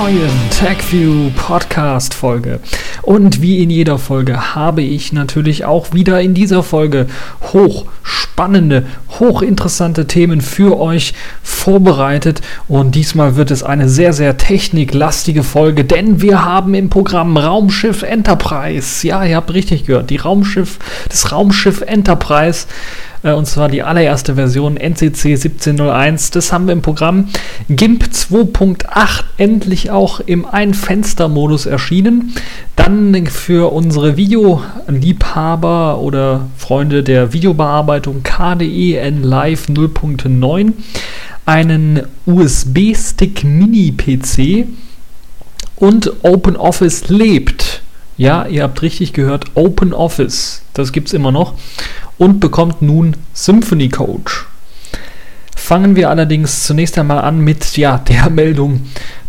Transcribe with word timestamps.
neuen 0.00 0.30
TagView 0.56 1.30
Podcast 1.34 2.14
Folge. 2.14 2.60
Und 3.02 3.42
wie 3.42 3.64
in 3.64 3.68
jeder 3.68 3.98
Folge 3.98 4.54
habe 4.54 4.80
ich 4.80 5.12
natürlich 5.12 5.64
auch 5.64 5.92
wieder 5.92 6.20
in 6.20 6.34
dieser 6.34 6.62
Folge 6.62 7.08
hochspannende, 7.52 8.86
hochinteressante 9.20 10.06
Themen 10.06 10.40
für 10.40 10.78
euch 10.78 11.14
vorbereitet. 11.42 12.40
Und 12.68 12.94
diesmal 12.94 13.36
wird 13.36 13.50
es 13.50 13.62
eine 13.62 13.88
sehr, 13.88 14.12
sehr 14.12 14.36
techniklastige 14.36 15.42
Folge, 15.42 15.84
denn 15.84 16.22
wir 16.22 16.44
haben 16.44 16.74
im 16.74 16.90
Programm 16.90 17.36
Raumschiff 17.36 18.02
Enterprise. 18.02 19.06
Ja, 19.06 19.24
ihr 19.24 19.36
habt 19.36 19.52
richtig 19.52 19.86
gehört, 19.86 20.10
die 20.10 20.16
Raumschiff, 20.16 20.78
das 21.08 21.32
Raumschiff 21.32 21.80
Enterprise 21.82 22.66
äh, 23.22 23.32
und 23.32 23.46
zwar 23.46 23.68
die 23.68 23.82
allererste 23.82 24.34
Version 24.34 24.76
NCC 24.76 25.34
1701. 25.34 26.30
Das 26.30 26.52
haben 26.52 26.66
wir 26.66 26.72
im 26.72 26.82
Programm. 26.82 27.28
GIMP 27.68 28.04
2.8 28.04 29.24
endlich 29.36 29.90
auch 29.90 30.20
im 30.20 30.46
Ein-Fenster-Modus 30.46 31.66
erschienen. 31.66 32.34
Dann 32.76 33.26
für 33.26 33.72
unsere 33.72 34.16
Videoliebhaber 34.16 35.98
oder 35.98 36.46
Freunde 36.56 37.02
der 37.02 37.32
Videobearbeitung 37.32 38.22
KDE 38.22 38.96
N 39.08 39.22
Live 39.22 39.68
0.9 39.68 40.72
einen 41.46 42.02
USB-Stick 42.26 43.42
Mini-PC 43.42 44.66
und 45.76 46.12
OpenOffice 46.22 47.08
lebt. 47.08 47.80
Ja, 48.18 48.46
ihr 48.46 48.64
habt 48.64 48.82
richtig 48.82 49.14
gehört, 49.14 49.46
OpenOffice. 49.54 50.62
Das 50.74 50.92
gibt 50.92 51.08
es 51.08 51.14
immer 51.14 51.32
noch 51.32 51.54
und 52.18 52.38
bekommt 52.40 52.82
nun 52.82 53.16
Symphony 53.32 53.88
Coach. 53.88 54.46
Fangen 55.56 55.96
wir 55.96 56.10
allerdings 56.10 56.64
zunächst 56.64 56.98
einmal 56.98 57.20
an 57.20 57.40
mit 57.40 57.76
ja, 57.78 57.96
der 57.96 58.28
Meldung 58.30 58.82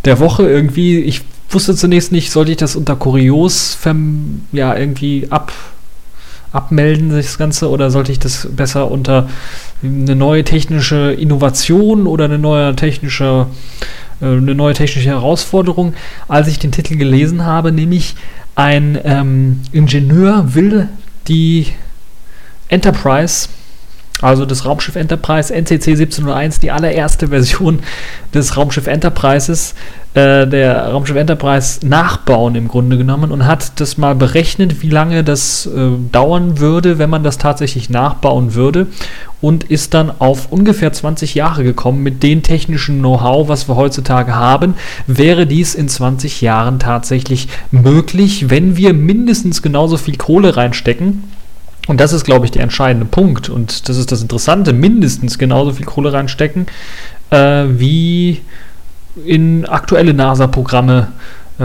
der 0.03 0.19
Woche. 0.19 0.50
Irgendwie, 0.50 1.00
ich 1.00 1.22
wusste 1.50 1.73
zunächst 1.73 2.11
nicht, 2.11 2.31
sollte 2.31 2.52
ich 2.52 2.57
das 2.57 2.75
unter 2.75 2.97
Kurios 2.97 3.77
ja, 4.52 4.75
irgendwie 4.75 5.27
ab, 5.30 5.53
abmelden, 6.52 7.09
das 7.09 7.38
Ganze, 7.38 7.69
oder 7.69 7.92
sollte 7.92 8.11
ich 8.11 8.19
das 8.19 8.47
besser 8.52 8.89
unter 8.89 9.30
eine 9.83 10.16
neue 10.16 10.44
technische 10.44 11.14
Innovation 11.14 12.08
oder 12.08 12.25
eine 12.25 12.39
neue 12.39 12.75
technische, 12.75 13.47
äh, 14.22 14.25
eine 14.25 14.56
neue 14.56 14.73
technische 14.73 15.09
Herausforderung, 15.09 15.94
als 16.28 16.47
ich 16.47 16.59
den 16.59 16.72
Titel 16.72 16.97
gelesen 16.97 17.45
habe, 17.45 17.72
nämlich 17.72 18.16
ein 18.56 19.00
ähm, 19.03 19.61
Ingenieur 19.72 20.53
will 20.53 20.89
die 21.28 21.67
Enterprise, 22.67 23.47
also 24.22 24.45
das 24.45 24.66
Raumschiff 24.66 24.95
Enterprise 24.95 25.53
NCC 25.53 25.92
1701, 25.92 26.59
die 26.59 26.72
allererste 26.72 27.30
Version 27.30 27.80
des 28.34 28.58
Raumschiff 28.58 28.88
Enterprises, 28.88 29.75
äh, 30.14 30.45
der 30.45 30.89
Raumschiff 30.89 31.16
Enterprise 31.16 31.86
nachbauen 31.88 32.56
im 32.56 32.67
Grunde 32.67 32.97
genommen 32.97 33.31
und 33.31 33.45
hat 33.45 33.80
das 33.80 33.97
mal 33.97 34.16
berechnet, 34.16 34.81
wie 34.81 34.90
lange 34.90 35.23
das 35.23 35.66
äh, 35.67 35.92
dauern 36.12 36.59
würde, 36.59 36.97
wenn 37.00 37.09
man 37.09 37.23
das 37.23 37.38
tatsächlich 37.38 37.90
nachbauen 37.90 38.56
würde 38.56 38.88
und 39.42 39.64
ist 39.64 39.94
dann 39.94 40.12
auf 40.20 40.52
ungefähr 40.52 40.92
20 40.92 41.36
Jahre 41.36 41.63
gekommen. 41.63 42.03
Mit 42.03 42.22
dem 42.24 42.44
technischen 42.44 43.00
Know-how, 43.00 43.47
was 43.47 43.69
wir 43.69 43.78
heutzutage 43.78 44.36
haben, 44.36 44.74
wäre 45.07 45.47
dies 45.47 45.75
in 45.75 45.88
20 45.88 46.41
Jahren 46.41 46.80
tatsächlich 46.80 47.47
möglich, 47.72 48.50
wenn 48.50 48.75
wir 48.75 48.94
mindestens 48.94 49.62
genauso 49.62 49.96
viel 49.96 50.18
Kohle 50.18 50.57
reinstecken 50.57 51.24
und 51.89 52.00
das 52.00 52.13
ist, 52.13 52.23
glaube 52.23 52.45
ich, 52.45 52.51
der 52.51 52.61
entscheidende 52.61 53.07
Punkt. 53.07 53.50
Und 53.50 53.89
das 53.89 53.97
ist 53.97 54.11
das 54.11 54.22
Interessante, 54.22 54.73
mindestens 54.73 55.39
genauso 55.39 55.72
viel 55.72 55.88
Kohle 55.88 56.13
reinstecken, 56.13 56.67
äh, 57.31 57.66
wie 57.67 58.41
in 59.25 59.66
aktuelle 59.66 60.13
NASA-Programme 60.13 61.07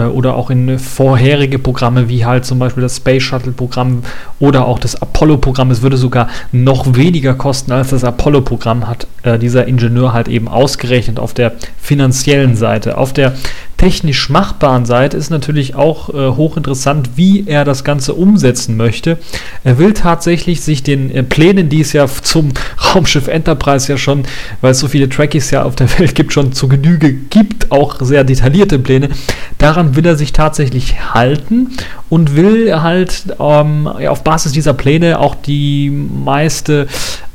oder 0.01 0.35
auch 0.35 0.49
in 0.49 0.77
vorherige 0.79 1.59
Programme, 1.59 2.09
wie 2.09 2.25
halt 2.25 2.45
zum 2.45 2.59
Beispiel 2.59 2.83
das 2.83 2.97
Space 2.97 3.23
Shuttle-Programm 3.23 4.03
oder 4.39 4.65
auch 4.65 4.79
das 4.79 5.01
Apollo-Programm. 5.01 5.71
Es 5.71 5.81
würde 5.81 5.97
sogar 5.97 6.27
noch 6.51 6.95
weniger 6.95 7.33
kosten 7.33 7.71
als 7.71 7.89
das 7.89 8.03
Apollo-Programm, 8.03 8.87
hat 8.87 9.07
äh, 9.23 9.39
dieser 9.39 9.67
Ingenieur 9.67 10.13
halt 10.13 10.27
eben 10.27 10.47
ausgerechnet 10.47 11.19
auf 11.19 11.33
der 11.33 11.53
finanziellen 11.81 12.55
Seite. 12.55 12.97
Auf 12.97 13.13
der 13.13 13.33
technisch 13.77 14.29
machbaren 14.29 14.85
Seite 14.85 15.17
ist 15.17 15.29
natürlich 15.29 15.75
auch 15.75 16.09
äh, 16.09 16.35
hochinteressant, 16.35 17.11
wie 17.15 17.45
er 17.47 17.65
das 17.65 17.83
Ganze 17.83 18.13
umsetzen 18.13 18.77
möchte. 18.77 19.17
Er 19.63 19.77
will 19.77 19.93
tatsächlich 19.93 20.61
sich 20.61 20.83
den 20.83 21.11
äh, 21.11 21.23
Plänen, 21.23 21.69
die 21.69 21.81
es 21.81 21.93
ja 21.93 22.07
zum 22.07 22.53
Raumschiff 22.95 23.27
Enterprise 23.27 23.91
ja 23.91 23.97
schon, 23.97 24.23
weil 24.61 24.71
es 24.71 24.79
so 24.79 24.87
viele 24.87 25.09
Trekkies 25.09 25.51
ja 25.51 25.63
auf 25.63 25.75
der 25.75 25.89
Welt 25.99 26.15
gibt, 26.15 26.33
schon 26.33 26.53
zu 26.53 26.67
Genüge 26.67 27.13
gibt, 27.13 27.71
auch 27.71 27.97
sehr 27.99 28.23
detaillierte 28.23 28.79
Pläne, 28.79 29.09
daran 29.57 29.84
will 29.93 30.05
er 30.05 30.15
sich 30.15 30.33
tatsächlich 30.33 31.13
halten 31.13 31.71
und 32.09 32.35
will 32.35 32.81
halt 32.81 33.25
ähm, 33.39 33.87
auf 33.87 34.23
Basis 34.23 34.53
dieser 34.53 34.73
Pläne 34.73 35.19
auch 35.19 35.35
die 35.35 35.89
meiste, 35.89 36.87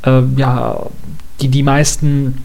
äh, 0.05 0.21
ja, 0.35 0.87
die, 1.39 1.47
die 1.47 1.63
meisten 1.63 2.43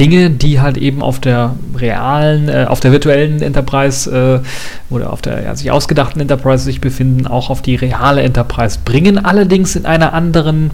Dinge, 0.00 0.30
die 0.30 0.60
halt 0.60 0.78
eben 0.78 1.02
auf 1.02 1.20
der 1.20 1.54
realen, 1.76 2.48
äh, 2.48 2.64
auf 2.66 2.80
der 2.80 2.90
virtuellen 2.90 3.42
Enterprise 3.42 4.10
äh, 4.10 4.92
oder 4.92 5.12
auf 5.12 5.20
der 5.20 5.42
ja, 5.42 5.54
sich 5.54 5.70
ausgedachten 5.70 6.20
Enterprise 6.22 6.64
sich 6.64 6.80
befinden, 6.80 7.26
auch 7.26 7.50
auf 7.50 7.60
die 7.60 7.74
reale 7.74 8.22
Enterprise 8.22 8.78
bringen, 8.82 9.22
allerdings 9.22 9.76
in 9.76 9.84
einer 9.84 10.14
anderen 10.14 10.70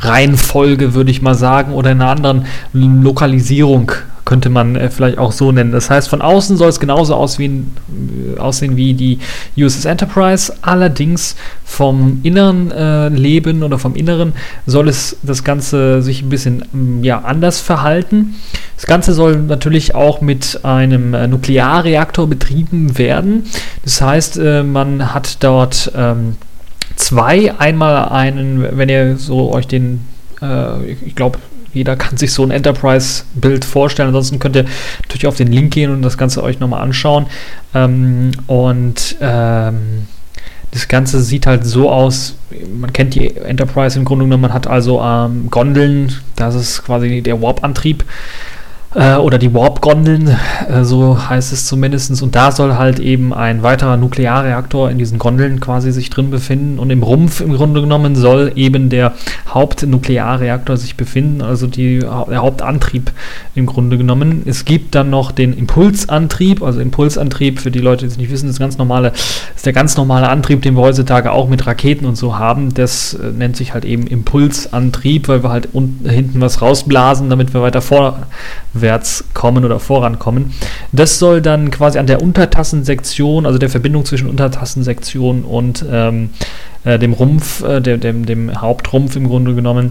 Reihenfolge, 0.00 0.94
würde 0.94 1.10
ich 1.10 1.22
mal 1.22 1.34
sagen, 1.34 1.72
oder 1.72 1.92
in 1.92 2.00
einer 2.00 2.10
anderen 2.10 2.46
Lokalisierung 2.72 3.92
könnte 4.26 4.50
man 4.50 4.76
äh, 4.76 4.90
vielleicht 4.90 5.16
auch 5.16 5.32
so 5.32 5.52
nennen. 5.52 5.72
Das 5.72 5.88
heißt, 5.88 6.10
von 6.10 6.20
außen 6.20 6.58
soll 6.58 6.68
es 6.68 6.80
genauso 6.80 7.14
aussehen, 7.14 7.72
äh, 8.36 8.38
aussehen 8.38 8.76
wie 8.76 8.92
die 8.92 9.18
USS 9.56 9.86
Enterprise, 9.86 10.52
allerdings 10.60 11.36
vom 11.64 12.20
inneren 12.22 12.70
äh, 12.72 13.08
Leben 13.08 13.62
oder 13.62 13.78
vom 13.78 13.94
Inneren 13.94 14.34
soll 14.66 14.88
es 14.88 15.16
das 15.22 15.44
Ganze 15.44 16.02
sich 16.02 16.22
ein 16.22 16.28
bisschen 16.28 16.64
mm, 16.72 17.04
ja, 17.04 17.20
anders 17.20 17.60
verhalten. 17.60 18.34
Das 18.74 18.86
Ganze 18.86 19.14
soll 19.14 19.38
natürlich 19.38 19.94
auch 19.94 20.20
mit 20.20 20.60
einem 20.64 21.14
äh, 21.14 21.26
Nuklearreaktor 21.28 22.26
betrieben 22.26 22.98
werden. 22.98 23.44
Das 23.84 24.02
heißt, 24.02 24.38
äh, 24.38 24.62
man 24.64 25.14
hat 25.14 25.42
dort 25.44 25.92
ähm, 25.96 26.36
zwei, 26.96 27.54
einmal 27.58 28.08
einen, 28.08 28.76
wenn 28.76 28.88
ihr 28.88 29.16
so 29.16 29.52
euch 29.52 29.66
den, 29.66 30.04
äh, 30.42 30.84
ich 30.90 31.14
glaube, 31.14 31.38
jeder 31.72 31.94
kann 31.94 32.16
sich 32.16 32.32
so 32.32 32.42
ein 32.42 32.50
Enterprise-Bild 32.50 33.64
vorstellen. 33.64 34.08
Ansonsten 34.08 34.38
könnt 34.38 34.56
ihr 34.56 34.64
natürlich 35.02 35.26
auf 35.26 35.36
den 35.36 35.52
Link 35.52 35.74
gehen 35.74 35.92
und 35.92 36.02
das 36.02 36.16
Ganze 36.16 36.42
euch 36.42 36.58
nochmal 36.58 36.82
anschauen. 36.82 37.26
Ähm, 37.74 38.32
und 38.46 39.16
ähm, 39.20 40.06
das 40.70 40.88
Ganze 40.88 41.22
sieht 41.22 41.46
halt 41.46 41.64
so 41.64 41.90
aus, 41.90 42.36
man 42.74 42.92
kennt 42.92 43.14
die 43.14 43.36
Enterprise 43.36 43.98
im 43.98 44.04
Grunde 44.04 44.24
genommen, 44.24 44.42
man 44.42 44.52
hat 44.52 44.66
also 44.66 45.00
ähm, 45.00 45.48
Gondeln, 45.50 46.14
das 46.34 46.54
ist 46.54 46.84
quasi 46.84 47.20
der 47.22 47.40
Warp-Antrieb 47.40 48.04
äh, 48.96 49.16
oder 49.16 49.38
die 49.38 49.52
Warp-Gondeln, 49.52 50.36
äh, 50.68 50.84
so 50.84 51.28
heißt 51.28 51.52
es 51.52 51.66
zumindest. 51.66 52.22
Und 52.22 52.34
da 52.34 52.50
soll 52.50 52.76
halt 52.76 52.98
eben 52.98 53.34
ein 53.34 53.62
weiterer 53.62 53.96
Nuklearreaktor 53.96 54.90
in 54.90 54.98
diesen 54.98 55.18
Gondeln 55.18 55.60
quasi 55.60 55.92
sich 55.92 56.08
drin 56.08 56.30
befinden. 56.30 56.78
Und 56.78 56.90
im 56.90 57.02
Rumpf 57.02 57.40
im 57.40 57.52
Grunde 57.54 57.82
genommen 57.82 58.16
soll 58.16 58.52
eben 58.56 58.88
der 58.88 59.12
Hauptnuklearreaktor 59.48 60.76
sich 60.76 60.96
befinden, 60.96 61.42
also 61.42 61.66
die, 61.66 61.98
der 61.98 62.38
Hauptantrieb 62.38 63.12
im 63.54 63.66
Grunde 63.66 63.98
genommen. 63.98 64.42
Es 64.46 64.64
gibt 64.64 64.94
dann 64.94 65.10
noch 65.10 65.30
den 65.30 65.52
Impulsantrieb, 65.52 66.62
also 66.62 66.80
Impulsantrieb 66.80 67.60
für 67.60 67.70
die 67.70 67.80
Leute, 67.80 68.06
die 68.06 68.12
es 68.12 68.16
nicht 68.16 68.30
wissen, 68.30 68.48
ist 68.48 68.58
ganz 68.58 68.78
normale, 68.78 69.12
ist 69.54 69.66
der 69.66 69.72
ganz 69.74 69.96
normale 69.96 70.28
Antrieb, 70.28 70.62
den 70.62 70.74
wir 70.74 70.82
heutzutage 70.82 71.32
auch 71.32 71.48
mit 71.48 71.66
Raketen 71.66 72.06
und 72.06 72.16
so 72.16 72.38
haben. 72.38 72.72
Das 72.72 73.14
äh, 73.14 73.30
nennt 73.30 73.56
sich 73.56 73.74
halt 73.74 73.84
eben 73.84 74.06
Impulsantrieb, 74.06 75.28
weil 75.28 75.42
wir 75.42 75.50
halt 75.50 75.68
unten 75.72 76.08
hinten 76.08 76.40
was 76.40 76.62
rausblasen, 76.62 77.28
damit 77.28 77.52
wir 77.52 77.60
weiter 77.60 77.82
vorwärts 77.82 78.85
vorwärts 78.86 79.24
kommen 79.34 79.64
oder 79.64 79.80
vorankommen. 79.80 80.52
Das 80.92 81.18
soll 81.18 81.42
dann 81.42 81.70
quasi 81.70 81.98
an 81.98 82.06
der 82.06 82.22
Untertassensektion, 82.22 83.44
also 83.44 83.58
der 83.58 83.68
Verbindung 83.68 84.04
zwischen 84.04 84.28
Untertassensektion 84.28 85.42
und 85.42 85.84
ähm, 85.90 86.30
äh, 86.84 86.98
dem 86.98 87.12
Rumpf, 87.12 87.62
äh, 87.64 87.80
dem, 87.80 88.00
dem, 88.00 88.26
dem 88.26 88.60
Hauptrumpf 88.60 89.16
im 89.16 89.26
Grunde 89.26 89.54
genommen, 89.54 89.90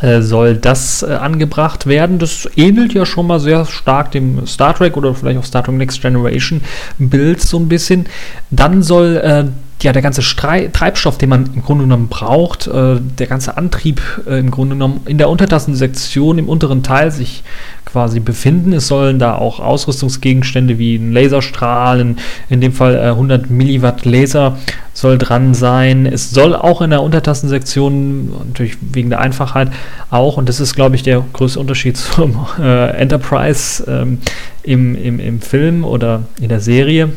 äh, 0.00 0.22
soll 0.22 0.56
das 0.56 1.02
äh, 1.02 1.12
angebracht 1.12 1.86
werden. 1.86 2.18
Das 2.18 2.48
ähnelt 2.56 2.94
ja 2.94 3.04
schon 3.04 3.26
mal 3.26 3.40
sehr 3.40 3.66
stark 3.66 4.12
dem 4.12 4.46
Star 4.46 4.74
Trek 4.74 4.96
oder 4.96 5.14
vielleicht 5.14 5.38
auch 5.38 5.44
Star 5.44 5.62
Trek 5.62 5.74
Next 5.74 6.00
Generation 6.00 6.62
Bild 6.98 7.42
so 7.42 7.58
ein 7.58 7.68
bisschen. 7.68 8.06
Dann 8.50 8.82
soll 8.82 9.16
äh, 9.16 9.44
ja, 9.82 9.92
der 9.92 10.02
ganze 10.02 10.22
Strei 10.22 10.68
Treibstoff, 10.72 11.18
den 11.18 11.28
man 11.28 11.50
im 11.54 11.62
Grunde 11.62 11.84
genommen 11.84 12.08
braucht, 12.08 12.66
äh, 12.66 12.96
der 13.00 13.26
ganze 13.26 13.56
Antrieb 13.56 14.00
äh, 14.26 14.38
im 14.38 14.50
Grunde 14.50 14.74
genommen 14.74 15.02
in 15.06 15.18
der 15.18 15.28
Untertassensektion 15.28 16.38
im 16.38 16.48
unteren 16.48 16.82
Teil 16.82 17.12
sich 17.12 17.44
quasi 17.84 18.20
befinden. 18.20 18.72
Es 18.72 18.88
sollen 18.88 19.18
da 19.18 19.34
auch 19.34 19.60
Ausrüstungsgegenstände 19.60 20.78
wie 20.78 20.96
ein 20.96 21.12
Laserstrahl, 21.12 22.16
in, 22.48 22.60
dem 22.60 22.72
Fall 22.72 22.96
äh, 22.96 23.08
100 23.08 23.50
Milliwatt 23.50 24.04
Laser 24.04 24.58
soll 24.92 25.16
dran 25.16 25.54
sein. 25.54 26.06
Es 26.06 26.30
soll 26.30 26.54
auch 26.54 26.82
in 26.82 26.90
der 26.90 27.02
Untertassensektion, 27.02 28.30
natürlich 28.48 28.76
wegen 28.80 29.10
der 29.10 29.20
Einfachheit 29.20 29.70
auch, 30.10 30.36
und 30.36 30.48
das 30.48 30.60
ist, 30.60 30.74
glaube 30.74 30.96
ich, 30.96 31.02
der 31.02 31.24
größte 31.32 31.60
Unterschied 31.60 31.96
zum 32.14 32.46
äh, 32.60 32.90
Enterprise 32.90 33.84
ähm, 33.88 34.18
im, 34.62 34.94
im, 34.96 35.20
im 35.20 35.40
Film 35.40 35.84
oder 35.84 36.24
in 36.40 36.48
der 36.48 36.60
Serie, 36.60 37.10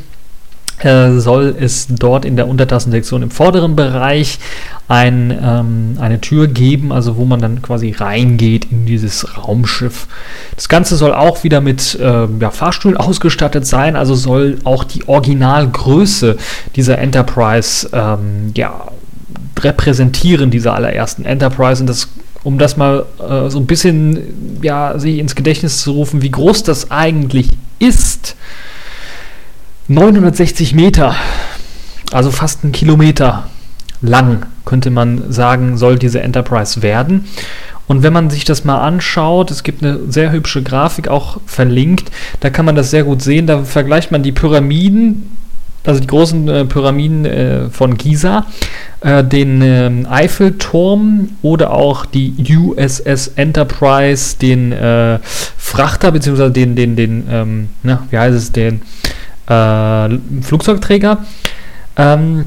soll 0.83 1.55
es 1.59 1.87
dort 1.89 2.25
in 2.25 2.35
der 2.35 2.47
Untertassensektion 2.47 3.23
im 3.23 3.31
vorderen 3.31 3.75
Bereich 3.75 4.39
ein, 4.87 5.31
ähm, 5.41 5.97
eine 5.99 6.19
Tür 6.19 6.47
geben, 6.47 6.91
also 6.91 7.17
wo 7.17 7.25
man 7.25 7.39
dann 7.39 7.61
quasi 7.61 7.91
reingeht 7.91 8.67
in 8.71 8.85
dieses 8.85 9.37
Raumschiff. 9.37 10.07
Das 10.55 10.69
Ganze 10.69 10.95
soll 10.95 11.13
auch 11.13 11.43
wieder 11.43 11.61
mit 11.61 11.97
äh, 11.99 12.27
ja, 12.39 12.51
Fahrstühlen 12.51 12.97
ausgestattet 12.97 13.65
sein, 13.65 13.95
also 13.95 14.15
soll 14.15 14.57
auch 14.63 14.83
die 14.83 15.07
Originalgröße 15.07 16.37
dieser 16.75 16.97
Enterprise 16.97 17.89
ähm, 17.93 18.51
ja, 18.55 18.87
repräsentieren, 19.59 20.51
dieser 20.51 20.73
allerersten 20.73 21.25
Enterprise. 21.25 21.81
Und 21.81 21.87
das 21.87 22.09
um 22.43 22.57
das 22.57 22.75
mal 22.75 23.05
äh, 23.19 23.49
so 23.49 23.59
ein 23.59 23.67
bisschen 23.67 24.59
ja, 24.61 24.97
sich 24.97 25.19
ins 25.19 25.35
Gedächtnis 25.35 25.79
zu 25.81 25.91
rufen, 25.91 26.21
wie 26.21 26.31
groß 26.31 26.63
das 26.63 26.89
eigentlich 26.89 27.49
ist. 27.79 28.35
960 29.87 30.73
Meter, 30.73 31.15
also 32.11 32.31
fast 32.31 32.63
ein 32.63 32.71
Kilometer 32.71 33.47
lang, 34.01 34.45
könnte 34.65 34.89
man 34.89 35.31
sagen, 35.31 35.77
soll 35.77 35.97
diese 35.97 36.21
Enterprise 36.21 36.81
werden. 36.81 37.25
Und 37.87 38.03
wenn 38.03 38.13
man 38.13 38.29
sich 38.29 38.45
das 38.45 38.63
mal 38.63 38.79
anschaut, 38.79 39.51
es 39.51 39.63
gibt 39.63 39.83
eine 39.83 39.99
sehr 40.07 40.31
hübsche 40.31 40.63
Grafik 40.63 41.07
auch 41.07 41.41
verlinkt, 41.45 42.09
da 42.39 42.49
kann 42.49 42.65
man 42.65 42.75
das 42.75 42.89
sehr 42.89 43.03
gut 43.03 43.21
sehen. 43.21 43.47
Da 43.47 43.63
vergleicht 43.63 44.11
man 44.11 44.23
die 44.23 44.31
Pyramiden, 44.31 45.35
also 45.85 45.99
die 45.99 46.07
großen 46.07 46.47
äh, 46.47 46.65
Pyramiden 46.65 47.25
äh, 47.25 47.69
von 47.69 47.97
Giza, 47.97 48.45
äh, 49.01 49.23
den 49.23 49.61
ähm, 49.61 50.07
Eiffelturm 50.09 51.29
oder 51.41 51.71
auch 51.73 52.05
die 52.05 52.33
USS 52.55 53.29
Enterprise, 53.35 54.37
den 54.37 54.71
äh, 54.71 55.19
Frachter, 55.57 56.11
beziehungsweise 56.11 56.51
den, 56.51 56.75
den, 56.75 56.95
den, 56.95 57.25
ähm, 57.29 57.69
na, 57.83 58.07
wie 58.09 58.17
heißt 58.17 58.37
es, 58.37 58.51
den 58.51 58.83
Flugzeugträger. 59.47 61.19
Ähm, 61.97 62.45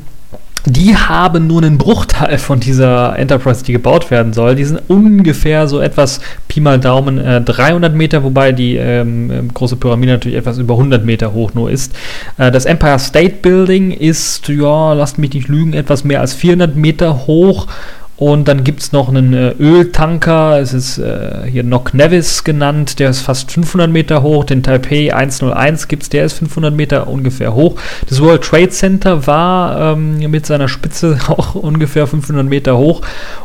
die 0.66 0.96
haben 0.96 1.46
nur 1.46 1.62
einen 1.62 1.76
Bruchteil 1.76 2.38
von 2.38 2.58
dieser 2.58 3.18
Enterprise, 3.18 3.62
die 3.62 3.72
gebaut 3.72 4.10
werden 4.10 4.32
soll. 4.32 4.54
Die 4.54 4.64
sind 4.64 4.80
ungefähr 4.88 5.68
so 5.68 5.80
etwas, 5.80 6.20
Pi 6.48 6.60
mal 6.60 6.80
Daumen, 6.80 7.18
äh, 7.18 7.42
300 7.42 7.94
Meter, 7.94 8.22
wobei 8.22 8.52
die 8.52 8.76
ähm, 8.76 9.30
ähm, 9.30 9.52
große 9.52 9.76
Pyramide 9.76 10.12
natürlich 10.12 10.38
etwas 10.38 10.56
über 10.56 10.74
100 10.74 11.04
Meter 11.04 11.34
hoch 11.34 11.52
nur 11.52 11.70
ist. 11.70 11.94
Äh, 12.38 12.50
das 12.50 12.64
Empire 12.64 12.98
State 12.98 13.36
Building 13.42 13.90
ist, 13.90 14.48
ja, 14.48 14.94
lasst 14.94 15.18
mich 15.18 15.34
nicht 15.34 15.48
lügen, 15.48 15.74
etwas 15.74 16.02
mehr 16.02 16.20
als 16.20 16.32
400 16.32 16.74
Meter 16.76 17.26
hoch 17.26 17.66
und 18.16 18.46
dann 18.46 18.62
gibt 18.62 18.80
es 18.80 18.92
noch 18.92 19.08
einen 19.08 19.34
äh, 19.34 19.54
Öltanker, 19.58 20.60
es 20.60 20.72
ist 20.72 20.98
äh, 20.98 21.48
hier 21.50 21.64
Nock 21.64 21.94
Nevis 21.94 22.44
genannt, 22.44 23.00
der 23.00 23.10
ist 23.10 23.20
fast 23.20 23.50
500 23.50 23.90
Meter 23.90 24.22
hoch. 24.22 24.44
Den 24.44 24.62
Taipei 24.62 25.12
101 25.12 25.88
gibt 25.88 26.04
es, 26.04 26.08
der 26.10 26.24
ist 26.24 26.34
500 26.34 26.72
Meter 26.72 27.08
ungefähr 27.08 27.54
hoch. 27.54 27.74
Das 28.08 28.20
World 28.20 28.42
Trade 28.42 28.68
Center 28.68 29.26
war 29.26 29.94
ähm, 29.94 30.18
mit 30.30 30.46
seiner 30.46 30.68
Spitze 30.68 31.18
auch 31.28 31.56
ungefähr 31.56 32.06
500 32.06 32.46
Meter 32.46 32.76
hoch. 32.76 33.02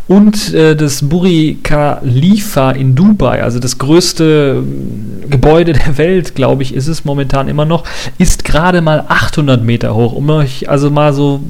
Und 0.08 0.54
äh, 0.54 0.76
das 0.76 1.10
Burj 1.10 1.58
Khalifa 1.64 2.72
in 2.72 2.94
Dubai, 2.94 3.42
also 3.42 3.58
das 3.58 3.80
größte 3.80 4.64
ähm, 4.64 5.30
Gebäude 5.32 5.74
der 5.86 5.98
Welt, 5.98 6.36
glaube 6.36 6.62
ich, 6.62 6.76
ist 6.76 6.88
es 6.88 7.06
momentan 7.06 7.48
immer 7.48 7.66
noch, 7.66 7.86
ist 8.20 8.46
gerade 8.46 8.82
mal 8.82 9.06
800 9.08 9.64
Meter 9.64 9.96
hoch, 9.96 10.14
um 10.14 10.30
euch 10.30 10.70
also 10.70 10.92
mal 10.92 11.12
so 11.12 11.42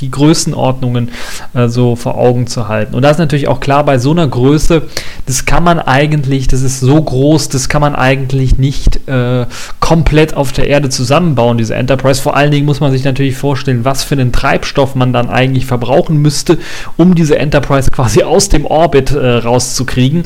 die 0.00 0.10
Größenordnungen 0.10 1.10
äh, 1.54 1.68
so 1.68 1.96
vor 1.96 2.16
Augen 2.16 2.46
zu 2.46 2.67
halten. 2.68 2.94
Und 2.94 3.02
da 3.02 3.10
ist 3.10 3.18
natürlich 3.18 3.48
auch 3.48 3.60
klar, 3.60 3.84
bei 3.84 3.98
so 3.98 4.10
einer 4.10 4.26
Größe, 4.26 4.82
das 5.26 5.44
kann 5.44 5.64
man 5.64 5.78
eigentlich, 5.78 6.48
das 6.48 6.62
ist 6.62 6.80
so 6.80 7.02
groß, 7.02 7.48
das 7.48 7.68
kann 7.68 7.80
man 7.80 7.94
eigentlich 7.94 8.58
nicht 8.58 9.08
äh, 9.08 9.46
komplett 9.80 10.34
auf 10.34 10.52
der 10.52 10.68
Erde 10.68 10.88
zusammenbauen, 10.88 11.58
diese 11.58 11.74
Enterprise. 11.74 12.20
Vor 12.20 12.36
allen 12.36 12.50
Dingen 12.50 12.66
muss 12.66 12.80
man 12.80 12.92
sich 12.92 13.04
natürlich 13.04 13.36
vorstellen, 13.36 13.84
was 13.84 14.04
für 14.04 14.14
einen 14.14 14.32
Treibstoff 14.32 14.94
man 14.94 15.12
dann 15.12 15.28
eigentlich 15.30 15.66
verbrauchen 15.66 16.18
müsste, 16.18 16.58
um 16.96 17.14
diese 17.14 17.38
Enterprise 17.38 17.90
quasi 17.90 18.22
aus 18.22 18.48
dem 18.48 18.64
Orbit 18.64 19.10
äh, 19.10 19.26
rauszukriegen. 19.26 20.24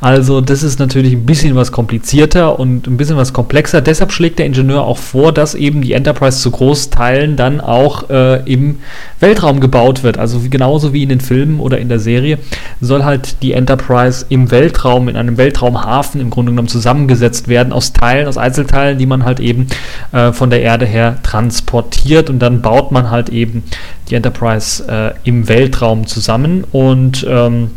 Also 0.00 0.40
das 0.40 0.62
ist 0.62 0.78
natürlich 0.78 1.12
ein 1.12 1.26
bisschen 1.26 1.54
was 1.54 1.72
komplizierter 1.72 2.58
und 2.58 2.86
ein 2.86 2.96
bisschen 2.96 3.16
was 3.16 3.32
komplexer. 3.32 3.80
Deshalb 3.80 4.12
schlägt 4.12 4.38
der 4.38 4.46
Ingenieur 4.46 4.82
auch 4.84 4.98
vor, 4.98 5.32
dass 5.32 5.54
eben 5.54 5.82
die 5.82 5.92
Enterprise 5.92 6.40
zu 6.40 6.50
Großteilen 6.50 7.36
dann 7.36 7.60
auch 7.60 8.10
äh, 8.10 8.42
im 8.50 8.80
Weltraum 9.20 9.60
gebaut 9.60 10.02
wird. 10.02 10.18
Also 10.18 10.40
genauso 10.48 10.92
wie 10.92 11.02
in 11.02 11.08
den 11.08 11.20
Filmen 11.20 11.60
oder 11.60 11.78
in 11.78 11.83
der 11.88 11.98
Serie 11.98 12.38
soll 12.80 13.04
halt 13.04 13.42
die 13.42 13.52
Enterprise 13.52 14.26
im 14.28 14.50
Weltraum, 14.50 15.08
in 15.08 15.16
einem 15.16 15.36
Weltraumhafen 15.36 16.20
im 16.20 16.30
Grunde 16.30 16.52
genommen 16.52 16.68
zusammengesetzt 16.68 17.48
werden 17.48 17.72
aus 17.72 17.92
Teilen, 17.92 18.26
aus 18.26 18.38
Einzelteilen, 18.38 18.98
die 18.98 19.06
man 19.06 19.24
halt 19.24 19.40
eben 19.40 19.66
äh, 20.12 20.32
von 20.32 20.50
der 20.50 20.62
Erde 20.62 20.86
her 20.86 21.18
transportiert 21.22 22.30
und 22.30 22.38
dann 22.38 22.62
baut 22.62 22.92
man 22.92 23.10
halt 23.10 23.28
eben 23.28 23.64
die 24.08 24.14
Enterprise 24.14 24.84
äh, 24.88 25.14
im 25.28 25.48
Weltraum 25.48 26.06
zusammen 26.06 26.64
und 26.72 27.26
ähm, 27.28 27.70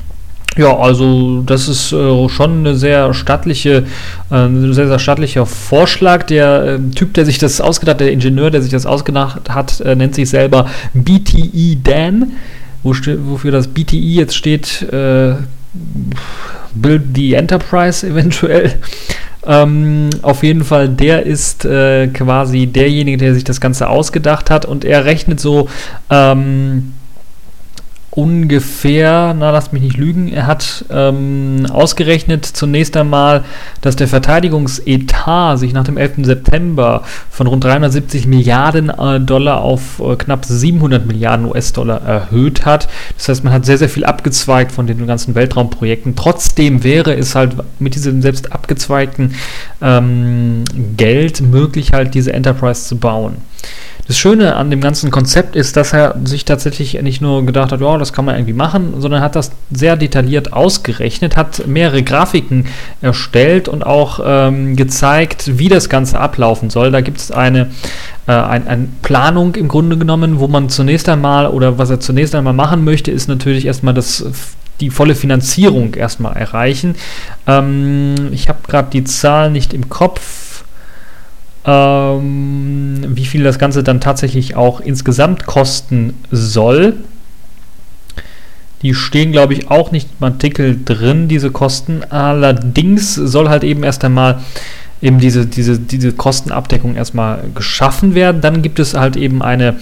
ja, 0.57 0.75
also 0.75 1.41
das 1.45 1.67
ist 1.67 1.93
äh, 1.93 2.29
schon 2.29 2.59
eine 2.59 2.75
sehr 2.75 3.13
stattliche, 3.13 3.85
äh, 4.31 4.35
ein 4.35 4.73
sehr, 4.73 4.87
sehr 4.87 4.99
stattlicher 4.99 5.45
Vorschlag. 5.45 6.23
Der 6.23 6.63
äh, 6.63 6.79
Typ, 6.95 7.13
der 7.13 7.25
sich 7.25 7.37
das 7.37 7.61
ausgedacht 7.61 7.95
hat, 7.95 8.01
der 8.01 8.11
Ingenieur, 8.11 8.49
der 8.49 8.61
sich 8.61 8.71
das 8.71 8.85
ausgedacht 8.85 9.49
hat, 9.49 9.79
äh, 9.81 9.95
nennt 9.95 10.15
sich 10.15 10.29
selber 10.29 10.67
BTE 10.93 11.77
Dan. 11.83 12.33
Wo 12.83 12.93
wofür 12.93 13.51
das 13.51 13.67
BTE 13.67 13.95
jetzt 13.97 14.35
steht, 14.35 14.81
äh, 14.91 15.35
Build 16.73 17.03
the 17.15 17.33
Enterprise 17.33 18.05
eventuell. 18.07 18.75
Ähm, 19.49 20.09
auf 20.23 20.43
jeden 20.43 20.65
Fall, 20.65 20.89
der 20.89 21.25
ist 21.25 21.63
äh, 21.63 22.07
quasi 22.07 22.67
derjenige, 22.67 23.17
der 23.17 23.33
sich 23.33 23.45
das 23.45 23.61
Ganze 23.61 23.87
ausgedacht 23.87 24.49
hat 24.49 24.65
und 24.65 24.83
er 24.83 25.05
rechnet 25.05 25.39
so 25.39 25.69
ähm, 26.09 26.91
ungefähr, 28.17 29.35
na 29.37 29.51
lass 29.51 29.71
mich 29.71 29.83
nicht 29.83 29.95
lügen, 29.95 30.27
er 30.27 30.47
hat 30.47 30.85
ähm, 30.89 31.67
ausgerechnet 31.69 32.47
zunächst 32.47 32.97
einmal, 32.97 33.43
dass 33.81 33.95
der 33.95 34.07
Verteidigungsetat 34.07 35.59
sich 35.59 35.71
nach 35.71 35.83
dem 35.83 35.97
11. 35.97 36.25
September 36.25 37.03
von 37.29 37.45
rund 37.45 37.63
370 37.63 38.25
Milliarden 38.25 38.89
äh, 38.89 39.19
Dollar 39.19 39.61
auf 39.61 39.99
äh, 39.99 40.15
knapp 40.15 40.45
700 40.45 41.05
Milliarden 41.05 41.45
US-Dollar 41.45 42.01
erhöht 42.01 42.65
hat. 42.65 42.89
Das 43.17 43.29
heißt, 43.29 43.43
man 43.43 43.53
hat 43.53 43.65
sehr, 43.65 43.77
sehr 43.77 43.87
viel 43.87 44.03
abgezweigt 44.03 44.71
von 44.71 44.87
den 44.87 45.05
ganzen 45.05 45.35
Weltraumprojekten. 45.35 46.15
Trotzdem 46.15 46.83
wäre 46.83 47.13
es 47.13 47.35
halt 47.35 47.51
mit 47.77 47.93
diesem 47.93 48.23
selbst 48.23 48.51
abgezweigten 48.51 49.35
ähm, 49.79 50.63
Geld 50.97 51.41
möglich, 51.41 51.93
halt 51.93 52.15
diese 52.15 52.33
Enterprise 52.33 52.87
zu 52.87 52.97
bauen. 52.97 53.35
Das 54.07 54.17
Schöne 54.17 54.55
an 54.55 54.69
dem 54.69 54.79
ganzen 54.79 55.11
Konzept 55.11 55.57
ist, 55.57 55.75
dass 55.75 55.91
er 55.91 56.15
sich 56.23 56.45
tatsächlich 56.45 57.01
nicht 57.01 57.21
nur 57.21 57.45
gedacht 57.45 57.73
hat, 57.73 57.81
ja, 57.81 57.97
das 57.97 58.13
kann 58.13 58.23
man 58.23 58.35
irgendwie 58.35 58.53
machen, 58.53 58.95
sondern 58.99 59.21
hat 59.21 59.35
das 59.35 59.51
sehr 59.69 59.97
detailliert 59.97 60.53
ausgerechnet, 60.53 61.35
hat 61.35 61.67
mehrere 61.67 62.03
Grafiken 62.03 62.67
erstellt 63.01 63.67
und 63.67 63.85
auch 63.85 64.21
ähm, 64.23 64.77
gezeigt, 64.77 65.57
wie 65.59 65.67
das 65.67 65.89
Ganze 65.89 66.19
ablaufen 66.19 66.69
soll. 66.69 66.91
Da 66.91 67.01
gibt 67.01 67.17
es 67.17 67.31
eine, 67.31 67.69
äh, 68.27 68.31
ein, 68.31 68.67
eine 68.67 68.87
Planung 69.01 69.55
im 69.55 69.67
Grunde 69.67 69.97
genommen, 69.97 70.39
wo 70.39 70.47
man 70.47 70.69
zunächst 70.69 71.09
einmal 71.09 71.47
oder 71.47 71.77
was 71.77 71.89
er 71.89 71.99
zunächst 71.99 72.33
einmal 72.33 72.53
machen 72.53 72.85
möchte, 72.85 73.11
ist 73.11 73.27
natürlich 73.27 73.65
erstmal 73.65 73.93
das 73.93 74.25
die 74.79 74.91
volle 74.91 75.15
Finanzierung 75.15 75.95
erstmal 75.95 76.37
erreichen. 76.37 76.95
Ähm, 77.47 78.29
ich 78.31 78.47
habe 78.47 78.59
gerade 78.67 78.89
die 78.91 79.03
Zahl 79.03 79.51
nicht 79.51 79.73
im 79.73 79.89
Kopf 79.89 80.46
ähm, 81.67 83.03
wie 83.09 83.25
viel 83.25 83.43
das 83.43 83.59
Ganze 83.59 83.83
dann 83.83 83.99
tatsächlich 83.99 84.55
auch 84.55 84.79
insgesamt 84.79 85.45
kosten 85.45 86.13
soll. 86.31 86.95
Die 88.81 88.93
stehen, 88.93 89.31
glaube 89.31 89.53
ich, 89.53 89.69
auch 89.69 89.91
nicht 89.91 90.07
im 90.19 90.23
Artikel 90.25 90.79
drin, 90.83 91.27
diese 91.27 91.51
Kosten. 91.51 92.03
Allerdings 92.09 93.15
soll 93.15 93.49
halt 93.49 93.63
eben 93.63 93.83
erst 93.83 94.05
einmal 94.05 94.39
eben 95.01 95.19
diese, 95.19 95.45
diese, 95.45 95.77
diese 95.77 96.13
Kostenabdeckung 96.13 96.95
erstmal 96.95 97.43
geschaffen 97.53 98.15
werden. 98.15 98.41
Dann 98.41 98.61
gibt 98.61 98.79
es 98.79 98.93
halt 98.93 99.17
eben 99.17 99.41
eine 99.41 99.75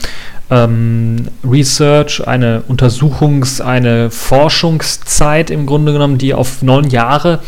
ähm, 0.49 1.27
Research, 1.43 2.27
eine 2.27 2.63
Untersuchungs-, 2.67 3.61
eine 3.61 4.11
Forschungszeit 4.11 5.49
im 5.49 5.65
Grunde 5.65 5.93
genommen, 5.93 6.17
die 6.17 6.33
auf 6.33 6.61
neun 6.61 6.89
Jahre 6.89 7.39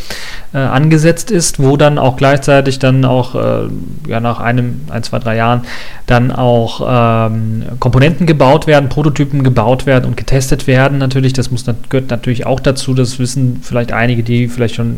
äh, 0.54 0.58
angesetzt 0.58 1.30
ist, 1.30 1.60
wo 1.60 1.78
dann 1.78 2.00
auch 2.00 2.18
gleichzeitig 2.18 2.80
dann 2.80 3.06
auch 3.06 3.36
äh, 3.36 3.68
ja, 4.08 4.20
nach 4.20 4.40
einem, 4.40 4.82
ein, 4.90 5.04
zwei, 5.04 5.20
drei 5.20 5.36
Jahren 5.36 5.62
dann 6.08 6.32
auch 6.32 6.82
ähm, 7.30 7.64
Komponenten 7.80 8.26
gebaut 8.26 8.66
werden, 8.66 8.90
Prototypen 8.90 9.44
gebaut 9.44 9.86
werden 9.86 10.06
und 10.06 10.18
getestet 10.18 10.66
werden. 10.66 10.98
Natürlich, 10.98 11.34
das 11.34 11.52
muss, 11.52 11.66
gehört 11.90 12.10
natürlich 12.10 12.46
auch 12.46 12.60
dazu, 12.60 12.94
das 12.94 13.20
wissen 13.20 13.60
vielleicht 13.62 13.92
einige, 13.92 14.24
die 14.24 14.48
vielleicht 14.48 14.76
schon 14.76 14.98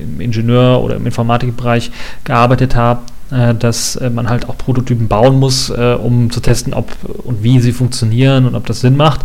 im 0.00 0.20
Ingenieur- 0.20 0.82
oder 0.82 0.96
im 0.96 1.06
Informatikbereich 1.06 1.90
gearbeitet 2.24 2.76
haben 2.76 3.00
dass 3.30 3.96
äh, 3.96 4.10
man 4.10 4.28
halt 4.28 4.48
auch 4.48 4.56
Prototypen 4.56 5.08
bauen 5.08 5.38
muss, 5.38 5.70
äh, 5.70 5.94
um 5.94 6.30
zu 6.30 6.40
testen, 6.40 6.74
ob 6.74 6.90
und 7.24 7.42
wie 7.42 7.60
sie 7.60 7.72
funktionieren 7.72 8.46
und 8.46 8.54
ob 8.54 8.66
das 8.66 8.80
Sinn 8.80 8.96
macht. 8.96 9.20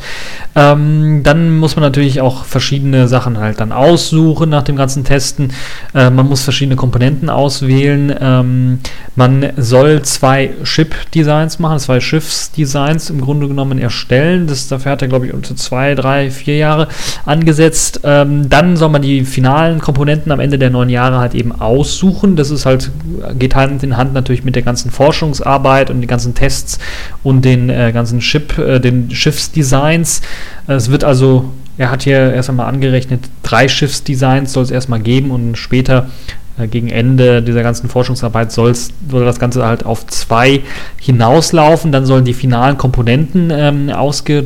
Ähm, 0.56 1.22
dann 1.24 1.58
muss 1.58 1.76
man 1.76 1.84
natürlich 1.84 2.22
auch 2.22 2.46
verschiedene 2.46 3.08
Sachen 3.08 3.40
halt 3.40 3.60
dann 3.60 3.72
aussuchen 3.72 4.50
nach 4.50 4.64
dem 4.64 4.76
ganzen 4.76 5.04
Testen. 5.04 5.54
Äh, 5.94 6.10
man 6.10 6.28
muss 6.28 6.44
verschiedene 6.44 6.76
Komponenten 6.76 7.30
auswählen. 7.30 8.14
Ähm, 8.20 8.80
man 9.16 9.54
soll 9.58 10.02
zwei 10.04 10.52
Chip-Designs 10.64 11.60
machen, 11.60 11.80
zwei 11.80 12.00
Schiffsdesigns 12.00 13.10
im 13.10 13.22
Grunde 13.22 13.48
genommen 13.48 13.80
erstellen. 13.80 14.48
Das, 14.48 14.68
dafür 14.68 14.94
hat 14.94 15.02
er, 15.02 15.08
glaube 15.08 15.28
ich, 15.28 15.34
unter 15.34 15.56
zwei, 15.56 15.96
drei, 15.96 16.30
vier 16.30 16.58
Jahre 16.58 16.88
angesetzt. 17.26 18.02
Ähm, 18.04 18.50
dann 18.50 18.78
soll 18.78 18.90
man 18.90 19.02
die 19.02 19.26
finalen 19.26 19.80
Komponenten 19.80 20.32
am 20.32 20.40
Ende 20.40 20.60
der 20.60 20.70
neun 20.70 20.90
Jahre 20.90 21.18
halt 21.18 21.34
eben 21.34 21.52
aussuchen. 21.52 22.36
Das 22.36 22.52
ist 22.52 22.66
halt, 22.66 22.92
geht 23.40 23.56
halt 23.56 23.84
in 23.84 23.95
Hand 23.98 24.14
natürlich 24.14 24.44
mit 24.44 24.56
der 24.56 24.64
ganzen 24.64 24.92
Forschungsarbeit 24.92 25.90
und 25.90 26.02
den 26.02 26.08
ganzen 26.08 26.36
Tests 26.36 26.80
und 27.24 27.44
den 27.44 27.70
äh, 27.70 27.92
ganzen 27.94 28.20
Chip, 28.20 28.58
äh, 28.58 28.80
den 28.80 29.12
Schiffsdesigns. 29.12 30.22
Es 30.68 30.92
wird 30.92 31.04
also, 31.04 31.52
er 31.78 31.92
hat 31.92 32.04
hier 32.04 32.34
erst 32.34 32.50
einmal 32.50 32.68
angerechnet, 32.68 33.22
drei 33.44 33.68
Schiffsdesigns 33.68 34.54
soll 34.54 34.64
es 34.64 34.72
erstmal 34.72 35.00
geben 35.00 35.32
und 35.32 35.58
später 35.58 36.10
äh, 36.58 36.68
gegen 36.68 36.90
Ende 36.90 37.42
dieser 37.42 37.64
ganzen 37.64 37.90
Forschungsarbeit 37.90 38.52
soll 38.52 38.74
das 39.10 39.40
Ganze 39.40 39.66
halt 39.66 39.86
auf 39.86 40.08
zwei 40.08 40.62
hinauslaufen. 41.00 41.92
Dann 41.92 42.06
sollen 42.06 42.26
die 42.26 42.34
finalen 42.34 42.78
Komponenten 42.78 43.52
ähm, 43.52 43.90
ausge, 43.90 44.46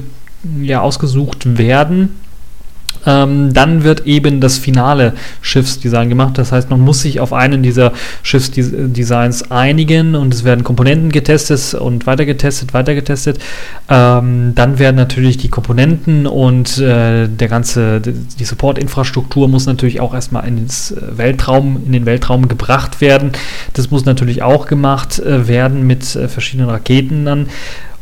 ja, 0.62 0.82
ausgesucht 0.82 1.58
werden 1.58 2.16
ähm, 3.06 3.54
dann 3.54 3.84
wird 3.84 4.06
eben 4.06 4.42
das 4.42 4.58
finale 4.58 5.14
Schiffsdesign 5.42 6.10
gemacht. 6.10 6.38
Das 6.38 6.52
heißt, 6.52 6.70
man 6.70 6.80
muss 6.80 7.02
sich 7.02 7.20
auf 7.20 7.34
einen 7.34 7.64
dieser 7.64 7.94
Schiffsdesigns 8.24 9.52
einigen 9.52 10.16
und 10.16 10.34
es 10.34 10.44
werden 10.44 10.64
Komponenten 10.64 11.12
getestet 11.12 11.74
und 11.74 12.06
weiter 12.06 12.26
getestet, 12.26 12.74
weiter 12.74 12.96
getestet. 12.96 13.40
Ähm, 13.90 14.54
dann 14.56 14.80
werden 14.80 14.96
natürlich 14.96 15.38
die 15.38 15.50
Komponenten 15.50 16.28
und 16.28 16.78
äh, 16.78 17.28
der 17.28 17.48
ganze, 17.48 18.02
die 18.02 18.46
Support-Infrastruktur 18.46 19.48
muss 19.48 19.66
natürlich 19.66 20.02
auch 20.02 20.14
erstmal 20.14 20.48
ins 20.48 20.94
Weltraum, 21.00 21.82
in 21.86 21.92
den 21.92 22.06
Weltraum 22.06 22.48
gebracht 22.48 23.02
werden. 23.02 23.32
Das 23.74 23.92
muss 23.92 24.06
natürlich 24.06 24.44
auch 24.44 24.68
gemacht 24.68 25.20
äh, 25.20 25.48
werden 25.48 25.88
mit 25.88 26.16
äh, 26.16 26.28
verschiedenen 26.28 26.70
Raketen 26.70 27.26
dann. 27.26 27.48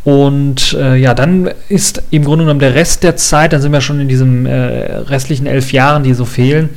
Und 0.07 0.71
äh, 0.79 0.95
ja, 0.95 1.13
dann 1.13 1.49
ist 1.67 2.01
im 2.11 2.23
Grunde 2.23 2.45
genommen 2.45 2.61
der 2.61 2.75
Rest 2.75 3.03
der 3.03 3.17
Zeit, 3.17 3.51
dann 3.51 3.59
sind 3.59 3.73
wir 3.73 3.81
schon 3.81 3.99
in 3.99 4.07
diesen 4.07 4.45
äh, 4.45 4.99
restlichen 4.99 5.47
elf 5.47 5.73
Jahren, 5.73 6.03
die 6.03 6.13
so 6.13 6.23
fehlen, 6.23 6.69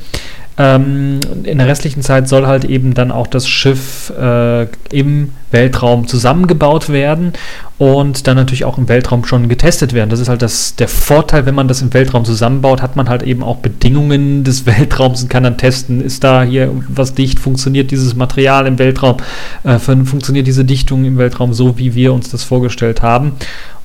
ähm, 0.61 1.19
in 1.43 1.57
der 1.57 1.67
restlichen 1.67 2.03
Zeit 2.03 2.29
soll 2.29 2.45
halt 2.45 2.65
eben 2.65 2.93
dann 2.93 3.11
auch 3.11 3.25
das 3.25 3.47
Schiff 3.47 4.11
äh, 4.11 4.67
im 4.91 5.31
Weltraum 5.49 6.07
zusammengebaut 6.07 6.89
werden 6.89 7.33
und 7.79 8.27
dann 8.27 8.37
natürlich 8.37 8.63
auch 8.63 8.77
im 8.77 8.87
Weltraum 8.87 9.25
schon 9.25 9.49
getestet 9.49 9.93
werden. 9.93 10.11
Das 10.11 10.19
ist 10.19 10.29
halt 10.29 10.43
das, 10.43 10.75
der 10.75 10.87
Vorteil, 10.87 11.47
wenn 11.47 11.55
man 11.55 11.67
das 11.67 11.81
im 11.81 11.91
Weltraum 11.95 12.25
zusammenbaut, 12.25 12.83
hat 12.83 12.95
man 12.95 13.09
halt 13.09 13.23
eben 13.23 13.41
auch 13.41 13.57
Bedingungen 13.57 14.43
des 14.43 14.65
Weltraums 14.67 15.23
und 15.23 15.29
kann 15.29 15.43
dann 15.43 15.57
testen, 15.57 15.99
ist 15.99 16.23
da 16.23 16.43
hier 16.43 16.69
was 16.89 17.15
dicht, 17.15 17.39
funktioniert 17.39 17.89
dieses 17.89 18.15
Material 18.15 18.67
im 18.67 18.77
Weltraum, 18.77 19.17
äh, 19.63 19.79
funktioniert 19.79 20.45
diese 20.45 20.63
Dichtung 20.63 21.05
im 21.05 21.17
Weltraum 21.17 21.53
so, 21.53 21.79
wie 21.79 21.95
wir 21.95 22.13
uns 22.13 22.29
das 22.29 22.43
vorgestellt 22.43 23.01
haben. 23.01 23.33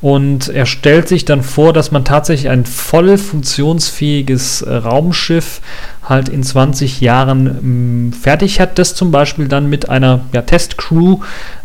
Und 0.02 0.48
er 0.48 0.66
stellt 0.66 1.08
sich 1.08 1.24
dann 1.24 1.42
vor, 1.42 1.72
dass 1.72 1.90
man 1.90 2.04
tatsächlich 2.04 2.50
ein 2.50 2.66
voll 2.66 3.16
funktionsfähiges 3.16 4.60
äh, 4.60 4.74
Raumschiff 4.74 5.62
halt 6.08 6.28
in 6.28 6.42
20 6.42 7.00
Jahren 7.00 7.44
mh, 7.44 7.52
mm, 7.62 8.12
fertig 8.12 8.60
hat, 8.60 8.78
das 8.78 8.94
zum 8.94 9.10
Beispiel 9.10 9.48
dann 9.48 9.68
mit 9.68 9.88
einer 9.88 10.20
ja, 10.32 10.42
Testcrew 10.42 11.18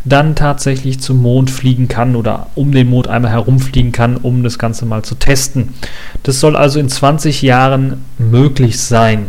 dann 0.04 0.34
tatsächlich 0.34 1.00
zum 1.00 1.22
Mond 1.22 1.50
fliegen 1.50 1.88
kann 1.88 2.16
oder 2.16 2.48
um 2.54 2.72
den 2.72 2.90
Mond 2.90 3.08
einmal 3.08 3.30
herumfliegen 3.30 3.92
kann, 3.92 4.16
um 4.16 4.42
das 4.42 4.58
Ganze 4.58 4.84
mal 4.84 5.02
zu 5.02 5.14
testen. 5.14 5.74
Das 6.22 6.40
soll 6.40 6.56
also 6.56 6.80
in 6.80 6.88
20 6.88 7.42
Jahren 7.42 8.04
möglich 8.18 8.80
sein. 8.80 9.26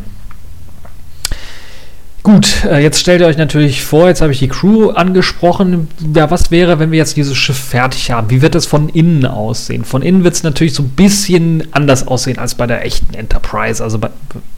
Gut, 2.23 2.63
äh, 2.63 2.81
jetzt 2.81 3.01
stellt 3.01 3.19
ihr 3.19 3.27
euch 3.27 3.35
natürlich 3.35 3.83
vor, 3.83 4.07
jetzt 4.07 4.21
habe 4.21 4.31
ich 4.31 4.39
die 4.39 4.47
Crew 4.47 4.91
angesprochen. 4.91 5.89
Ja, 6.15 6.31
was 6.31 6.51
wäre, 6.51 6.79
wenn 6.79 6.89
wir 6.89 6.97
jetzt 6.97 7.17
dieses 7.17 7.35
Schiff 7.35 7.57
fertig 7.57 8.11
haben? 8.11 8.29
Wie 8.29 8.41
wird 8.41 8.55
es 8.55 8.65
von 8.65 8.87
innen 8.87 9.25
aussehen? 9.25 9.83
Von 9.83 10.01
innen 10.01 10.23
wird 10.23 10.33
es 10.33 10.41
natürlich 10.41 10.73
so 10.73 10.83
ein 10.83 10.91
bisschen 10.91 11.67
anders 11.71 12.07
aussehen 12.07 12.39
als 12.39 12.55
bei 12.55 12.65
der 12.65 12.85
echten 12.85 13.13
Enterprise. 13.13 13.83
Also, 13.83 13.99
bei, 13.99 14.09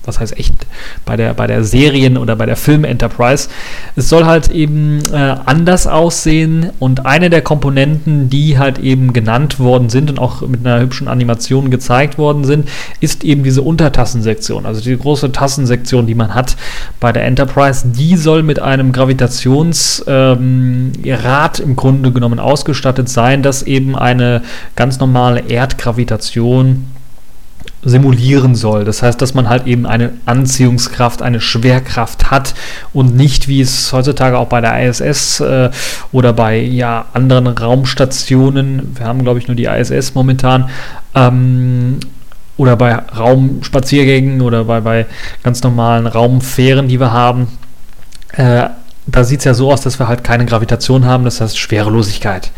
was 0.03 0.19
heißt 0.19 0.38
echt? 0.38 0.53
Bei 1.05 1.17
der, 1.17 1.34
bei 1.34 1.48
der 1.48 1.63
Serien- 1.63 2.19
oder 2.19 2.36
bei 2.36 2.45
der 2.45 2.55
Film-Enterprise. 2.55 3.50
Es 3.95 4.10
soll 4.10 4.25
halt 4.25 4.51
eben 4.51 5.00
äh, 5.12 5.15
anders 5.15 5.88
aussehen 5.88 6.69
und 6.77 7.07
eine 7.07 7.31
der 7.31 7.41
Komponenten, 7.41 8.29
die 8.29 8.60
halt 8.60 8.77
eben 8.77 9.12
genannt 9.12 9.60
worden 9.60 9.89
sind 9.89 10.12
und 10.12 10.19
auch 10.19 10.41
mit 10.41 10.60
einer 10.63 10.81
hübschen 10.81 11.07
Animation 11.07 11.72
gezeigt 11.72 12.19
worden 12.19 12.43
sind, 12.43 12.69
ist 13.00 13.24
eben 13.24 13.43
diese 13.43 13.63
Untertassensektion. 13.63 14.67
Also 14.67 14.81
die 14.81 14.95
große 14.95 15.31
Tassensektion, 15.31 16.05
die 16.05 16.13
man 16.13 16.36
hat 16.36 16.57
bei 17.00 17.12
der 17.12 17.25
Enterprise 17.25 17.54
Enterprise, 17.55 17.88
die 17.88 18.17
soll 18.17 18.43
mit 18.43 18.59
einem 18.59 18.91
Gravitationsrad 18.91 20.39
ähm, 20.39 20.91
im 21.63 21.75
Grunde 21.75 22.12
genommen 22.12 22.39
ausgestattet 22.39 23.07
sein, 23.09 23.43
das 23.43 23.63
eben 23.63 23.95
eine 23.95 24.41
ganz 24.75 25.00
normale 25.00 25.39
Erdgravitation 25.47 26.88
simulieren 27.83 28.55
soll. 28.55 28.83
Das 28.83 29.01
heißt, 29.03 29.21
dass 29.21 29.33
man 29.35 29.47
halt 29.47 29.67
eben 29.67 29.85
eine 29.85 30.12
Anziehungskraft, 30.25 31.21
eine 31.21 31.39
Schwerkraft 31.39 32.29
hat 32.31 32.55
und 32.93 33.15
nicht, 33.15 33.47
wie 33.47 33.62
es 33.62 33.93
heutzutage 33.93 34.38
auch 34.38 34.47
bei 34.47 34.59
der 34.59 34.88
ISS 34.88 35.39
äh, 35.39 35.69
oder 36.12 36.33
bei 36.33 36.57
ja, 36.57 37.05
anderen 37.13 37.47
Raumstationen, 37.47 38.97
wir 38.97 39.05
haben 39.05 39.24
glaube 39.24 39.39
ich 39.39 39.47
nur 39.47 39.55
die 39.55 39.65
ISS 39.65 40.13
momentan, 40.15 40.69
ähm, 41.13 42.00
oder 42.57 42.75
bei 42.75 42.93
Raumspaziergängen 42.93 44.41
oder 44.41 44.65
bei, 44.65 44.81
bei 44.81 45.05
ganz 45.43 45.62
normalen 45.63 46.07
Raumfähren, 46.07 46.88
die 46.88 47.00
wir 47.00 47.12
haben, 47.12 47.47
äh, 48.33 48.69
da 49.07 49.24
sieht 49.24 49.39
es 49.39 49.45
ja 49.45 49.53
so 49.53 49.71
aus, 49.71 49.81
dass 49.81 50.00
wir 50.00 50.07
halt 50.07 50.24
keine 50.24 50.45
Gravitation 50.45 51.05
haben, 51.05 51.25
das 51.25 51.41
heißt 51.41 51.57
Schwerelosigkeit. 51.57 52.51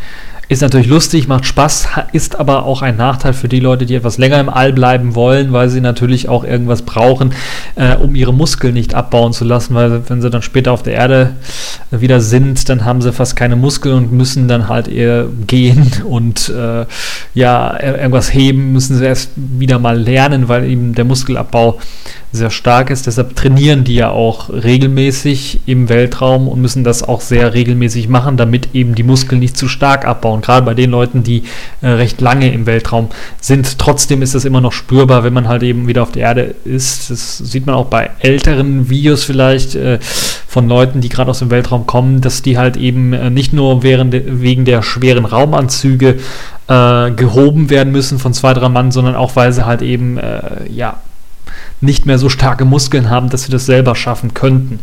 Ist 0.50 0.62
natürlich 0.62 0.86
lustig, 0.86 1.28
macht 1.28 1.44
Spaß, 1.44 1.88
ist 2.12 2.40
aber 2.40 2.64
auch 2.64 2.80
ein 2.80 2.96
Nachteil 2.96 3.34
für 3.34 3.48
die 3.48 3.60
Leute, 3.60 3.84
die 3.84 3.94
etwas 3.94 4.16
länger 4.16 4.40
im 4.40 4.48
All 4.48 4.72
bleiben 4.72 5.14
wollen, 5.14 5.52
weil 5.52 5.68
sie 5.68 5.82
natürlich 5.82 6.30
auch 6.30 6.42
irgendwas 6.42 6.82
brauchen, 6.82 7.34
äh, 7.74 7.96
um 7.96 8.14
ihre 8.14 8.32
Muskeln 8.32 8.72
nicht 8.72 8.94
abbauen 8.94 9.34
zu 9.34 9.44
lassen, 9.44 9.74
weil 9.74 10.08
wenn 10.08 10.22
sie 10.22 10.30
dann 10.30 10.40
später 10.40 10.72
auf 10.72 10.82
der 10.82 10.94
Erde 10.94 11.34
wieder 11.90 12.22
sind, 12.22 12.66
dann 12.70 12.86
haben 12.86 13.02
sie 13.02 13.12
fast 13.12 13.36
keine 13.36 13.56
Muskeln 13.56 13.94
und 13.94 14.12
müssen 14.12 14.48
dann 14.48 14.68
halt 14.68 14.88
eher 14.88 15.26
gehen 15.46 15.90
und 16.08 16.48
äh, 16.48 16.86
ja, 17.34 17.78
irgendwas 17.78 18.32
heben, 18.32 18.72
müssen 18.72 18.96
sie 18.96 19.04
erst 19.04 19.32
wieder 19.36 19.78
mal 19.78 19.98
lernen, 19.98 20.48
weil 20.48 20.64
eben 20.64 20.94
der 20.94 21.04
Muskelabbau 21.04 21.78
sehr 22.32 22.50
stark 22.50 22.90
ist. 22.90 23.06
Deshalb 23.06 23.36
trainieren 23.36 23.84
die 23.84 23.94
ja 23.94 24.10
auch 24.10 24.50
regelmäßig 24.50 25.60
im 25.66 25.88
Weltraum 25.88 26.48
und 26.48 26.60
müssen 26.60 26.84
das 26.84 27.02
auch 27.02 27.20
sehr 27.20 27.54
regelmäßig 27.54 28.08
machen, 28.08 28.36
damit 28.36 28.74
eben 28.74 28.94
die 28.94 29.02
Muskeln 29.02 29.40
nicht 29.40 29.56
zu 29.56 29.68
stark 29.68 30.06
abbauen. 30.06 30.37
Gerade 30.40 30.64
bei 30.64 30.74
den 30.74 30.90
Leuten, 30.90 31.22
die 31.22 31.44
äh, 31.80 31.88
recht 31.88 32.20
lange 32.20 32.52
im 32.52 32.66
Weltraum 32.66 33.08
sind. 33.40 33.78
Trotzdem 33.78 34.22
ist 34.22 34.34
das 34.34 34.44
immer 34.44 34.60
noch 34.60 34.72
spürbar, 34.72 35.24
wenn 35.24 35.32
man 35.32 35.48
halt 35.48 35.62
eben 35.62 35.88
wieder 35.88 36.02
auf 36.02 36.12
der 36.12 36.22
Erde 36.22 36.54
ist. 36.64 37.10
Das 37.10 37.38
sieht 37.38 37.66
man 37.66 37.74
auch 37.74 37.86
bei 37.86 38.10
älteren 38.20 38.88
Videos 38.88 39.24
vielleicht 39.24 39.74
äh, 39.74 39.98
von 40.00 40.68
Leuten, 40.68 41.00
die 41.00 41.08
gerade 41.08 41.30
aus 41.30 41.38
dem 41.40 41.50
Weltraum 41.50 41.86
kommen, 41.86 42.20
dass 42.20 42.42
die 42.42 42.58
halt 42.58 42.76
eben 42.76 43.12
äh, 43.12 43.30
nicht 43.30 43.52
nur 43.52 43.82
während, 43.82 44.14
wegen 44.14 44.64
der 44.64 44.82
schweren 44.82 45.24
Raumanzüge 45.24 46.18
äh, 46.68 47.10
gehoben 47.10 47.70
werden 47.70 47.92
müssen 47.92 48.18
von 48.18 48.32
zwei, 48.32 48.54
drei 48.54 48.68
Mann, 48.68 48.90
sondern 48.90 49.14
auch 49.14 49.36
weil 49.36 49.52
sie 49.52 49.66
halt 49.66 49.82
eben 49.82 50.18
äh, 50.18 50.70
ja 50.70 50.96
nicht 51.80 52.06
mehr 52.06 52.18
so 52.18 52.28
starke 52.28 52.64
Muskeln 52.64 53.10
haben, 53.10 53.30
dass 53.30 53.44
sie 53.44 53.52
das 53.52 53.66
selber 53.66 53.94
schaffen 53.94 54.34
könnten. 54.34 54.80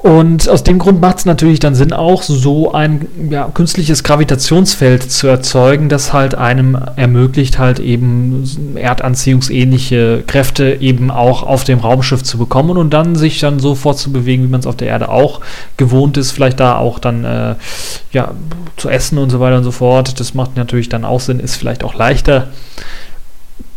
Und 0.00 0.48
aus 0.48 0.62
dem 0.62 0.78
Grund 0.78 1.00
macht 1.00 1.18
es 1.18 1.24
natürlich 1.24 1.58
dann 1.58 1.74
Sinn, 1.74 1.92
auch 1.92 2.22
so 2.22 2.70
ein 2.70 3.08
ja, 3.30 3.50
künstliches 3.52 4.04
Gravitationsfeld 4.04 5.10
zu 5.10 5.26
erzeugen, 5.26 5.88
das 5.88 6.12
halt 6.12 6.36
einem 6.36 6.78
ermöglicht, 6.94 7.58
halt 7.58 7.80
eben 7.80 8.76
erdanziehungsähnliche 8.76 10.22
Kräfte 10.24 10.76
eben 10.80 11.10
auch 11.10 11.42
auf 11.42 11.64
dem 11.64 11.80
Raumschiff 11.80 12.22
zu 12.22 12.38
bekommen 12.38 12.76
und 12.76 12.90
dann 12.90 13.16
sich 13.16 13.40
dann 13.40 13.58
so 13.58 13.74
fortzubewegen, 13.74 14.46
wie 14.46 14.50
man 14.50 14.60
es 14.60 14.68
auf 14.68 14.76
der 14.76 14.86
Erde 14.86 15.08
auch 15.08 15.40
gewohnt 15.76 16.16
ist, 16.16 16.30
vielleicht 16.30 16.60
da 16.60 16.76
auch 16.76 17.00
dann 17.00 17.24
äh, 17.24 17.54
ja, 18.12 18.30
zu 18.76 18.88
essen 18.90 19.18
und 19.18 19.30
so 19.30 19.40
weiter 19.40 19.56
und 19.56 19.64
so 19.64 19.72
fort. 19.72 20.20
Das 20.20 20.32
macht 20.32 20.56
natürlich 20.56 20.88
dann 20.88 21.04
auch 21.04 21.18
Sinn, 21.18 21.40
ist 21.40 21.56
vielleicht 21.56 21.82
auch 21.82 21.96
leichter, 21.96 22.50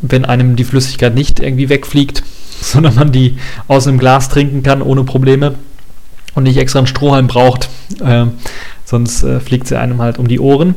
wenn 0.01 0.25
einem 0.25 0.55
die 0.55 0.65
Flüssigkeit 0.65 1.15
nicht 1.15 1.39
irgendwie 1.39 1.69
wegfliegt, 1.69 2.21
sondern 2.61 2.93
man 2.93 3.11
die 3.11 3.37
aus 3.67 3.87
einem 3.87 3.97
Glas 3.97 4.29
trinken 4.29 4.61
kann 4.61 4.83
ohne 4.83 5.03
Probleme 5.03 5.55
und 6.35 6.43
nicht 6.43 6.57
extra 6.57 6.79
einen 6.79 6.87
Strohhalm 6.87 7.27
braucht, 7.27 7.69
äh, 8.03 8.25
sonst 8.85 9.23
äh, 9.23 9.39
fliegt 9.39 9.67
sie 9.67 9.77
einem 9.77 10.01
halt 10.01 10.17
um 10.17 10.27
die 10.27 10.39
Ohren. 10.39 10.75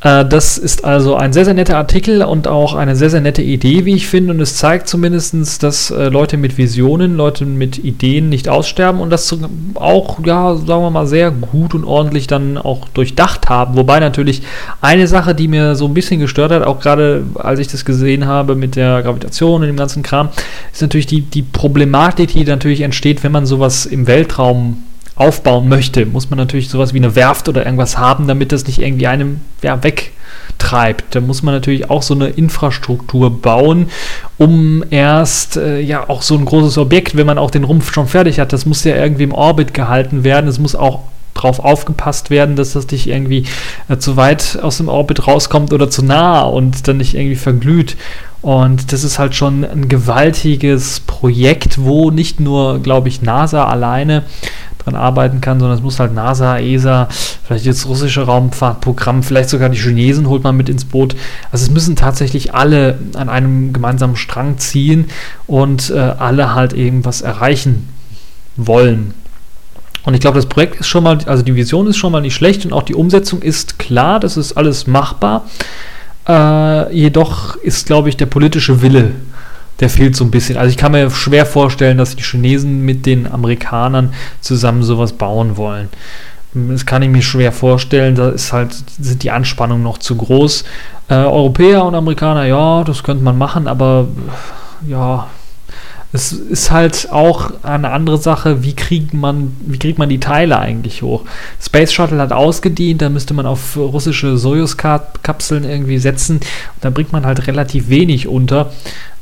Äh, 0.00 0.24
das 0.24 0.58
ist 0.58 0.84
also 0.84 1.16
ein 1.16 1.32
sehr, 1.32 1.44
sehr 1.44 1.54
netter 1.54 1.76
Artikel 1.76 2.22
und 2.22 2.46
auch 2.46 2.74
eine 2.74 2.94
sehr, 2.94 3.10
sehr 3.10 3.20
nette 3.20 3.42
Idee, 3.42 3.84
wie 3.84 3.94
ich 3.94 4.06
finde. 4.06 4.32
Und 4.32 4.40
es 4.40 4.56
zeigt 4.56 4.88
zumindest, 4.88 5.62
dass 5.62 5.90
äh, 5.90 6.08
Leute 6.08 6.36
mit 6.36 6.56
Visionen, 6.58 7.16
Leute 7.16 7.44
mit 7.44 7.78
Ideen 7.78 8.28
nicht 8.28 8.48
aussterben 8.48 9.00
und 9.00 9.10
das 9.10 9.36
auch, 9.74 10.24
ja, 10.24 10.54
sagen 10.54 10.82
wir 10.82 10.90
mal, 10.90 11.06
sehr 11.06 11.30
gut 11.30 11.74
und 11.74 11.84
ordentlich 11.84 12.26
dann 12.26 12.58
auch 12.58 12.88
durchdacht 12.88 13.48
haben. 13.48 13.76
Wobei 13.76 14.00
natürlich 14.00 14.42
eine 14.80 15.08
Sache, 15.08 15.34
die 15.34 15.48
mir 15.48 15.74
so 15.74 15.86
ein 15.86 15.94
bisschen 15.94 16.20
gestört 16.20 16.52
hat, 16.52 16.62
auch 16.62 16.80
gerade 16.80 17.24
als 17.34 17.58
ich 17.58 17.68
das 17.68 17.84
gesehen 17.84 18.26
habe 18.26 18.54
mit 18.54 18.76
der 18.76 19.02
Gravitation 19.02 19.62
und 19.62 19.66
dem 19.66 19.76
ganzen 19.76 20.02
Kram, 20.02 20.28
ist 20.72 20.82
natürlich 20.82 21.06
die, 21.06 21.22
die 21.22 21.42
Problematik, 21.42 22.32
die 22.32 22.44
natürlich 22.44 22.82
entsteht, 22.82 23.24
wenn 23.24 23.32
man 23.32 23.46
sowas 23.46 23.86
im 23.86 24.06
Weltraum 24.06 24.82
aufbauen 25.20 25.68
möchte, 25.68 26.06
muss 26.06 26.30
man 26.30 26.38
natürlich 26.38 26.68
sowas 26.68 26.94
wie 26.94 26.98
eine 26.98 27.14
Werft 27.14 27.48
oder 27.48 27.64
irgendwas 27.64 27.98
haben, 27.98 28.28
damit 28.28 28.52
das 28.52 28.66
nicht 28.66 28.80
irgendwie 28.80 29.06
einem 29.06 29.40
ja, 29.62 29.82
wegtreibt. 29.82 31.14
Da 31.14 31.20
muss 31.20 31.42
man 31.42 31.54
natürlich 31.54 31.90
auch 31.90 32.02
so 32.02 32.14
eine 32.14 32.28
Infrastruktur 32.28 33.42
bauen, 33.42 33.90
um 34.36 34.84
erst 34.90 35.56
äh, 35.56 35.80
ja 35.80 36.08
auch 36.08 36.22
so 36.22 36.36
ein 36.36 36.44
großes 36.44 36.78
Objekt, 36.78 37.16
wenn 37.16 37.26
man 37.26 37.38
auch 37.38 37.50
den 37.50 37.64
Rumpf 37.64 37.92
schon 37.92 38.06
fertig 38.06 38.40
hat, 38.40 38.52
das 38.52 38.66
muss 38.66 38.84
ja 38.84 38.96
irgendwie 38.96 39.24
im 39.24 39.32
Orbit 39.32 39.74
gehalten 39.74 40.24
werden. 40.24 40.48
Es 40.48 40.58
muss 40.58 40.74
auch 40.74 41.00
drauf 41.38 41.60
aufgepasst 41.60 42.30
werden, 42.30 42.56
dass 42.56 42.72
das 42.72 42.90
nicht 42.90 43.06
irgendwie 43.06 43.44
äh, 43.88 43.96
zu 43.98 44.16
weit 44.16 44.58
aus 44.60 44.78
dem 44.78 44.88
Orbit 44.88 45.26
rauskommt 45.26 45.72
oder 45.72 45.88
zu 45.88 46.04
nah 46.04 46.42
und 46.42 46.88
dann 46.88 46.98
nicht 46.98 47.14
irgendwie 47.14 47.36
verglüht. 47.36 47.96
Und 48.42 48.92
das 48.92 49.04
ist 49.04 49.18
halt 49.18 49.34
schon 49.34 49.64
ein 49.64 49.88
gewaltiges 49.88 51.00
Projekt, 51.00 51.78
wo 51.82 52.10
nicht 52.10 52.40
nur, 52.40 52.80
glaube 52.80 53.08
ich, 53.08 53.22
NASA 53.22 53.66
alleine 53.66 54.24
dran 54.78 54.94
arbeiten 54.94 55.40
kann, 55.40 55.60
sondern 55.60 55.76
es 55.76 55.82
muss 55.82 56.00
halt 56.00 56.14
NASA, 56.14 56.58
ESA, 56.58 57.08
vielleicht 57.44 57.66
das 57.66 57.86
russische 57.86 58.22
Raumfahrtprogramm, 58.22 59.22
vielleicht 59.22 59.50
sogar 59.50 59.68
die 59.68 59.78
Chinesen 59.78 60.28
holt 60.28 60.44
man 60.44 60.56
mit 60.56 60.68
ins 60.68 60.84
Boot. 60.84 61.16
Also 61.50 61.64
es 61.64 61.70
müssen 61.70 61.96
tatsächlich 61.96 62.54
alle 62.54 62.98
an 63.14 63.28
einem 63.28 63.72
gemeinsamen 63.72 64.16
Strang 64.16 64.58
ziehen 64.58 65.06
und 65.46 65.90
äh, 65.90 65.98
alle 65.98 66.54
halt 66.54 66.72
eben 66.72 67.04
was 67.04 67.20
erreichen 67.20 67.88
wollen. 68.56 69.14
Und 70.04 70.14
ich 70.14 70.20
glaube, 70.20 70.36
das 70.36 70.46
Projekt 70.46 70.80
ist 70.80 70.88
schon 70.88 71.04
mal, 71.04 71.18
also 71.26 71.42
die 71.42 71.54
Vision 71.54 71.86
ist 71.86 71.96
schon 71.96 72.12
mal 72.12 72.20
nicht 72.20 72.34
schlecht 72.34 72.64
und 72.64 72.72
auch 72.72 72.82
die 72.82 72.94
Umsetzung 72.94 73.42
ist 73.42 73.78
klar, 73.78 74.20
das 74.20 74.36
ist 74.36 74.52
alles 74.52 74.86
machbar. 74.86 75.44
Äh, 76.26 76.94
jedoch 76.94 77.56
ist, 77.56 77.86
glaube 77.86 78.08
ich, 78.08 78.16
der 78.16 78.26
politische 78.26 78.80
Wille 78.82 79.12
der 79.80 79.90
fehlt 79.90 80.16
so 80.16 80.24
ein 80.24 80.30
bisschen. 80.30 80.56
Also 80.56 80.70
ich 80.70 80.76
kann 80.76 80.92
mir 80.92 81.10
schwer 81.10 81.46
vorstellen, 81.46 81.98
dass 81.98 82.16
die 82.16 82.22
Chinesen 82.22 82.84
mit 82.84 83.06
den 83.06 83.30
Amerikanern 83.30 84.12
zusammen 84.40 84.82
sowas 84.82 85.12
bauen 85.12 85.56
wollen. 85.56 85.88
Das 86.54 86.86
kann 86.86 87.02
ich 87.02 87.10
mir 87.10 87.22
schwer 87.22 87.52
vorstellen. 87.52 88.14
Da 88.14 88.30
ist 88.30 88.52
halt, 88.52 88.74
sind 89.00 89.22
die 89.22 89.30
Anspannungen 89.30 89.84
noch 89.84 89.98
zu 89.98 90.16
groß. 90.16 90.64
Äh, 91.08 91.14
Europäer 91.14 91.84
und 91.84 91.94
Amerikaner, 91.94 92.44
ja, 92.44 92.84
das 92.84 93.02
könnte 93.02 93.22
man 93.22 93.38
machen, 93.38 93.68
aber 93.68 94.08
ja, 94.86 95.28
es 96.12 96.32
ist 96.32 96.70
halt 96.70 97.08
auch 97.10 97.50
eine 97.62 97.90
andere 97.90 98.16
Sache, 98.16 98.62
wie 98.62 98.74
kriegt 98.74 99.12
man, 99.12 99.54
wie 99.66 99.78
kriegt 99.78 99.98
man 99.98 100.08
die 100.08 100.20
Teile 100.20 100.58
eigentlich 100.58 101.02
hoch? 101.02 101.24
Space 101.60 101.92
Shuttle 101.92 102.18
hat 102.18 102.32
ausgedient, 102.32 103.02
da 103.02 103.10
müsste 103.10 103.34
man 103.34 103.44
auf 103.44 103.76
russische 103.76 104.38
Soyuz-Kapseln 104.38 105.64
irgendwie 105.64 105.98
setzen. 105.98 106.36
Und 106.36 106.44
da 106.80 106.88
bringt 106.88 107.12
man 107.12 107.26
halt 107.26 107.46
relativ 107.46 107.90
wenig 107.90 108.26
unter. 108.26 108.72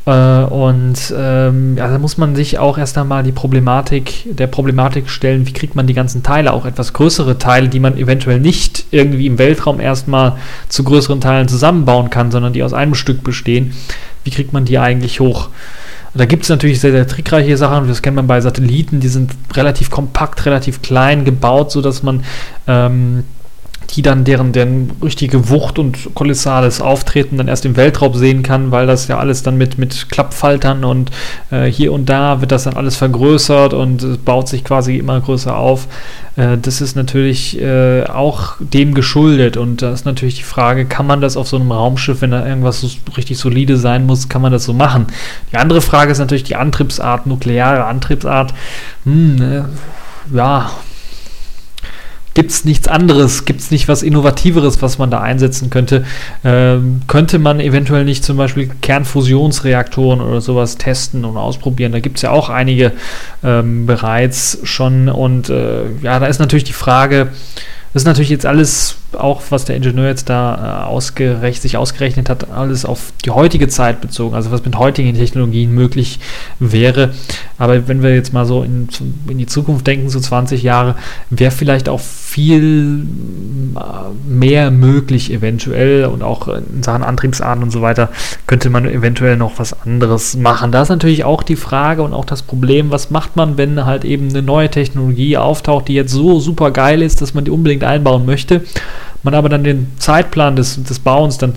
Äh, 0.06 0.44
und 0.44 1.12
ähm, 1.16 1.76
ja, 1.76 1.88
da 1.88 1.98
muss 1.98 2.16
man 2.16 2.34
sich 2.36 2.58
auch 2.58 2.78
erst 2.78 2.96
einmal 2.96 3.22
die 3.22 3.32
Problematik, 3.32 4.24
der 4.36 4.46
Problematik 4.46 5.10
stellen, 5.10 5.46
wie 5.46 5.52
kriegt 5.52 5.74
man 5.74 5.86
die 5.86 5.94
ganzen 5.94 6.22
Teile, 6.22 6.52
auch 6.52 6.64
etwas 6.64 6.92
größere 6.92 7.38
Teile, 7.38 7.68
die 7.68 7.80
man 7.80 7.98
eventuell 7.98 8.40
nicht 8.40 8.86
irgendwie 8.92 9.26
im 9.26 9.38
Weltraum 9.38 9.80
erstmal 9.80 10.36
zu 10.68 10.84
größeren 10.84 11.20
Teilen 11.20 11.48
zusammenbauen 11.48 12.08
kann, 12.10 12.30
sondern 12.30 12.52
die 12.52 12.62
aus 12.62 12.72
einem 12.72 12.94
Stück 12.94 13.24
bestehen. 13.24 13.74
Wie 14.24 14.30
kriegt 14.30 14.52
man 14.52 14.64
die 14.64 14.78
eigentlich 14.78 15.20
hoch? 15.20 15.50
Da 16.14 16.24
gibt 16.24 16.44
es 16.44 16.48
natürlich 16.48 16.80
sehr, 16.80 16.92
sehr 16.92 17.06
trickreiche 17.06 17.58
Sachen, 17.58 17.88
das 17.88 18.00
kennt 18.00 18.16
man 18.16 18.26
bei 18.26 18.40
Satelliten, 18.40 19.00
die 19.00 19.08
sind 19.08 19.32
relativ 19.54 19.90
kompakt, 19.90 20.46
relativ 20.46 20.80
klein 20.80 21.26
gebaut, 21.26 21.70
sodass 21.70 22.02
man 22.02 22.24
ähm, 22.66 23.24
die 23.90 24.02
dann 24.02 24.24
deren, 24.24 24.52
deren 24.52 24.90
richtige 25.02 25.48
Wucht 25.48 25.78
und 25.78 26.14
kolossales 26.14 26.80
Auftreten 26.80 27.38
dann 27.38 27.48
erst 27.48 27.64
im 27.64 27.76
Weltraum 27.76 28.14
sehen 28.14 28.42
kann, 28.42 28.70
weil 28.70 28.86
das 28.86 29.08
ja 29.08 29.18
alles 29.18 29.42
dann 29.42 29.56
mit, 29.56 29.78
mit 29.78 30.08
Klappfaltern 30.10 30.84
und 30.84 31.10
äh, 31.50 31.64
hier 31.64 31.92
und 31.92 32.08
da 32.08 32.40
wird 32.40 32.52
das 32.52 32.64
dann 32.64 32.74
alles 32.74 32.96
vergrößert 32.96 33.74
und 33.74 34.02
es 34.02 34.18
baut 34.18 34.48
sich 34.48 34.64
quasi 34.64 34.96
immer 34.96 35.20
größer 35.20 35.56
auf. 35.56 35.86
Äh, 36.36 36.58
das 36.58 36.80
ist 36.80 36.96
natürlich 36.96 37.60
äh, 37.60 38.04
auch 38.04 38.54
dem 38.60 38.94
geschuldet 38.94 39.56
und 39.56 39.82
da 39.82 39.92
ist 39.92 40.04
natürlich 40.04 40.36
die 40.36 40.42
Frage, 40.42 40.86
kann 40.86 41.06
man 41.06 41.20
das 41.20 41.36
auf 41.36 41.48
so 41.48 41.56
einem 41.56 41.72
Raumschiff, 41.72 42.20
wenn 42.20 42.30
da 42.30 42.46
irgendwas 42.46 42.80
so 42.80 42.88
richtig 43.16 43.38
solide 43.38 43.76
sein 43.76 44.06
muss, 44.06 44.28
kann 44.28 44.42
man 44.42 44.52
das 44.52 44.64
so 44.64 44.72
machen? 44.72 45.06
Die 45.52 45.56
andere 45.56 45.80
Frage 45.80 46.12
ist 46.12 46.18
natürlich 46.18 46.44
die 46.44 46.56
Antriebsart, 46.56 47.26
nukleare 47.26 47.84
Antriebsart. 47.84 48.52
Hm, 49.04 49.42
äh, 49.42 49.62
ja, 50.36 50.70
gibt 52.36 52.50
es 52.50 52.66
nichts 52.66 52.86
anderes, 52.86 53.46
gibt 53.46 53.60
es 53.60 53.70
nicht 53.70 53.88
was 53.88 54.02
Innovativeres, 54.02 54.82
was 54.82 54.98
man 54.98 55.10
da 55.10 55.22
einsetzen 55.22 55.70
könnte? 55.70 56.04
Ähm, 56.44 57.00
könnte 57.06 57.38
man 57.38 57.60
eventuell 57.60 58.04
nicht 58.04 58.24
zum 58.24 58.36
Beispiel 58.36 58.70
Kernfusionsreaktoren 58.82 60.20
oder 60.20 60.42
sowas 60.42 60.76
testen 60.76 61.24
und 61.24 61.38
ausprobieren? 61.38 61.92
Da 61.92 62.00
gibt 62.00 62.16
es 62.16 62.22
ja 62.22 62.30
auch 62.30 62.50
einige 62.50 62.92
ähm, 63.42 63.86
bereits 63.86 64.58
schon. 64.64 65.08
Und 65.08 65.48
äh, 65.48 65.84
ja, 66.02 66.18
da 66.20 66.26
ist 66.26 66.38
natürlich 66.38 66.64
die 66.64 66.74
Frage, 66.74 67.28
das 67.94 68.02
ist 68.02 68.06
natürlich 68.06 68.28
jetzt 68.28 68.44
alles, 68.44 68.96
auch 69.16 69.42
was 69.50 69.64
der 69.64 69.76
Ingenieur 69.76 70.06
jetzt 70.06 70.28
da 70.28 70.84
äh, 70.84 70.86
ausgerechnet, 70.86 71.62
sich 71.62 71.76
ausgerechnet 71.76 72.28
hat, 72.28 72.50
alles 72.50 72.84
auf 72.84 73.12
die 73.24 73.30
heutige 73.30 73.68
Zeit 73.68 74.00
bezogen, 74.00 74.34
also 74.34 74.50
was 74.50 74.64
mit 74.64 74.76
heutigen 74.76 75.14
Technologien 75.14 75.72
möglich 75.72 76.20
wäre. 76.58 77.12
Aber 77.58 77.88
wenn 77.88 78.02
wir 78.02 78.14
jetzt 78.14 78.32
mal 78.32 78.46
so 78.46 78.62
in, 78.62 78.88
in 79.28 79.38
die 79.38 79.46
Zukunft 79.46 79.86
denken, 79.86 80.08
so 80.08 80.20
20 80.20 80.62
Jahre, 80.62 80.96
wäre 81.30 81.50
vielleicht 81.50 81.88
auch 81.88 82.00
viel 82.00 83.06
äh, 83.76 83.80
mehr 84.28 84.70
möglich 84.70 85.32
eventuell 85.32 86.04
und 86.04 86.22
auch 86.22 86.48
in 86.48 86.82
Sachen 86.82 87.02
Antriebsarten 87.02 87.62
und 87.62 87.70
so 87.70 87.82
weiter 87.82 88.10
könnte 88.46 88.68
man 88.68 88.84
eventuell 88.84 89.36
noch 89.36 89.58
was 89.58 89.80
anderes 89.82 90.36
machen. 90.36 90.72
Da 90.72 90.82
ist 90.82 90.88
natürlich 90.88 91.24
auch 91.24 91.42
die 91.42 91.56
Frage 91.56 92.02
und 92.02 92.12
auch 92.12 92.24
das 92.24 92.42
Problem, 92.42 92.90
was 92.90 93.10
macht 93.10 93.36
man, 93.36 93.56
wenn 93.56 93.84
halt 93.86 94.04
eben 94.04 94.28
eine 94.28 94.42
neue 94.42 94.70
Technologie 94.70 95.36
auftaucht, 95.36 95.88
die 95.88 95.94
jetzt 95.94 96.12
so 96.12 96.40
super 96.40 96.70
geil 96.70 97.02
ist, 97.02 97.22
dass 97.22 97.34
man 97.34 97.44
die 97.44 97.50
unbedingt 97.50 97.84
einbauen 97.84 98.26
möchte, 98.26 98.62
man 99.22 99.34
aber 99.34 99.48
dann 99.48 99.64
den 99.64 99.92
Zeitplan 99.98 100.56
des, 100.56 100.82
des 100.82 100.98
Bauens 100.98 101.38
dann 101.38 101.54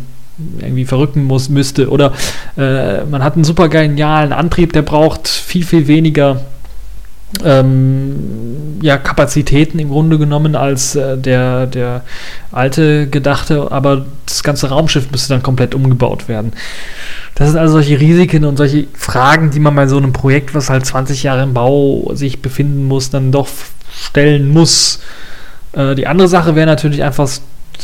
irgendwie 0.60 0.86
verrücken 0.86 1.26
muss, 1.26 1.50
müsste 1.50 1.90
oder 1.90 2.14
äh, 2.58 3.04
man 3.04 3.24
hat 3.24 3.36
einen 3.36 3.44
super 3.44 3.68
genialen 3.68 4.32
Antrieb, 4.32 4.74
der 4.74 4.84
braucht 4.84 5.28
viel, 5.28 5.66
viel 5.66 5.88
weniger 5.88 6.42
ähm, 7.44 8.80
ja, 8.82 8.98
Kapazitäten 8.98 9.80
im 9.80 9.90
Grunde 9.90 10.18
genommen 10.18 10.56
als 10.56 10.96
äh, 10.96 11.18
der, 11.18 11.68
der 11.68 12.04
alte 12.52 13.08
gedachte, 13.08 13.72
aber 13.72 14.06
das 14.26 14.42
ganze 14.42 14.70
Raumschiff 14.70 15.12
müsste 15.12 15.34
dann 15.34 15.44
komplett 15.44 15.76
umgebaut 15.76 16.28
werden. 16.28 16.54
Das 17.36 17.50
sind 17.50 17.58
also 17.58 17.74
solche 17.74 18.00
Risiken 18.00 18.46
und 18.46 18.58
solche 18.58 18.88
Fragen, 18.94 19.52
die 19.52 19.60
man 19.60 19.76
bei 19.76 19.88
so 19.88 19.98
einem 19.98 20.12
Projekt, 20.12 20.56
was 20.56 20.70
halt 20.70 20.86
20 20.86 21.24
Jahre 21.24 21.44
im 21.44 21.54
Bau 21.54 22.12
sich 22.16 22.42
befinden 22.42 22.88
muss, 22.88 23.10
dann 23.10 23.32
doch 23.32 23.48
stellen 23.94 24.50
muss. 24.50 25.00
Äh, 25.74 25.96
die 25.96 26.08
andere 26.08 26.28
Sache 26.28 26.56
wäre 26.56 26.68
natürlich 26.68 27.04
einfach 27.04 27.30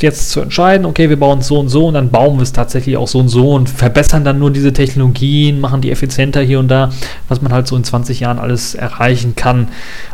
jetzt 0.02 0.30
zu 0.30 0.42
entscheiden, 0.42 0.86
okay, 0.86 1.10
wir 1.10 1.20
bauen 1.20 1.40
es 1.40 1.48
so 1.48 1.60
und 1.60 1.70
so 1.70 1.88
und 1.88 1.94
dann 1.94 2.10
bauen 2.10 2.38
wir 2.38 2.44
es 2.44 2.54
tatsächlich 2.54 2.98
auch 2.98 3.08
so 3.08 3.20
und 3.20 3.30
so 3.30 3.54
und 3.54 3.70
verbessern 3.70 4.24
dann 4.24 4.40
nur 4.40 4.52
diese 4.52 4.74
Technologien, 4.74 5.60
machen 5.60 5.82
die 5.82 5.92
effizienter 5.92 6.42
hier 6.42 6.60
und 6.60 6.68
da, 6.68 6.90
was 7.30 7.42
man 7.42 7.54
halt 7.54 7.68
so 7.68 7.76
in 7.76 7.84
20 7.84 8.20
Jahren 8.20 8.40
alles 8.40 8.76
erreichen 8.76 9.36
kann. 9.36 9.70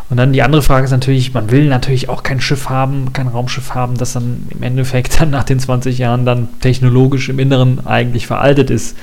Und 0.10 0.17
dann 0.17 0.34
die 0.34 0.41
andere 0.41 0.62
Frage 0.62 0.84
ist 0.84 0.91
natürlich, 0.91 1.34
man 1.34 1.52
will 1.52 1.67
natürlich 1.67 2.10
auch 2.10 2.22
kein 2.22 2.41
Schiff 2.41 2.70
haben, 2.70 3.13
kein 3.13 3.30
Raumschiff 3.30 3.74
haben, 3.74 3.98
das 3.98 4.13
dann 4.13 4.48
im 4.50 4.62
Endeffekt 4.62 5.20
dann 5.22 5.30
nach 5.30 5.46
den 5.46 5.60
20 5.60 5.98
Jahren 5.98 6.26
dann 6.26 6.50
technologisch 6.60 7.30
im 7.30 7.39
Inneren 7.39 7.86
eigentlich 7.86 8.28
veraltet 8.28 8.70
ist. 8.70 8.98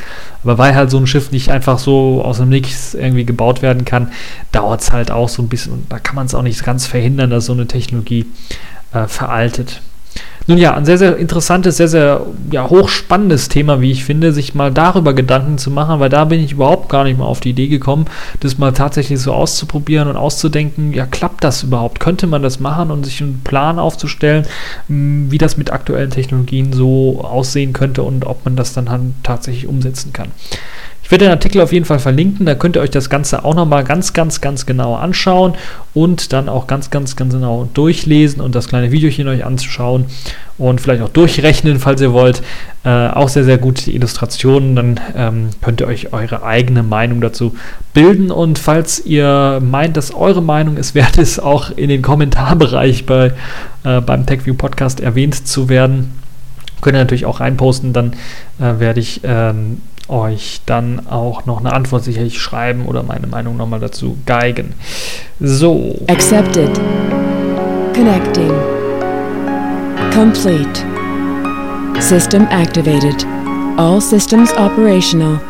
Aber 0.44 0.58
weil 0.58 0.74
halt 0.74 0.90
so 0.90 0.98
ein 0.98 1.06
Schiff 1.06 1.32
nicht 1.32 1.50
einfach 1.50 1.78
so 1.78 2.22
aus 2.22 2.38
dem 2.38 2.50
Nichts 2.50 2.94
irgendwie 2.94 3.24
gebaut 3.24 3.62
werden 3.62 3.84
kann, 3.84 4.12
dauert 4.52 4.82
es 4.82 4.92
halt 4.92 5.10
auch 5.10 5.28
so 5.28 5.42
ein 5.42 5.48
bisschen 5.48 5.72
und 5.72 5.92
da 5.92 5.98
kann 5.98 6.14
man 6.14 6.26
es 6.26 6.34
auch 6.34 6.42
nicht 6.42 6.62
ganz 6.64 6.86
verhindern, 6.86 7.30
dass 7.30 7.46
so 7.46 7.52
eine 7.52 7.66
Technologie 7.66 8.26
äh, 8.92 9.06
veraltet. 9.06 9.80
Nun 10.48 10.56
ja, 10.56 10.74
ein 10.74 10.86
sehr, 10.86 10.96
sehr 10.96 11.18
interessantes, 11.18 11.76
sehr, 11.76 11.88
sehr 11.88 12.26
ja, 12.50 12.70
hochspannendes 12.70 13.50
Thema, 13.50 13.82
wie 13.82 13.90
ich 13.90 14.02
finde, 14.02 14.32
sich 14.32 14.54
mal 14.54 14.72
darüber 14.72 15.12
Gedanken 15.12 15.58
zu 15.58 15.70
machen, 15.70 16.00
weil 16.00 16.08
da 16.08 16.24
bin 16.24 16.42
ich 16.42 16.52
überhaupt 16.52 16.88
gar 16.88 17.04
nicht 17.04 17.18
mal 17.18 17.26
auf 17.26 17.40
die 17.40 17.50
Idee 17.50 17.68
gekommen, 17.68 18.06
das 18.40 18.56
mal 18.56 18.72
tatsächlich 18.72 19.20
so 19.20 19.34
auszuprobieren 19.34 20.08
und 20.08 20.16
auszudenken, 20.16 20.94
ja, 20.94 21.04
klappt 21.04 21.44
das 21.44 21.64
überhaupt? 21.64 22.00
Könnte 22.00 22.26
man 22.26 22.42
das 22.42 22.60
machen 22.60 22.90
und 22.90 23.04
sich 23.04 23.20
einen 23.20 23.42
Plan 23.44 23.78
aufzustellen, 23.78 24.46
wie 24.88 25.36
das 25.36 25.58
mit 25.58 25.70
aktuellen 25.70 26.08
Technologien 26.08 26.72
so 26.72 27.20
aussehen 27.22 27.74
könnte 27.74 28.02
und 28.02 28.24
ob 28.24 28.46
man 28.46 28.56
das 28.56 28.72
dann 28.72 29.14
tatsächlich 29.22 29.66
umsetzen 29.66 30.14
kann. 30.14 30.30
Ich 31.08 31.12
werde 31.12 31.24
den 31.24 31.32
Artikel 31.32 31.62
auf 31.62 31.72
jeden 31.72 31.86
Fall 31.86 32.00
verlinken, 32.00 32.44
da 32.44 32.54
könnt 32.54 32.76
ihr 32.76 32.82
euch 32.82 32.90
das 32.90 33.08
Ganze 33.08 33.42
auch 33.42 33.54
nochmal 33.54 33.82
ganz, 33.82 34.12
ganz, 34.12 34.42
ganz 34.42 34.66
genau 34.66 34.94
anschauen 34.94 35.54
und 35.94 36.34
dann 36.34 36.50
auch 36.50 36.66
ganz, 36.66 36.90
ganz, 36.90 37.16
ganz 37.16 37.32
genau 37.32 37.66
durchlesen 37.72 38.42
und 38.42 38.54
das 38.54 38.68
kleine 38.68 38.92
Videochen 38.92 39.26
euch 39.26 39.42
anzuschauen 39.42 40.04
und 40.58 40.82
vielleicht 40.82 41.00
auch 41.00 41.08
durchrechnen, 41.08 41.78
falls 41.78 42.02
ihr 42.02 42.12
wollt. 42.12 42.42
Äh, 42.84 43.08
auch 43.08 43.30
sehr, 43.30 43.44
sehr 43.44 43.56
gute 43.56 43.90
Illustrationen, 43.90 44.76
dann 44.76 45.00
ähm, 45.16 45.48
könnt 45.62 45.80
ihr 45.80 45.86
euch 45.86 46.12
eure 46.12 46.42
eigene 46.42 46.82
Meinung 46.82 47.22
dazu 47.22 47.56
bilden 47.94 48.30
und 48.30 48.58
falls 48.58 49.06
ihr 49.06 49.62
meint, 49.64 49.96
dass 49.96 50.14
eure 50.14 50.42
Meinung 50.42 50.76
es 50.76 50.94
wert 50.94 51.16
ist, 51.16 51.38
auch 51.38 51.70
in 51.74 51.88
den 51.88 52.02
Kommentarbereich 52.02 53.06
bei, 53.06 53.32
äh, 53.82 54.02
beim 54.02 54.26
TechView 54.26 54.52
Podcast 54.52 55.00
erwähnt 55.00 55.48
zu 55.48 55.70
werden, 55.70 56.12
könnt 56.82 56.96
ihr 56.96 57.00
natürlich 57.00 57.24
auch 57.24 57.40
reinposten, 57.40 57.94
dann 57.94 58.12
äh, 58.60 58.78
werde 58.78 59.00
ich 59.00 59.22
ähm, 59.24 59.80
euch 60.08 60.60
dann 60.66 61.06
auch 61.06 61.46
noch 61.46 61.60
eine 61.60 61.72
Antwort 61.72 62.04
sicherlich 62.04 62.40
schreiben 62.40 62.86
oder 62.86 63.02
meine 63.02 63.26
Meinung 63.26 63.56
nochmal 63.56 63.80
dazu 63.80 64.18
geigen. 64.26 64.74
So. 65.40 65.94
Accepted. 66.08 66.70
Connecting. 67.94 68.52
Complete. 70.12 70.84
System 72.00 72.46
activated. 72.50 73.26
All 73.76 74.00
systems 74.00 74.52
operational. 74.54 75.40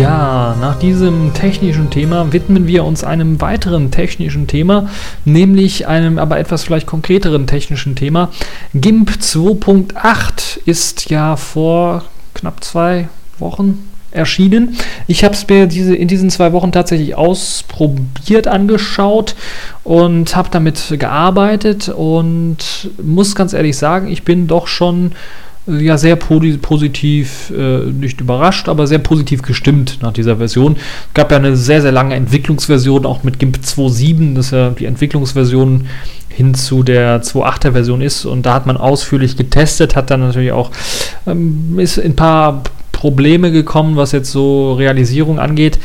Ja, 0.00 0.56
nach 0.58 0.78
diesem 0.78 1.34
technischen 1.34 1.90
Thema 1.90 2.32
widmen 2.32 2.66
wir 2.66 2.84
uns 2.84 3.04
einem 3.04 3.42
weiteren 3.42 3.90
technischen 3.90 4.46
Thema, 4.46 4.88
nämlich 5.26 5.88
einem 5.88 6.18
aber 6.18 6.38
etwas 6.38 6.64
vielleicht 6.64 6.86
konkreteren 6.86 7.46
technischen 7.46 7.96
Thema. 7.96 8.30
GIMP 8.72 9.10
2.8 9.10 10.60
ist 10.64 11.10
ja 11.10 11.36
vor 11.36 12.04
knapp 12.32 12.64
zwei 12.64 13.10
Wochen 13.38 13.90
erschienen. 14.10 14.78
Ich 15.06 15.22
habe 15.22 15.34
es 15.34 15.46
mir 15.46 15.66
diese, 15.66 15.94
in 15.94 16.08
diesen 16.08 16.30
zwei 16.30 16.54
Wochen 16.54 16.72
tatsächlich 16.72 17.14
ausprobiert, 17.14 18.46
angeschaut 18.46 19.34
und 19.84 20.34
habe 20.34 20.48
damit 20.50 20.94
gearbeitet 20.98 21.90
und 21.90 22.88
muss 23.02 23.34
ganz 23.34 23.52
ehrlich 23.52 23.76
sagen, 23.76 24.08
ich 24.08 24.22
bin 24.22 24.46
doch 24.46 24.66
schon 24.66 25.12
ja 25.78 25.98
sehr 25.98 26.16
positiv, 26.16 27.52
äh, 27.56 27.78
nicht 27.90 28.20
überrascht, 28.20 28.68
aber 28.68 28.86
sehr 28.86 28.98
positiv 28.98 29.42
gestimmt 29.42 29.98
nach 30.02 30.12
dieser 30.12 30.36
Version. 30.36 30.76
Es 30.76 31.14
gab 31.14 31.30
ja 31.30 31.38
eine 31.38 31.56
sehr, 31.56 31.82
sehr 31.82 31.92
lange 31.92 32.14
Entwicklungsversion, 32.14 33.06
auch 33.06 33.22
mit 33.22 33.38
GIMP 33.38 33.58
2.7, 33.58 34.34
das 34.34 34.50
ja 34.50 34.70
die 34.70 34.86
Entwicklungsversion 34.86 35.86
hin 36.28 36.54
zu 36.54 36.82
der 36.82 37.22
2.8er 37.22 37.72
Version 37.72 38.00
ist. 38.00 38.24
Und 38.24 38.46
da 38.46 38.54
hat 38.54 38.66
man 38.66 38.76
ausführlich 38.76 39.36
getestet, 39.36 39.96
hat 39.96 40.10
dann 40.10 40.20
natürlich 40.20 40.52
auch, 40.52 40.70
ähm, 41.26 41.78
ist 41.78 41.98
ein 41.98 42.16
paar 42.16 42.62
Probleme 42.92 43.50
gekommen, 43.50 43.96
was 43.96 44.12
jetzt 44.12 44.30
so 44.30 44.74
Realisierung 44.74 45.38
angeht. 45.38 45.78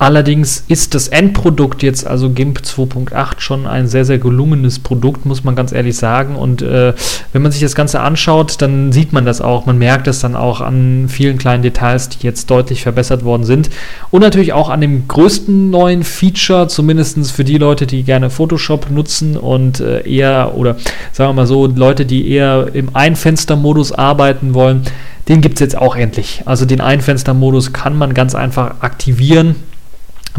Allerdings 0.00 0.62
ist 0.68 0.94
das 0.94 1.08
Endprodukt 1.08 1.82
jetzt, 1.82 2.06
also 2.06 2.30
GIMP 2.30 2.60
2.8, 2.60 3.40
schon 3.40 3.66
ein 3.66 3.88
sehr, 3.88 4.04
sehr 4.04 4.18
gelungenes 4.18 4.78
Produkt, 4.78 5.26
muss 5.26 5.42
man 5.42 5.56
ganz 5.56 5.72
ehrlich 5.72 5.96
sagen. 5.96 6.36
Und 6.36 6.62
äh, 6.62 6.94
wenn 7.32 7.42
man 7.42 7.50
sich 7.50 7.60
das 7.60 7.74
Ganze 7.74 8.00
anschaut, 8.00 8.62
dann 8.62 8.92
sieht 8.92 9.12
man 9.12 9.26
das 9.26 9.40
auch. 9.40 9.66
Man 9.66 9.76
merkt 9.76 10.06
es 10.06 10.20
dann 10.20 10.36
auch 10.36 10.60
an 10.60 11.06
vielen 11.08 11.36
kleinen 11.36 11.64
Details, 11.64 12.10
die 12.10 12.24
jetzt 12.24 12.48
deutlich 12.48 12.82
verbessert 12.82 13.24
worden 13.24 13.42
sind. 13.42 13.70
Und 14.12 14.20
natürlich 14.20 14.52
auch 14.52 14.68
an 14.68 14.80
dem 14.80 15.08
größten 15.08 15.70
neuen 15.70 16.04
Feature, 16.04 16.68
zumindest 16.68 17.32
für 17.32 17.44
die 17.44 17.58
Leute, 17.58 17.88
die 17.88 18.04
gerne 18.04 18.30
Photoshop 18.30 18.90
nutzen 18.90 19.36
und 19.36 19.80
äh, 19.80 20.08
eher, 20.08 20.54
oder 20.54 20.76
sagen 21.12 21.30
wir 21.30 21.42
mal 21.42 21.46
so, 21.46 21.66
Leute, 21.66 22.06
die 22.06 22.30
eher 22.30 22.68
im 22.72 22.94
Einfenstermodus 22.94 23.90
arbeiten 23.90 24.54
wollen. 24.54 24.82
Den 25.26 25.40
gibt 25.40 25.54
es 25.54 25.60
jetzt 25.60 25.76
auch 25.76 25.96
endlich. 25.96 26.42
Also 26.44 26.66
den 26.66 26.80
Einfenstermodus 26.80 27.72
kann 27.72 27.96
man 27.98 28.14
ganz 28.14 28.36
einfach 28.36 28.76
aktivieren 28.80 29.56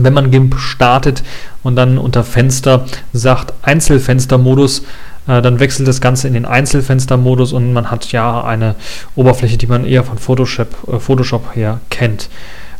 wenn 0.03 0.13
man 0.13 0.31
GIMP 0.31 0.57
startet 0.59 1.23
und 1.63 1.75
dann 1.75 1.97
unter 1.97 2.23
Fenster 2.23 2.85
sagt 3.13 3.53
Einzelfenstermodus, 3.61 4.83
äh, 5.27 5.41
dann 5.41 5.59
wechselt 5.59 5.87
das 5.87 6.01
Ganze 6.01 6.27
in 6.27 6.33
den 6.33 6.45
Einzelfenstermodus 6.45 7.53
und 7.53 7.73
man 7.73 7.91
hat 7.91 8.11
ja 8.11 8.43
eine 8.43 8.75
Oberfläche, 9.15 9.57
die 9.57 9.67
man 9.67 9.85
eher 9.85 10.03
von 10.03 10.17
Photoshop, 10.17 10.75
äh, 10.91 10.99
Photoshop 10.99 11.55
her 11.55 11.79
kennt. 11.89 12.29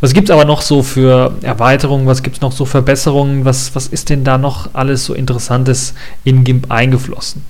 Was 0.01 0.13
gibt 0.13 0.29
es 0.29 0.33
aber 0.33 0.45
noch 0.45 0.61
so 0.61 0.81
für 0.81 1.33
Erweiterungen? 1.41 2.07
Was 2.07 2.23
gibt 2.23 2.37
es 2.37 2.41
noch 2.41 2.53
so 2.53 2.63
Verbesserungen? 2.65 3.43
Was, 3.43 3.75
was 3.75 3.87
ist 3.87 4.09
denn 4.09 4.23
da 4.23 4.37
noch 4.37 4.69
alles 4.73 5.05
so 5.05 5.13
Interessantes 5.13 5.93
in 6.23 6.45
GIMP 6.45 6.71
eingeflossen? 6.71 7.43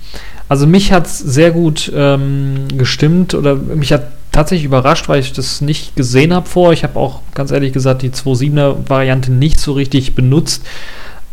Also 0.48 0.66
mich 0.66 0.92
hat 0.92 1.06
es 1.06 1.18
sehr 1.18 1.52
gut 1.52 1.92
ähm, 1.94 2.66
gestimmt 2.76 3.34
oder 3.34 3.54
mich 3.54 3.92
hat 3.92 4.08
tatsächlich 4.32 4.66
überrascht, 4.66 5.08
weil 5.08 5.20
ich 5.20 5.32
das 5.32 5.60
nicht 5.60 5.96
gesehen 5.96 6.32
habe 6.32 6.48
vor. 6.48 6.72
Ich 6.72 6.84
habe 6.84 6.98
auch 6.98 7.20
ganz 7.34 7.50
ehrlich 7.50 7.72
gesagt 7.72 8.02
die 8.02 8.10
2.7er 8.10 8.88
Variante 8.88 9.32
nicht 9.32 9.60
so 9.60 9.72
richtig 9.72 10.14
benutzt. 10.14 10.64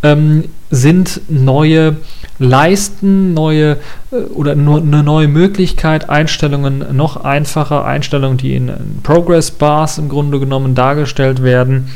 Ähm, 0.04 0.46
sind 0.70 1.22
neue 1.28 1.98
Leisten, 2.40 3.34
neue 3.34 3.78
äh, 4.12 4.16
oder 4.34 4.54
nur 4.54 4.80
eine 4.82 5.02
neue 5.02 5.28
Möglichkeit, 5.28 6.10
Einstellungen 6.10 6.96
noch 6.96 7.24
einfacher, 7.24 7.86
Einstellungen, 7.86 8.38
die 8.38 8.56
in, 8.56 8.68
in 8.68 9.00
Progress 9.02 9.50
Bars 9.50 9.98
im 9.98 10.10
Grunde 10.10 10.40
genommen 10.40 10.76
dargestellt 10.76 11.42
werden, 11.42 11.90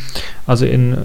also 0.47 0.65
in 0.65 0.93
äh, 0.93 0.97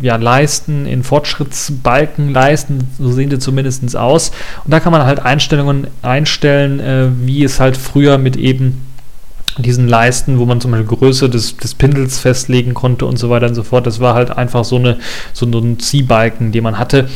ja, 0.00 0.16
Leisten, 0.16 0.86
in 0.86 1.02
Fortschrittsbalken, 1.02 2.32
Leisten, 2.32 2.88
so 2.98 3.12
sehen 3.12 3.30
die 3.30 3.38
zumindest 3.38 3.96
aus. 3.96 4.30
Und 4.64 4.72
da 4.72 4.80
kann 4.80 4.92
man 4.92 5.04
halt 5.04 5.20
Einstellungen 5.20 5.88
einstellen, 6.02 6.80
äh, 6.80 7.08
wie 7.20 7.44
es 7.44 7.60
halt 7.60 7.76
früher 7.76 8.16
mit 8.16 8.36
eben 8.36 8.87
diesen 9.58 9.88
Leisten, 9.88 10.38
wo 10.38 10.46
man 10.46 10.60
zum 10.60 10.70
Beispiel 10.70 10.96
Größe 10.96 11.28
des, 11.28 11.56
des 11.56 11.74
Pindels 11.74 12.18
festlegen 12.18 12.74
konnte 12.74 13.06
und 13.06 13.18
so 13.18 13.30
weiter 13.30 13.46
und 13.46 13.54
so 13.54 13.62
fort. 13.62 13.86
Das 13.86 14.00
war 14.00 14.14
halt 14.14 14.30
einfach 14.30 14.64
so, 14.64 14.76
eine, 14.76 14.98
so 15.32 15.46
ein 15.46 15.78
Ziehbalken, 15.78 16.52
den 16.52 16.62
man 16.62 16.78
hatte, 16.78 17.08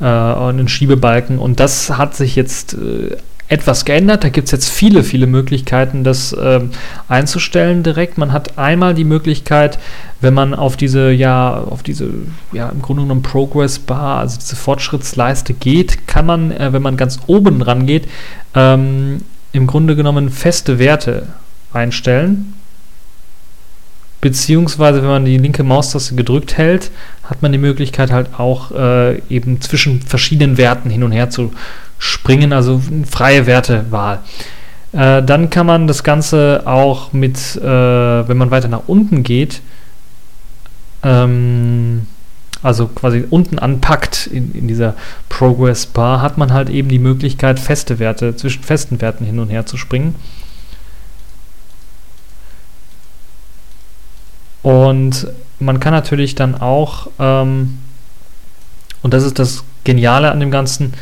äh, 0.00 0.04
einen 0.04 0.68
Schiebebalken. 0.68 1.38
Und 1.38 1.60
das 1.60 1.90
hat 1.90 2.14
sich 2.14 2.36
jetzt 2.36 2.74
äh, 2.74 3.16
etwas 3.48 3.84
geändert. 3.84 4.24
Da 4.24 4.28
gibt 4.28 4.46
es 4.46 4.52
jetzt 4.52 4.68
viele, 4.68 5.02
viele 5.02 5.26
Möglichkeiten, 5.26 6.04
das 6.04 6.32
äh, 6.32 6.60
einzustellen 7.08 7.82
direkt. 7.82 8.18
Man 8.18 8.32
hat 8.32 8.58
einmal 8.58 8.94
die 8.94 9.04
Möglichkeit, 9.04 9.78
wenn 10.20 10.34
man 10.34 10.54
auf 10.54 10.76
diese, 10.76 11.10
ja, 11.10 11.56
auf 11.58 11.82
diese, 11.82 12.10
ja, 12.52 12.68
im 12.68 12.82
Grunde 12.82 13.02
genommen 13.02 13.22
Progress 13.22 13.78
Bar, 13.78 14.18
also 14.18 14.38
diese 14.38 14.56
Fortschrittsleiste 14.56 15.54
geht, 15.54 16.06
kann 16.06 16.26
man, 16.26 16.52
äh, 16.52 16.72
wenn 16.72 16.82
man 16.82 16.96
ganz 16.96 17.20
oben 17.26 17.58
dran 17.60 17.86
geht, 17.86 18.06
ähm, 18.54 19.22
im 19.52 19.66
Grunde 19.66 19.96
genommen 19.96 20.28
feste 20.30 20.78
Werte 20.78 21.28
einstellen. 21.72 22.54
Beziehungsweise, 24.20 25.00
wenn 25.00 25.08
man 25.08 25.24
die 25.24 25.38
linke 25.38 25.62
Maustaste 25.62 26.16
gedrückt 26.16 26.56
hält, 26.56 26.90
hat 27.22 27.40
man 27.42 27.52
die 27.52 27.58
Möglichkeit 27.58 28.10
halt 28.10 28.38
auch 28.38 28.72
äh, 28.72 29.18
eben 29.28 29.60
zwischen 29.60 30.02
verschiedenen 30.02 30.58
Werten 30.58 30.90
hin 30.90 31.04
und 31.04 31.12
her 31.12 31.30
zu 31.30 31.52
springen, 31.98 32.52
also 32.52 32.82
freie 33.08 33.46
Wertewahl. 33.46 34.20
Äh, 34.92 35.22
dann 35.22 35.50
kann 35.50 35.66
man 35.66 35.86
das 35.86 36.02
Ganze 36.02 36.62
auch 36.64 37.12
mit, 37.12 37.56
äh, 37.56 37.62
wenn 38.28 38.38
man 38.38 38.50
weiter 38.50 38.68
nach 38.68 38.88
unten 38.88 39.22
geht, 39.22 39.60
ähm, 41.02 42.06
also 42.62 42.88
quasi 42.88 43.24
unten 43.28 43.58
anpackt 43.58 44.26
in, 44.26 44.52
in 44.52 44.66
dieser 44.66 44.94
Progress 45.28 45.86
Bar, 45.86 46.22
hat 46.22 46.38
man 46.38 46.52
halt 46.52 46.70
eben 46.70 46.88
die 46.88 46.98
Möglichkeit, 46.98 47.60
feste 47.60 47.98
Werte, 47.98 48.34
zwischen 48.34 48.64
festen 48.64 49.00
Werten 49.00 49.24
hin 49.24 49.38
und 49.38 49.48
her 49.48 49.66
zu 49.66 49.76
springen. 49.76 50.14
Und 54.62 55.28
man 55.60 55.80
kann 55.80 55.92
natürlich 55.92 56.34
dann 56.34 56.54
auch, 56.54 57.08
ähm, 57.18 57.78
und 59.02 59.14
das 59.14 59.24
ist 59.24 59.38
das 59.38 59.64
Geniale 59.84 60.30
an 60.30 60.40
dem 60.40 60.50
Ganzen, 60.50 60.94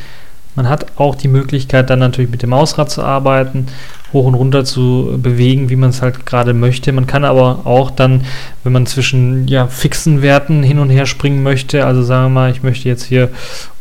man 0.54 0.68
hat 0.70 0.86
auch 0.96 1.14
die 1.14 1.28
Möglichkeit, 1.28 1.90
dann 1.90 1.98
natürlich 1.98 2.30
mit 2.30 2.42
dem 2.42 2.50
Mausrad 2.50 2.90
zu 2.90 3.02
arbeiten, 3.02 3.66
hoch 4.14 4.24
und 4.24 4.34
runter 4.34 4.64
zu 4.64 5.18
bewegen, 5.22 5.68
wie 5.68 5.76
man 5.76 5.90
es 5.90 6.00
halt 6.00 6.24
gerade 6.24 6.54
möchte. 6.54 6.92
Man 6.92 7.06
kann 7.06 7.24
aber 7.24 7.66
auch 7.66 7.90
dann, 7.90 8.24
wenn 8.64 8.72
man 8.72 8.86
zwischen 8.86 9.46
ja, 9.48 9.66
fixen 9.66 10.22
Werten 10.22 10.62
hin 10.62 10.78
und 10.78 10.88
her 10.88 11.04
springen 11.04 11.42
möchte, 11.42 11.84
also 11.84 12.02
sagen 12.02 12.26
wir 12.26 12.40
mal, 12.40 12.50
ich 12.50 12.62
möchte 12.62 12.88
jetzt 12.88 13.04
hier 13.04 13.28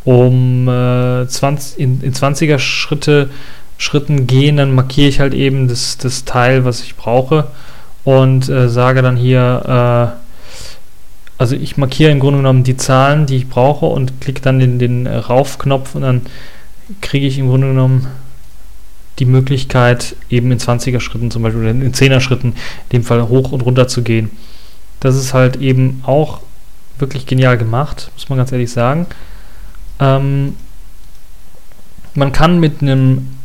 um 0.03 0.67
äh, 0.67 1.25
20, 1.25 1.79
in, 1.79 2.01
in 2.01 2.13
20er 2.13 2.59
Schritte 2.59 3.29
Schritten 3.77 4.27
gehen, 4.27 4.57
dann 4.57 4.75
markiere 4.75 5.07
ich 5.09 5.19
halt 5.19 5.33
eben 5.33 5.67
das, 5.67 5.97
das 5.97 6.25
Teil, 6.25 6.65
was 6.65 6.81
ich 6.81 6.95
brauche 6.95 7.47
und 8.05 8.47
äh, 8.47 8.69
sage 8.69 9.01
dann 9.01 9.17
hier, 9.17 10.15
äh, 10.15 10.25
also 11.37 11.55
ich 11.55 11.75
markiere 11.75 12.11
im 12.11 12.21
Grunde 12.21 12.37
genommen 12.37 12.63
die 12.63 12.77
Zahlen, 12.77 13.25
die 13.25 13.35
ich 13.35 13.49
brauche 13.49 13.87
und 13.87 14.21
klicke 14.21 14.41
dann 14.41 14.59
den, 14.59 14.79
den 14.79 15.05
Raufknopf 15.05 15.95
und 15.95 16.03
dann 16.03 16.21
kriege 17.01 17.27
ich 17.27 17.37
im 17.37 17.49
Grunde 17.49 17.67
genommen 17.67 18.07
die 19.19 19.25
Möglichkeit, 19.25 20.15
eben 20.29 20.51
in 20.51 20.59
20er 20.59 20.99
Schritten 20.99 21.31
zum 21.31 21.41
Beispiel 21.43 21.61
oder 21.61 21.71
in 21.71 21.93
10er 21.93 22.19
Schritten 22.19 22.49
in 22.49 22.89
dem 22.93 23.03
Fall 23.03 23.27
hoch 23.27 23.51
und 23.51 23.61
runter 23.61 23.87
zu 23.87 24.01
gehen. 24.01 24.29
Das 24.99 25.15
ist 25.15 25.33
halt 25.33 25.57
eben 25.57 26.01
auch 26.05 26.41
wirklich 26.99 27.25
genial 27.25 27.57
gemacht, 27.57 28.11
muss 28.15 28.29
man 28.29 28.37
ganz 28.37 28.51
ehrlich 28.51 28.71
sagen. 28.71 29.07
Ähm, 29.99 30.55
man 32.13 32.31
kann 32.31 32.59
mit 32.59 32.81
einem 32.81 33.35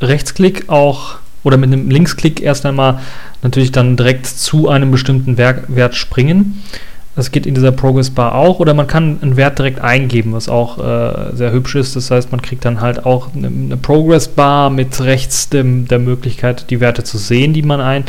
Rechtsklick 0.00 0.68
auch 0.68 1.16
oder 1.48 1.56
mit 1.56 1.72
einem 1.72 1.90
Linksklick 1.90 2.40
erst 2.40 2.64
einmal 2.66 3.00
natürlich 3.42 3.72
dann 3.72 3.96
direkt 3.96 4.26
zu 4.26 4.68
einem 4.68 4.90
bestimmten 4.90 5.38
Wert, 5.38 5.64
Wert 5.68 5.94
springen. 5.94 6.62
Das 7.16 7.32
geht 7.32 7.46
in 7.46 7.54
dieser 7.54 7.72
Progress 7.72 8.10
Bar 8.10 8.36
auch 8.36 8.60
oder 8.60 8.74
man 8.74 8.86
kann 8.86 9.18
einen 9.22 9.36
Wert 9.36 9.58
direkt 9.58 9.80
eingeben, 9.80 10.34
was 10.34 10.48
auch 10.48 10.78
äh, 10.78 11.34
sehr 11.34 11.50
hübsch 11.50 11.74
ist. 11.74 11.96
Das 11.96 12.12
heißt, 12.12 12.30
man 12.30 12.40
kriegt 12.42 12.64
dann 12.64 12.80
halt 12.80 13.06
auch 13.06 13.34
eine, 13.34 13.48
eine 13.48 13.76
Progress 13.76 14.28
Bar 14.28 14.70
mit 14.70 15.00
rechts 15.00 15.48
dem, 15.48 15.88
der 15.88 15.98
Möglichkeit, 15.98 16.70
die 16.70 16.78
Werte 16.78 17.02
zu 17.02 17.18
sehen, 17.18 17.54
die 17.54 17.62
man 17.62 17.80
ein, 17.80 18.04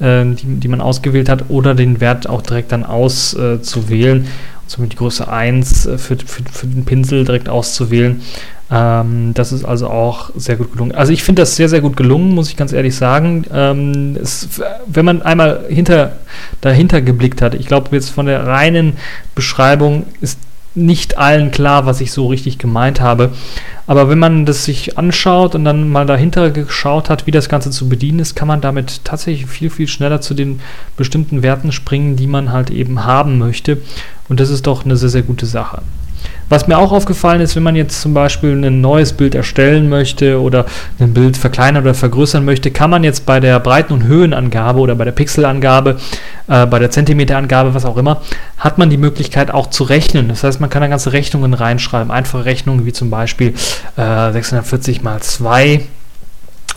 äh, 0.00 0.24
die, 0.34 0.56
die, 0.58 0.66
man 0.66 0.80
ausgewählt 0.80 1.28
hat, 1.28 1.44
oder 1.50 1.76
den 1.76 2.00
Wert 2.00 2.28
auch 2.28 2.42
direkt 2.42 2.72
dann 2.72 2.84
auszuwählen. 2.84 4.24
Äh, 4.24 4.28
somit 4.70 4.92
die 4.92 4.96
Größe 4.96 5.28
1 5.28 5.86
äh, 5.86 5.98
für, 5.98 6.16
für, 6.16 6.42
für 6.50 6.66
den 6.66 6.84
Pinsel 6.84 7.24
direkt 7.24 7.48
auszuwählen. 7.48 8.22
Ähm, 8.70 9.32
das 9.34 9.52
ist 9.52 9.64
also 9.64 9.88
auch 9.88 10.30
sehr 10.36 10.56
gut 10.56 10.72
gelungen. 10.72 10.92
Also 10.94 11.12
ich 11.12 11.22
finde 11.22 11.42
das 11.42 11.56
sehr, 11.56 11.68
sehr 11.68 11.80
gut 11.80 11.96
gelungen, 11.96 12.34
muss 12.34 12.50
ich 12.50 12.56
ganz 12.56 12.72
ehrlich 12.72 12.94
sagen. 12.94 13.44
Ähm, 13.52 14.16
es, 14.20 14.48
wenn 14.86 15.04
man 15.04 15.22
einmal 15.22 15.64
hinter, 15.68 16.16
dahinter 16.60 17.00
geblickt 17.00 17.40
hat, 17.40 17.54
ich 17.54 17.66
glaube 17.66 17.88
jetzt 17.92 18.10
von 18.10 18.26
der 18.26 18.46
reinen 18.46 18.94
Beschreibung 19.34 20.04
ist 20.20 20.38
nicht 20.78 21.18
allen 21.18 21.50
klar, 21.50 21.86
was 21.86 22.00
ich 22.00 22.12
so 22.12 22.26
richtig 22.28 22.58
gemeint 22.58 23.00
habe. 23.00 23.32
Aber 23.86 24.08
wenn 24.08 24.18
man 24.18 24.46
das 24.46 24.64
sich 24.64 24.98
anschaut 24.98 25.54
und 25.54 25.64
dann 25.64 25.88
mal 25.88 26.06
dahinter 26.06 26.50
geschaut 26.50 27.10
hat, 27.10 27.26
wie 27.26 27.30
das 27.30 27.48
Ganze 27.48 27.70
zu 27.70 27.88
bedienen 27.88 28.18
ist, 28.18 28.34
kann 28.34 28.48
man 28.48 28.60
damit 28.60 29.04
tatsächlich 29.04 29.46
viel, 29.46 29.70
viel 29.70 29.88
schneller 29.88 30.20
zu 30.20 30.34
den 30.34 30.60
bestimmten 30.96 31.42
Werten 31.42 31.72
springen, 31.72 32.16
die 32.16 32.26
man 32.26 32.52
halt 32.52 32.70
eben 32.70 33.04
haben 33.04 33.38
möchte. 33.38 33.78
Und 34.28 34.40
das 34.40 34.50
ist 34.50 34.66
doch 34.66 34.84
eine 34.84 34.96
sehr, 34.96 35.08
sehr 35.08 35.22
gute 35.22 35.46
Sache. 35.46 35.82
Was 36.48 36.66
mir 36.66 36.78
auch 36.78 36.92
aufgefallen 36.92 37.40
ist, 37.40 37.56
wenn 37.56 37.62
man 37.62 37.76
jetzt 37.76 38.00
zum 38.00 38.14
Beispiel 38.14 38.52
ein 38.52 38.80
neues 38.80 39.12
Bild 39.12 39.34
erstellen 39.34 39.88
möchte 39.88 40.40
oder 40.40 40.64
ein 40.98 41.12
Bild 41.12 41.36
verkleinern 41.36 41.82
oder 41.82 41.94
vergrößern 41.94 42.44
möchte, 42.44 42.70
kann 42.70 42.90
man 42.90 43.04
jetzt 43.04 43.26
bei 43.26 43.38
der 43.38 43.60
Breiten- 43.60 43.92
und 43.92 44.04
Höhenangabe 44.04 44.80
oder 44.80 44.94
bei 44.94 45.04
der 45.04 45.12
Pixelangabe, 45.12 45.98
äh, 46.46 46.66
bei 46.66 46.78
der 46.78 46.90
Zentimeterangabe, 46.90 47.74
was 47.74 47.84
auch 47.84 47.98
immer, 47.98 48.22
hat 48.56 48.78
man 48.78 48.88
die 48.88 48.96
Möglichkeit 48.96 49.50
auch 49.50 49.68
zu 49.68 49.84
rechnen. 49.84 50.28
Das 50.28 50.42
heißt, 50.42 50.60
man 50.60 50.70
kann 50.70 50.80
da 50.80 50.88
ganze 50.88 51.12
Rechnungen 51.12 51.52
reinschreiben, 51.52 52.10
einfache 52.10 52.46
Rechnungen 52.46 52.86
wie 52.86 52.92
zum 52.92 53.10
Beispiel 53.10 53.54
äh, 53.96 54.32
640 54.32 55.02
mal 55.02 55.20
2 55.20 55.82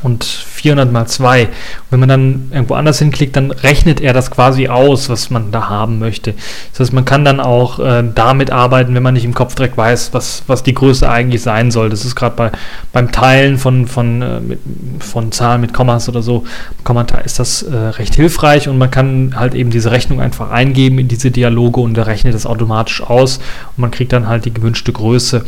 und 0.03 0.23
400 0.23 0.91
mal 0.91 1.05
2. 1.05 1.43
Und 1.43 1.51
wenn 1.89 1.99
man 1.99 2.09
dann 2.09 2.51
irgendwo 2.51 2.75
anders 2.75 2.99
hinklickt, 2.99 3.35
dann 3.35 3.51
rechnet 3.51 4.01
er 4.01 4.13
das 4.13 4.31
quasi 4.31 4.67
aus, 4.67 5.09
was 5.09 5.29
man 5.29 5.51
da 5.51 5.69
haben 5.69 5.99
möchte. 5.99 6.33
Das 6.71 6.79
heißt, 6.79 6.93
man 6.93 7.05
kann 7.05 7.25
dann 7.25 7.39
auch 7.39 7.79
äh, 7.79 8.03
damit 8.13 8.51
arbeiten, 8.51 8.95
wenn 8.95 9.03
man 9.03 9.13
nicht 9.13 9.25
im 9.25 9.33
Kopf 9.33 9.55
direkt 9.55 9.77
weiß, 9.77 10.13
was, 10.13 10.43
was 10.47 10.63
die 10.63 10.73
Größe 10.73 11.09
eigentlich 11.09 11.41
sein 11.41 11.71
soll. 11.71 11.89
Das 11.89 12.05
ist 12.05 12.15
gerade 12.15 12.35
bei, 12.35 12.51
beim 12.91 13.11
Teilen 13.11 13.57
von, 13.57 13.87
von, 13.87 14.21
äh, 14.21 14.39
mit, 14.39 14.59
von 14.99 15.31
Zahlen 15.31 15.61
mit 15.61 15.73
Kommas 15.73 16.09
oder 16.09 16.21
so, 16.21 16.45
Kommentar 16.83 17.23
ist 17.25 17.39
das 17.39 17.63
äh, 17.63 17.75
recht 17.75 18.15
hilfreich 18.15 18.67
und 18.67 18.77
man 18.77 18.91
kann 18.91 19.33
halt 19.35 19.53
eben 19.53 19.69
diese 19.69 19.91
Rechnung 19.91 20.21
einfach 20.21 20.49
eingeben 20.51 20.99
in 20.99 21.07
diese 21.07 21.31
Dialoge 21.31 21.79
und 21.79 21.97
er 21.97 22.07
rechnet 22.07 22.33
das 22.33 22.45
automatisch 22.45 23.01
aus 23.01 23.37
und 23.37 23.79
man 23.79 23.91
kriegt 23.91 24.13
dann 24.13 24.27
halt 24.27 24.45
die 24.45 24.53
gewünschte 24.53 24.91
Größe 24.91 25.45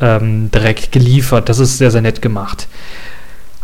ähm, 0.00 0.50
direkt 0.50 0.92
geliefert. 0.92 1.48
Das 1.48 1.58
ist 1.58 1.78
sehr, 1.78 1.90
sehr 1.90 2.02
nett 2.02 2.20
gemacht. 2.20 2.68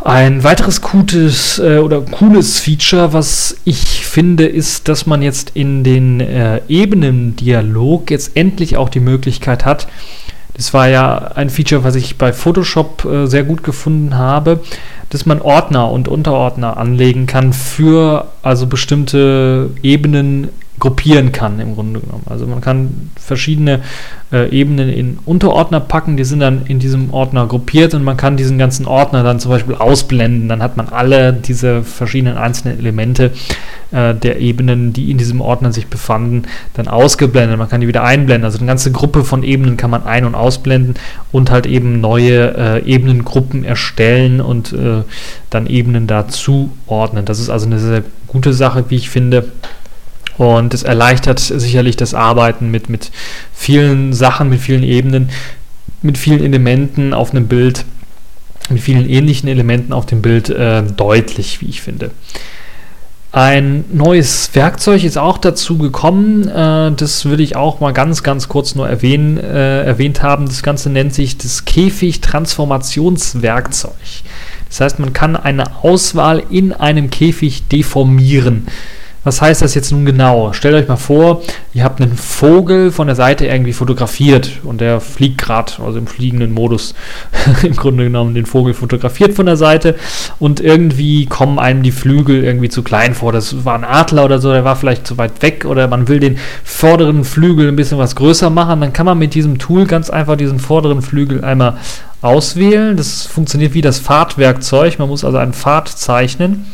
Ein 0.05 0.45
weiteres 0.45 0.81
gutes 0.81 1.59
äh, 1.59 1.79
oder 1.79 2.01
cooles 2.03 2.61
Feature, 2.61 3.13
was 3.13 3.57
ich 3.65 4.07
finde, 4.07 4.47
ist, 4.47 4.89
dass 4.89 5.07
man 5.07 5.23
jetzt 5.23 5.51
in 5.55 5.83
den 5.83 6.21
äh, 6.21 6.61
Ebenen-Dialog 6.69 8.11
jetzt 8.11 8.37
endlich 8.37 8.77
auch 8.77 8.91
die 8.91 9.01
Möglichkeit 9.01 9.65
hat. 9.65 9.89
Das 10.55 10.73
war 10.73 10.89
ja 10.89 11.33
ein 11.35 11.51
Feature, 11.51 11.83
was 11.83 11.97
ich 11.97 12.17
bei 12.17 12.33
Photoshop 12.33 13.05
äh, 13.05 13.27
sehr 13.27 13.43
gut 13.43 13.65
gefunden 13.65 14.17
habe, 14.17 14.61
dass 15.11 15.27
man 15.27 15.43
Ordner 15.43 15.91
und 15.91 16.07
Unterordner 16.07 16.77
anlegen 16.77 17.27
kann 17.27 17.53
für 17.53 18.29
also 18.43 18.69
bestimmte 18.69 19.71
Ebenen 19.83 20.49
gruppieren 20.79 21.33
kann 21.33 21.61
im 21.61 21.75
Grunde 21.75 22.01
genommen. 22.01 22.25
Also 22.27 22.47
man 22.47 22.61
kann 22.61 23.11
verschiedene 23.17 23.81
äh, 24.33 24.49
Ebenen 24.51 24.89
in 24.89 25.19
Unterordner 25.25 25.81
packen, 25.81 26.17
die 26.17 26.25
sind 26.25 26.41
dann 26.41 26.67
in 26.67 26.79
diesem 26.79 27.13
Ordner 27.13 27.47
gruppiert 27.47 27.95
und 27.95 28.05
man 28.05 28.17
kann 28.17 28.37
diesen 28.37 28.59
ganzen 28.59 28.87
Ordner 28.87 29.23
dann 29.23 29.41
zum 29.41 29.51
Beispiel 29.51 29.75
ausblenden. 29.75 30.49
Dann 30.49 30.63
hat 30.63 30.77
man 30.77 30.89
alle 30.89 31.33
diese 31.33 31.83
verschiedenen 31.83 32.37
einzelnen 32.37 32.79
Elemente 32.79 33.33
äh, 33.91 34.15
der 34.15 34.41
Ebenen, 34.41 34.93
die 34.93 35.11
in 35.11 35.19
diesem 35.19 35.41
Ordner 35.41 35.73
sich 35.73 35.87
befanden, 35.87 36.43
dann 36.75 36.89
ausgeblendet. 36.89 37.59
Man 37.59 37.69
kann 37.69 37.81
die 37.81 37.89
wieder 37.89 38.05
einblenden. 38.05 38.45
Also 38.45 38.59
eine 38.59 38.67
ganze 38.67 38.93
Gruppe 38.93 39.25
von 39.25 39.43
Ebenen 39.43 39.77
kann 39.77 39.91
man 39.91 40.05
ein- 40.05 40.25
und 40.25 40.35
ausblenden 40.35 40.95
und 41.33 41.51
halt 41.51 41.67
eben 41.67 42.01
neue 42.01 42.55
äh, 42.57 42.85
Ebenengruppen 42.85 43.65
erstellen 43.65 44.41
und 44.41 44.73
äh, 44.73 45.03
dann 45.51 45.67
Ebenen 45.67 46.07
dazu 46.07 46.71
ordnen. 46.87 47.25
Das 47.25 47.41
ist 47.41 47.49
also 47.49 47.67
eine 47.67 47.79
sehr 47.79 48.03
gute 48.27 48.53
Sache, 48.53 48.85
wie 48.89 48.97
ich 48.97 49.09
finde. 49.09 49.45
Und 50.39 50.73
es 50.73 50.85
erleichtert 50.85 51.41
sicherlich 51.41 51.97
das 51.97 52.15
Arbeiten 52.15 52.71
mit, 52.71 52.89
mit 52.89 53.11
vielen 53.53 54.13
Sachen, 54.13 54.49
mit 54.49 54.61
vielen 54.61 54.85
Ebenen, 54.85 55.31
mit 56.01 56.17
vielen 56.17 56.43
Elementen 56.43 57.13
auf 57.13 57.33
einem 57.33 57.49
Bild, 57.49 57.85
mit 58.71 58.81
vielen 58.81 59.09
ähnlichen 59.09 59.49
Elementen 59.49 59.93
auf 59.93 60.07
dem 60.07 60.23
Bild 60.23 60.49
äh, 60.49 60.85
deutlich, 60.85 61.61
wie 61.61 61.67
ich 61.67 61.83
finde. 61.83 62.13
Ein 63.31 63.85
neues 63.93 64.49
Werkzeug 64.55 65.05
ist 65.05 65.19
auch 65.19 65.37
dazu 65.39 65.77
gekommen. 65.77 66.49
Äh, 66.49 66.93
das 66.93 67.27
würde 67.27 67.43
ich 67.43 67.57
auch 67.57 67.81
mal 67.81 67.93
ganz, 67.93 68.23
ganz 68.23 68.49
kurz 68.49 68.75
nur 68.75 68.89
erwähnen, 68.89 69.37
äh, 69.39 69.83
erwähnt 69.83 70.23
haben. 70.23 70.47
Das 70.47 70.63
Ganze 70.63 70.89
nennt 70.89 71.13
sich 71.15 71.37
das 71.37 71.65
Käfig-Transformationswerkzeug. 71.65 73.93
Das 74.69 74.81
heißt, 74.81 75.01
man 75.01 75.13
kann 75.13 75.37
eine 75.37 75.83
Auswahl 75.83 76.43
in 76.49 76.73
einem 76.73 77.11
Käfig 77.11 77.69
deformieren. 77.69 78.69
Was 79.29 79.43
heißt 79.43 79.61
das 79.61 79.75
jetzt 79.75 79.93
nun 79.93 80.07
genau? 80.07 80.55
Stellt 80.55 80.75
euch 80.75 80.89
mal 80.89 80.97
vor, 80.97 81.43
ihr 81.75 81.85
habt 81.85 82.01
einen 82.01 82.17
Vogel 82.17 82.91
von 82.91 83.09
der 83.09 83.15
Seite 83.15 83.47
irgendwie 83.47 83.75
fotografiert 83.75 84.61
und 84.65 84.81
der 84.81 85.03
fliegt 85.03 85.37
gerade, 85.37 85.71
also 85.85 85.99
im 85.99 86.07
fliegenden 86.07 86.51
Modus 86.55 86.95
im 87.63 87.77
Grunde 87.77 88.05
genommen 88.05 88.35
den 88.35 88.47
Vogel 88.47 88.73
fotografiert 88.73 89.35
von 89.35 89.45
der 89.45 89.59
Seite 89.59 89.97
und 90.39 90.61
irgendwie 90.61 91.27
kommen 91.27 91.59
einem 91.59 91.83
die 91.83 91.93
Flügel 91.93 92.43
irgendwie 92.43 92.71
zu 92.71 92.83
klein 92.83 93.13
vor. 93.13 93.31
Das 93.31 93.67
war 93.67 93.75
ein 93.75 93.85
Adler 93.85 94.25
oder 94.25 94.39
so, 94.39 94.51
der 94.51 94.65
war 94.65 94.77
vielleicht 94.77 95.07
zu 95.07 95.19
weit 95.19 95.43
weg 95.43 95.67
oder 95.67 95.89
man 95.89 96.09
will 96.09 96.21
den 96.21 96.39
vorderen 96.65 97.23
Flügel 97.23 97.69
ein 97.69 97.77
bisschen 97.77 97.99
was 97.99 98.17
größer 98.17 98.49
machen. 98.49 98.81
Dann 98.81 98.95
kann 98.95 99.05
man 99.05 99.19
mit 99.19 99.35
diesem 99.35 99.59
Tool 99.59 99.85
ganz 99.85 100.09
einfach 100.09 100.37
diesen 100.37 100.59
vorderen 100.59 101.03
Flügel 101.03 101.45
einmal 101.45 101.77
auswählen. 102.23 102.97
Das 102.97 103.27
funktioniert 103.27 103.75
wie 103.75 103.83
das 103.83 103.99
Fahrtwerkzeug. 103.99 104.99
Man 104.99 105.11
muss 105.11 105.23
also 105.23 105.37
einen 105.37 105.53
Pfad 105.53 105.91
zeichnen 105.91 106.65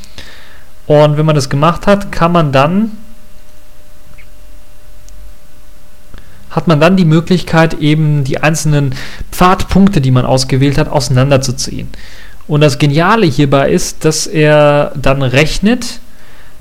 und 0.86 1.16
wenn 1.16 1.26
man 1.26 1.34
das 1.34 1.48
gemacht 1.48 1.86
hat, 1.86 2.12
kann 2.12 2.32
man 2.32 2.52
dann 2.52 2.92
hat 6.54 6.68
man 6.68 6.78
dann 6.78 6.96
die 6.96 7.04
Möglichkeit, 7.04 7.74
eben 7.74 8.22
die 8.22 8.40
einzelnen 8.40 8.94
Pfadpunkte, 9.32 10.00
die 10.00 10.12
man 10.12 10.24
ausgewählt 10.24 10.78
hat, 10.78 10.88
auseinanderzuziehen. 10.88 11.88
Und 12.46 12.60
das 12.60 12.78
Geniale 12.78 13.26
hierbei 13.26 13.70
ist, 13.70 14.04
dass 14.04 14.26
er 14.26 14.92
dann 14.94 15.22
rechnet, 15.22 16.00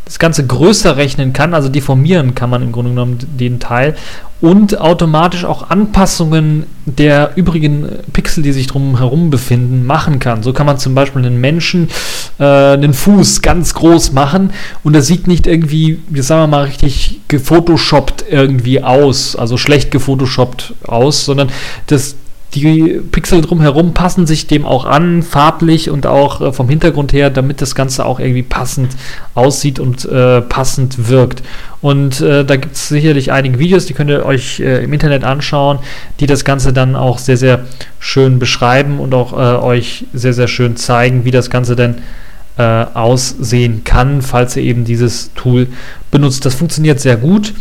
das 0.05 0.19
Ganze 0.19 0.45
größer 0.45 0.97
rechnen 0.97 1.31
kann, 1.31 1.53
also 1.53 1.69
deformieren 1.69 2.35
kann 2.35 2.49
man 2.49 2.61
im 2.61 2.71
Grunde 2.71 2.91
genommen 2.91 3.19
den 3.21 3.59
Teil 3.59 3.95
und 4.41 4.81
automatisch 4.81 5.45
auch 5.45 5.69
Anpassungen 5.69 6.65
der 6.85 7.31
übrigen 7.35 7.87
Pixel, 8.11 8.43
die 8.43 8.51
sich 8.51 8.67
drum 8.67 8.97
herum 8.97 9.29
befinden, 9.29 9.85
machen 9.85 10.19
kann. 10.19 10.43
So 10.43 10.51
kann 10.51 10.65
man 10.65 10.77
zum 10.77 10.93
Beispiel 10.95 11.25
einen 11.25 11.39
Menschen 11.39 11.89
äh, 12.39 12.43
einen 12.43 12.93
Fuß 12.93 13.41
ganz 13.41 13.73
groß 13.73 14.11
machen. 14.11 14.51
Und 14.83 14.93
das 14.93 15.07
sieht 15.07 15.27
nicht 15.27 15.47
irgendwie, 15.47 15.99
sagen 16.15 16.43
wir 16.43 16.47
mal, 16.47 16.65
richtig 16.65 17.21
gefotoshoppt 17.27 18.25
irgendwie 18.29 18.83
aus, 18.83 19.35
also 19.35 19.57
schlecht 19.57 19.91
gefotoshoppt 19.91 20.73
aus, 20.85 21.25
sondern 21.25 21.49
das, 21.87 22.15
die 22.55 23.01
Pixel 23.11 23.41
drumherum 23.41 23.93
passen 23.93 24.27
sich 24.27 24.47
dem 24.47 24.65
auch 24.65 24.85
an, 24.85 25.23
farblich 25.23 25.89
und 25.89 26.05
auch 26.05 26.41
äh, 26.41 26.53
vom 26.53 26.69
Hintergrund 26.69 27.13
her, 27.13 27.29
damit 27.29 27.61
das 27.61 27.73
Ganze 27.75 28.05
auch 28.05 28.19
irgendwie 28.19 28.43
passend 28.43 28.95
aussieht 29.33 29.79
und 29.79 30.05
äh, 30.05 30.41
passend 30.41 31.09
wirkt. 31.09 31.41
Und 31.81 32.21
äh, 32.21 32.45
da 32.45 32.55
gibt 32.55 32.75
es 32.75 32.87
sicherlich 32.87 33.31
einige 33.31 33.59
Videos, 33.59 33.85
die 33.85 33.93
könnt 33.93 34.09
ihr 34.09 34.25
euch 34.25 34.59
äh, 34.59 34.83
im 34.83 34.93
Internet 34.93 35.23
anschauen, 35.23 35.79
die 36.19 36.27
das 36.27 36.45
Ganze 36.45 36.73
dann 36.73 36.95
auch 36.95 37.17
sehr, 37.17 37.37
sehr 37.37 37.65
schön 37.99 38.39
beschreiben 38.39 38.99
und 38.99 39.13
auch 39.13 39.33
äh, 39.33 39.63
euch 39.63 40.05
sehr, 40.13 40.33
sehr 40.33 40.47
schön 40.47 40.75
zeigen, 40.75 41.25
wie 41.25 41.31
das 41.31 41.49
Ganze 41.49 41.75
denn 41.75 41.95
äh, 42.57 42.63
aussehen 42.93 43.83
kann, 43.83 44.21
falls 44.21 44.55
ihr 44.55 44.63
eben 44.63 44.85
dieses 44.85 45.31
Tool 45.33 45.67
benutzt. 46.11 46.45
Das 46.45 46.53
funktioniert 46.53 46.99
sehr 46.99 47.17
gut 47.17 47.53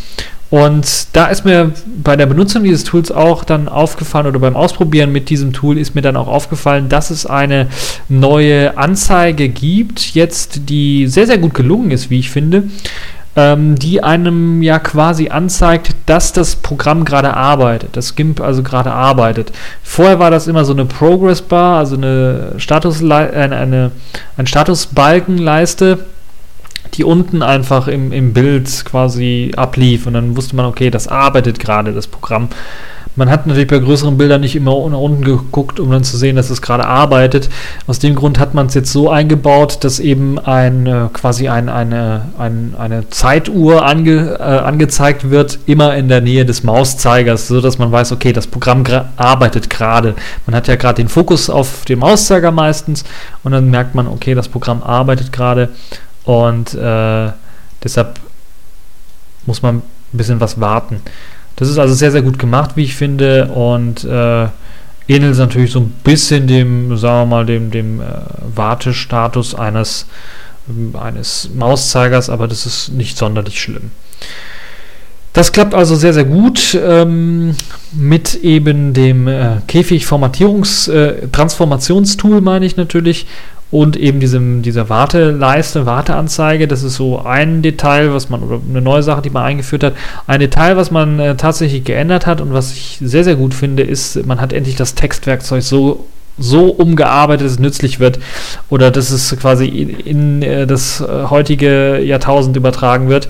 und 0.53 1.07
da 1.15 1.29
ist 1.29 1.47
mir 1.47 1.73
bei 2.03 2.15
der 2.15 2.27
Benutzung 2.27 2.63
dieses 2.63 2.85
Tools 2.85 3.11
auch 3.11 3.43
dann 3.43 3.69
aufgefallen 3.69 4.27
oder 4.27 4.39
beim 4.39 4.55
Ausprobieren 4.55 5.11
mit 5.11 5.31
diesem 5.31 5.55
Tool 5.55 5.79
ist 5.79 5.95
mir 5.95 6.03
dann 6.03 6.15
auch 6.15 6.29
aufgefallen, 6.29 6.91
dass 6.91 7.09
es 7.09 7.25
eine 7.25 7.69
neue 8.11 8.77
Anzeige 8.77 9.49
gibt, 9.49 10.15
jetzt 10.15 10.69
die 10.69 11.07
sehr, 11.07 11.27
sehr 11.27 11.39
gut 11.39 11.55
gelungen 11.55 11.91
ist, 11.91 12.11
wie 12.11 12.19
ich 12.19 12.29
finde, 12.29 12.65
ähm, 13.35 13.77
die 13.77 14.03
einem 14.03 14.61
ja 14.61 14.79
quasi 14.79 15.31
anzeigt, 15.31 15.95
dass 16.05 16.35
das 16.35 16.57
Programm 16.57 17.07
gerade 17.07 17.33
arbeitet, 17.33 17.97
das 17.97 18.15
GIMP 18.15 18.43
also 18.43 18.63
gerade 18.63 18.93
arbeitet. 18.93 19.53
Vorher 19.83 20.19
war 20.19 20.31
das 20.31 20.49
immer 20.49 20.67
so 20.67 20.75
eine 20.75 20.85
Progress 20.85 21.41
Bar, 21.41 21.79
also 21.79 21.97
eine 21.97 22.53
Status, 22.59 23.01
äh, 23.01 23.07
eine, 23.15 23.91
ein 24.37 24.47
Statusbalkenleiste 24.47 26.01
die 26.95 27.05
unten 27.05 27.43
einfach 27.43 27.89
im, 27.89 28.13
im 28.13 28.33
Bild 28.33 28.85
quasi 28.85 29.53
ablief 29.57 30.07
und 30.07 30.15
dann 30.15 30.37
wusste 30.37 30.57
man, 30.57 30.67
okay, 30.67 30.91
das 30.91 31.09
arbeitet 31.09 31.59
gerade, 31.59 31.93
das 31.93 32.07
Programm. 32.07 32.49
Man 33.15 33.29
hat 33.29 33.47
natürlich 33.47 33.69
bei 33.69 33.79
größeren 33.79 34.17
Bildern 34.17 34.41
nicht 34.41 34.57
immer 34.57 34.89
nach 34.89 34.99
unten 34.99 35.23
geguckt, 35.23 35.79
um 35.79 35.91
dann 35.91 36.03
zu 36.03 36.17
sehen, 36.17 36.35
dass 36.35 36.49
es 36.49 36.63
gerade 36.63 36.87
arbeitet. 36.87 37.51
Aus 37.87 37.99
dem 37.99 38.15
Grund 38.15 38.39
hat 38.39 38.55
man 38.55 38.67
es 38.67 38.75
jetzt 38.75 38.91
so 38.91 39.11
eingebaut, 39.11 39.85
dass 39.85 40.01
eben 40.01 40.39
ein, 40.39 40.87
äh, 40.87 41.09
quasi 41.13 41.49
ein, 41.49 41.69
eine, 41.69 42.31
ein, 42.39 42.75
eine 42.79 43.11
Zeituhr 43.11 43.85
ange, 43.85 44.39
äh, 44.39 44.43
angezeigt 44.43 45.29
wird, 45.29 45.59
immer 45.67 45.95
in 45.95 46.09
der 46.09 46.23
Nähe 46.23 46.47
des 46.47 46.63
Mauszeigers, 46.63 47.49
sodass 47.49 47.77
man 47.77 47.93
weiß, 47.93 48.13
okay, 48.13 48.33
das 48.33 48.47
Programm 48.47 48.83
arbeitet 49.17 49.69
gerade. 49.69 50.15
Man 50.47 50.57
hat 50.57 50.67
ja 50.69 50.77
gerade 50.77 51.03
den 51.03 51.09
Fokus 51.09 51.51
auf 51.51 51.85
den 51.85 51.99
Mauszeiger 51.99 52.51
meistens 52.51 53.05
und 53.45 53.53
dann 53.53 53.71
merkt 53.71 53.95
man, 53.95 54.07
okay, 54.07 54.35
das 54.35 54.49
Programm 54.49 54.83
arbeitet 54.83 55.33
gerade 55.33 55.69
und 56.25 56.75
äh, 56.75 57.33
deshalb 57.83 58.21
muss 59.47 59.63
man 59.63 59.77
ein 59.77 59.83
bisschen 60.13 60.41
was 60.41 60.61
warten. 60.61 61.01
Das 61.57 61.69
ist 61.69 61.79
also 61.79 61.95
sehr, 61.95 62.11
sehr 62.11 62.23
gut 62.23 62.39
gemacht, 62.39 62.73
wie 62.77 62.85
ich 62.85 62.95
finde. 62.95 63.47
Und 63.53 64.05
äh, 64.05 64.47
ähnelt 65.09 65.39
natürlich 65.39 65.73
so 65.73 65.81
ein 65.81 65.93
bisschen 66.05 66.47
dem, 66.47 66.97
sagen 66.97 67.29
wir 67.29 67.37
mal, 67.37 67.45
dem, 67.47 67.71
dem 67.71 68.01
äh, 68.01 68.05
Wartestatus 68.55 69.55
eines, 69.55 70.07
eines 70.95 71.51
Mauszeigers, 71.55 72.31
aber 72.31 72.49
das 72.49 72.65
ist 72.67 72.89
nicht 72.91 73.19
sonderlich 73.19 73.61
schlimm. 73.61 73.91
Das 75.33 75.53
klappt 75.53 75.75
also 75.75 75.97
sehr, 75.97 76.13
sehr 76.13 76.25
gut 76.25 76.79
ähm, 76.81 77.57
mit 77.93 78.35
eben 78.45 78.93
dem 78.93 79.27
äh, 79.29 79.57
Käfig-Formatierungs-Transformationstool, 79.67 82.39
äh, 82.39 82.43
meine 82.43 82.67
ich 82.67 82.77
natürlich 82.77 83.27
und 83.73 83.97
eben 83.97 84.21
diesem, 84.21 84.61
dieser 84.61 84.91
Warteleiste, 84.91 85.87
Warteanzeige, 85.87 86.69
das 86.69 86.83
ist 86.83 86.97
so 86.97 87.21
ein 87.23 87.63
Detail, 87.63 88.13
was 88.13 88.29
man, 88.29 88.43
oder 88.43 88.61
eine 88.69 88.83
neue 88.83 89.03
Sache, 89.03 89.23
die 89.23 89.31
man 89.31 89.45
eingeführt 89.45 89.83
hat. 89.83 89.95
Ein 90.27 90.41
Detail, 90.41 90.77
was 90.77 90.91
man 90.91 91.19
äh, 91.19 91.37
tatsächlich 91.37 91.83
geändert 91.83 92.27
hat 92.27 92.43
und 92.43 92.53
was 92.53 92.75
ich 92.75 92.99
sehr, 93.01 93.25
sehr 93.25 93.35
gut 93.35 93.55
finde, 93.55 93.83
ist, 93.83 94.27
man 94.27 94.43
hat 94.43 94.53
endlich 94.53 94.77
das 94.77 94.95
Textwerkzeug 94.95 95.63
so 95.63 96.05
so 96.39 96.71
umgearbeitet, 96.71 97.47
dass 97.47 97.53
es 97.53 97.59
nützlich 97.59 98.01
wird 98.01 98.19
oder 98.71 98.91
dass 98.91 99.11
es 99.11 99.37
quasi 99.39 99.67
in, 99.67 100.01
in 100.01 100.43
äh, 100.43 100.67
das 100.67 101.01
äh, 101.01 101.25
heutige 101.29 102.01
Jahrtausend 102.01 102.57
übertragen 102.57 103.09
wird. 103.09 103.29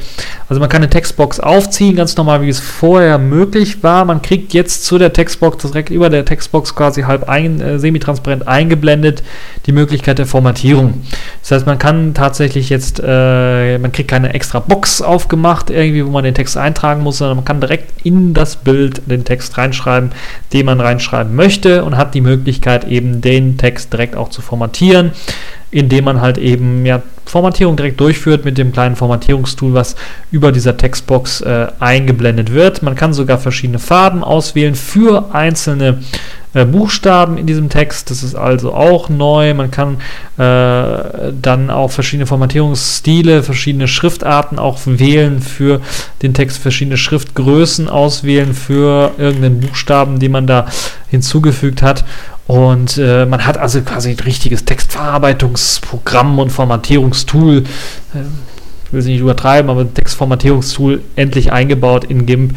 Also 0.48 0.60
man 0.60 0.68
kann 0.68 0.82
eine 0.82 0.90
Textbox 0.90 1.40
aufziehen, 1.40 1.96
ganz 1.96 2.16
normal, 2.16 2.42
wie 2.42 2.48
es 2.48 2.60
vorher 2.60 3.18
möglich 3.18 3.82
war. 3.82 4.04
Man 4.04 4.22
kriegt 4.22 4.54
jetzt 4.54 4.84
zu 4.84 4.98
der 4.98 5.12
Textbox 5.12 5.62
direkt 5.62 5.90
über 5.90 6.10
der 6.10 6.24
Textbox 6.24 6.74
quasi 6.74 7.02
halb 7.02 7.28
ein, 7.28 7.60
äh, 7.60 7.78
semi-transparent 7.78 8.46
eingeblendet 8.46 9.22
die 9.66 9.72
Möglichkeit 9.72 10.18
der 10.18 10.26
Formatierung. 10.26 11.02
Das 11.40 11.52
heißt, 11.52 11.66
man 11.66 11.78
kann 11.78 12.14
tatsächlich 12.14 12.68
jetzt, 12.68 13.00
äh, 13.04 13.78
man 13.78 13.92
kriegt 13.92 14.10
keine 14.10 14.32
extra 14.34 14.60
Box 14.60 15.02
aufgemacht, 15.02 15.70
irgendwie, 15.70 16.04
wo 16.06 16.10
man 16.10 16.24
den 16.24 16.34
Text 16.34 16.56
eintragen 16.56 17.02
muss, 17.02 17.18
sondern 17.18 17.38
man 17.38 17.44
kann 17.44 17.60
direkt 17.60 18.06
in 18.06 18.34
das 18.34 18.56
Bild 18.56 19.02
den 19.06 19.24
Text 19.24 19.58
reinschreiben, 19.58 20.10
den 20.52 20.66
man 20.66 20.80
reinschreiben 20.80 21.34
möchte 21.34 21.84
und 21.84 21.96
hat 21.96 22.14
die 22.14 22.20
Möglichkeit, 22.20 22.84
eben 22.92 23.20
den 23.20 23.56
Text 23.56 23.92
direkt 23.92 24.16
auch 24.16 24.28
zu 24.28 24.42
formatieren, 24.42 25.12
indem 25.70 26.04
man 26.04 26.20
halt 26.20 26.38
eben 26.38 26.84
ja, 26.84 27.02
Formatierung 27.24 27.76
direkt 27.76 27.98
durchführt 27.98 28.44
mit 28.44 28.58
dem 28.58 28.72
kleinen 28.72 28.94
Formatierungstool, 28.94 29.74
was 29.74 29.96
über 30.30 30.52
dieser 30.52 30.76
Textbox 30.76 31.40
äh, 31.40 31.68
eingeblendet 31.80 32.52
wird. 32.52 32.82
Man 32.82 32.94
kann 32.94 33.12
sogar 33.12 33.38
verschiedene 33.38 33.78
Farben 33.78 34.22
auswählen 34.22 34.74
für 34.74 35.34
einzelne 35.34 36.00
äh, 36.54 36.66
Buchstaben 36.66 37.38
in 37.38 37.46
diesem 37.46 37.70
Text. 37.70 38.10
Das 38.10 38.22
ist 38.22 38.34
also 38.34 38.74
auch 38.74 39.08
neu. 39.08 39.54
Man 39.54 39.70
kann 39.70 39.96
äh, 40.38 40.42
dann 41.40 41.70
auch 41.70 41.90
verschiedene 41.90 42.26
Formatierungsstile, 42.26 43.42
verschiedene 43.42 43.88
Schriftarten 43.88 44.58
auch 44.58 44.80
wählen 44.84 45.40
für 45.40 45.80
den 46.22 46.34
Text, 46.34 46.58
verschiedene 46.58 46.96
Schriftgrößen 46.96 47.88
auswählen 47.88 48.54
für 48.54 49.12
irgendeinen 49.18 49.60
Buchstaben, 49.60 50.18
den 50.18 50.32
man 50.32 50.46
da 50.46 50.66
hinzugefügt 51.08 51.82
hat. 51.82 52.04
Und 52.46 52.98
äh, 52.98 53.24
man 53.26 53.46
hat 53.46 53.58
also 53.58 53.80
quasi 53.82 54.10
ein 54.10 54.20
richtiges 54.20 54.64
Textverarbeitungsprogramm 54.64 56.38
und 56.38 56.50
Formatierungstool. 56.50 57.58
Äh, 57.58 58.18
ich 58.86 58.92
will 58.92 59.00
es 59.00 59.06
nicht 59.06 59.20
übertreiben, 59.20 59.70
aber 59.70 59.92
Textformatierungstool 59.92 61.02
endlich 61.16 61.52
eingebaut 61.52 62.04
in 62.04 62.26
GIMP 62.26 62.54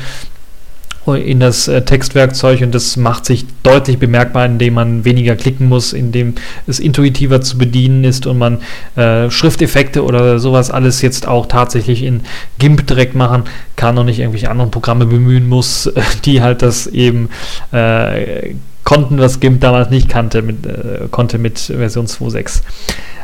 in 1.14 1.40
das 1.40 1.68
äh, 1.68 1.84
Textwerkzeug 1.84 2.62
und 2.62 2.74
das 2.74 2.98
macht 2.98 3.26
sich 3.26 3.46
deutlich 3.62 4.00
bemerkbar, 4.00 4.46
indem 4.46 4.74
man 4.74 5.06
weniger 5.06 5.36
klicken 5.36 5.68
muss, 5.68 5.94
indem 5.94 6.34
es 6.66 6.80
intuitiver 6.80 7.42
zu 7.42 7.58
bedienen 7.58 8.04
ist 8.04 8.26
und 8.26 8.38
man 8.38 8.62
äh, 8.96 9.30
Schrifteffekte 9.30 10.04
oder 10.04 10.40
sowas 10.40 10.72
alles 10.72 11.02
jetzt 11.02 11.28
auch 11.28 11.46
tatsächlich 11.46 12.02
in 12.04 12.22
GIMP 12.58 12.88
direkt 12.88 13.14
machen 13.14 13.44
kann 13.76 13.98
und 13.98 14.08
nicht 14.08 14.20
irgendwelche 14.20 14.50
anderen 14.50 14.72
Programme 14.72 15.06
bemühen 15.06 15.48
muss, 15.48 15.92
die 16.26 16.42
halt 16.42 16.64
das 16.64 16.88
eben 16.88 17.30
äh, 17.72 18.56
konnten, 18.84 19.20
was 19.20 19.40
GIMP 19.40 19.62
damals 19.62 19.90
nicht 19.90 20.10
kannte 20.10 20.42
mit, 20.42 20.66
äh, 20.66 21.08
konnte 21.12 21.38
mit 21.38 21.60
Version 21.60 22.08
2.6. 22.08 22.62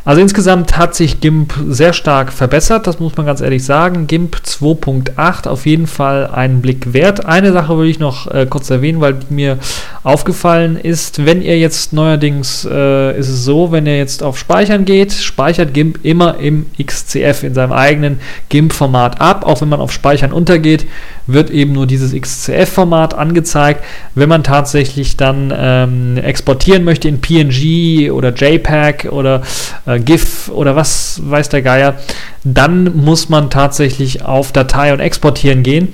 Also 0.03 0.19
insgesamt 0.19 0.77
hat 0.77 0.95
sich 0.95 1.21
GIMP 1.21 1.53
sehr 1.69 1.93
stark 1.93 2.33
verbessert, 2.33 2.87
das 2.87 2.99
muss 2.99 3.15
man 3.17 3.27
ganz 3.27 3.39
ehrlich 3.39 3.63
sagen. 3.63 4.07
GIMP 4.07 4.37
2.8 4.43 5.47
auf 5.47 5.67
jeden 5.67 5.85
Fall 5.85 6.27
einen 6.27 6.61
Blick 6.61 6.93
wert. 6.93 7.25
Eine 7.27 7.53
Sache 7.53 7.77
will 7.77 7.87
ich 7.87 7.99
noch 7.99 8.25
äh, 8.31 8.47
kurz 8.49 8.69
erwähnen, 8.71 8.99
weil 8.99 9.17
mir 9.29 9.59
aufgefallen 10.03 10.75
ist, 10.77 11.25
wenn 11.25 11.43
ihr 11.43 11.59
jetzt 11.59 11.93
neuerdings 11.93 12.67
äh, 12.69 13.19
ist 13.19 13.29
es 13.29 13.45
so, 13.45 13.71
wenn 13.71 13.85
ihr 13.85 13.97
jetzt 13.97 14.23
auf 14.23 14.39
Speichern 14.39 14.85
geht, 14.85 15.13
speichert 15.13 15.75
GIMP 15.75 16.03
immer 16.03 16.37
im 16.39 16.65
XCF 16.83 17.43
in 17.43 17.53
seinem 17.53 17.71
eigenen 17.71 18.19
GIMP-Format 18.49 19.21
ab. 19.21 19.45
Auch 19.45 19.61
wenn 19.61 19.69
man 19.69 19.81
auf 19.81 19.91
Speichern 19.91 20.31
untergeht, 20.31 20.87
wird 21.27 21.51
eben 21.51 21.73
nur 21.73 21.85
dieses 21.85 22.19
XCF-Format 22.19 23.13
angezeigt. 23.13 23.83
Wenn 24.15 24.29
man 24.29 24.43
tatsächlich 24.43 25.17
dann 25.17 25.53
ähm, 25.55 26.17
exportieren 26.17 26.83
möchte 26.83 27.07
in 27.07 27.21
PNG 27.21 28.11
oder 28.11 28.33
JPEG 28.33 29.11
oder 29.11 29.43
äh, 29.85 29.90
äh, 29.91 29.99
GIF 29.99 30.49
oder 30.49 30.75
was 30.75 31.21
weiß 31.23 31.49
der 31.49 31.61
Geier, 31.61 31.95
dann 32.43 32.95
muss 32.95 33.29
man 33.29 33.49
tatsächlich 33.49 34.23
auf 34.23 34.51
Datei 34.51 34.93
und 34.93 34.99
Exportieren 34.99 35.63
gehen. 35.63 35.89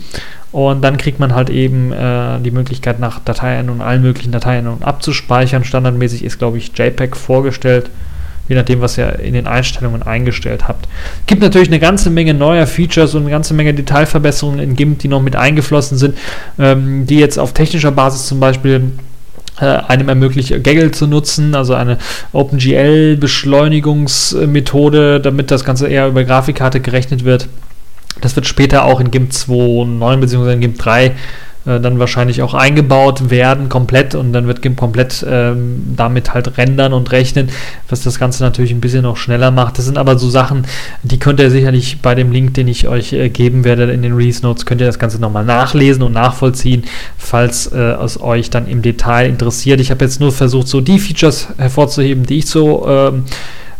Und 0.51 0.81
dann 0.81 0.97
kriegt 0.97 1.19
man 1.19 1.35
halt 1.35 1.49
eben 1.49 1.91
äh, 1.91 2.39
die 2.39 2.51
Möglichkeit, 2.51 2.99
nach 2.99 3.19
Dateiendungen, 3.19 3.81
allen 3.81 4.01
möglichen 4.01 4.31
Dateiendungen 4.31 4.81
abzuspeichern. 4.81 5.63
Standardmäßig 5.63 6.23
ist, 6.23 6.39
glaube 6.39 6.57
ich, 6.57 6.71
JPEG 6.75 7.17
vorgestellt, 7.17 7.89
je 8.47 8.55
nachdem, 8.55 8.79
was 8.79 8.97
ihr 8.97 9.19
in 9.19 9.33
den 9.33 9.45
Einstellungen 9.45 10.03
eingestellt 10.03 10.67
habt. 10.67 10.87
Gibt 11.25 11.41
natürlich 11.41 11.67
eine 11.67 11.79
ganze 11.79 12.09
Menge 12.09 12.33
neuer 12.33 12.65
Features 12.65 13.13
und 13.13 13.23
eine 13.23 13.31
ganze 13.31 13.53
Menge 13.53 13.73
Detailverbesserungen 13.73 14.59
in 14.59 14.75
GIMP, 14.75 14.99
die 14.99 15.09
noch 15.09 15.21
mit 15.21 15.35
eingeflossen 15.35 15.97
sind, 15.97 16.17
ähm, 16.57 17.05
die 17.05 17.19
jetzt 17.19 17.37
auf 17.37 17.53
technischer 17.53 17.91
Basis 17.91 18.27
zum 18.27 18.39
Beispiel 18.39 18.93
einem 19.57 20.09
ermöglicht, 20.09 20.49
Gaggle 20.63 20.91
zu 20.91 21.07
nutzen, 21.07 21.55
also 21.55 21.73
eine 21.73 21.97
OpenGL-Beschleunigungsmethode, 22.31 25.19
damit 25.19 25.49
das 25.51 25.63
Ganze 25.63 25.87
eher 25.87 26.07
über 26.07 26.23
Grafikkarte 26.23 26.79
gerechnet 26.79 27.25
wird. 27.25 27.47
Das 28.21 28.35
wird 28.35 28.45
später 28.47 28.85
auch 28.85 28.99
in 28.99 29.11
GIMP 29.11 29.31
2.9 29.31 30.17
bzw. 30.17 30.53
in 30.53 30.61
GIMP 30.61 30.79
3 30.79 31.11
äh, 31.67 31.79
dann 31.79 31.99
wahrscheinlich 31.99 32.41
auch 32.41 32.53
eingebaut 32.53 33.29
werden 33.29 33.69
komplett 33.69 34.15
und 34.15 34.33
dann 34.33 34.47
wird 34.47 34.61
GIMP 34.61 34.77
komplett 34.77 35.25
ähm, 35.29 35.83
damit 35.95 36.33
halt 36.33 36.57
rendern 36.57 36.93
und 36.93 37.11
rechnen, 37.11 37.49
was 37.89 38.01
das 38.01 38.19
Ganze 38.19 38.43
natürlich 38.43 38.71
ein 38.71 38.81
bisschen 38.81 39.03
noch 39.03 39.17
schneller 39.17 39.51
macht. 39.51 39.77
Das 39.77 39.85
sind 39.85 39.97
aber 39.97 40.17
so 40.17 40.29
Sachen, 40.29 40.65
die 41.03 41.19
könnt 41.19 41.39
ihr 41.39 41.51
sicherlich 41.51 42.01
bei 42.01 42.15
dem 42.15 42.31
Link, 42.31 42.53
den 42.53 42.67
ich 42.67 42.87
euch 42.87 43.13
äh, 43.13 43.29
geben 43.29 43.63
werde 43.63 43.91
in 43.91 44.01
den 44.01 44.13
Release 44.13 44.41
Notes, 44.41 44.65
könnt 44.65 44.81
ihr 44.81 44.87
das 44.87 44.99
Ganze 44.99 45.19
nochmal 45.19 45.45
nachlesen 45.45 46.03
und 46.03 46.13
nachvollziehen, 46.13 46.83
falls 47.17 47.67
äh, 47.67 47.77
es 47.77 48.19
euch 48.21 48.49
dann 48.49 48.67
im 48.67 48.81
Detail 48.81 49.27
interessiert. 49.27 49.79
Ich 49.81 49.91
habe 49.91 50.05
jetzt 50.05 50.19
nur 50.19 50.31
versucht, 50.31 50.67
so 50.67 50.81
die 50.81 50.99
Features 50.99 51.49
hervorzuheben, 51.57 52.25
die 52.25 52.39
ich 52.39 52.47
so 52.47 52.87
ähm, 52.87 53.25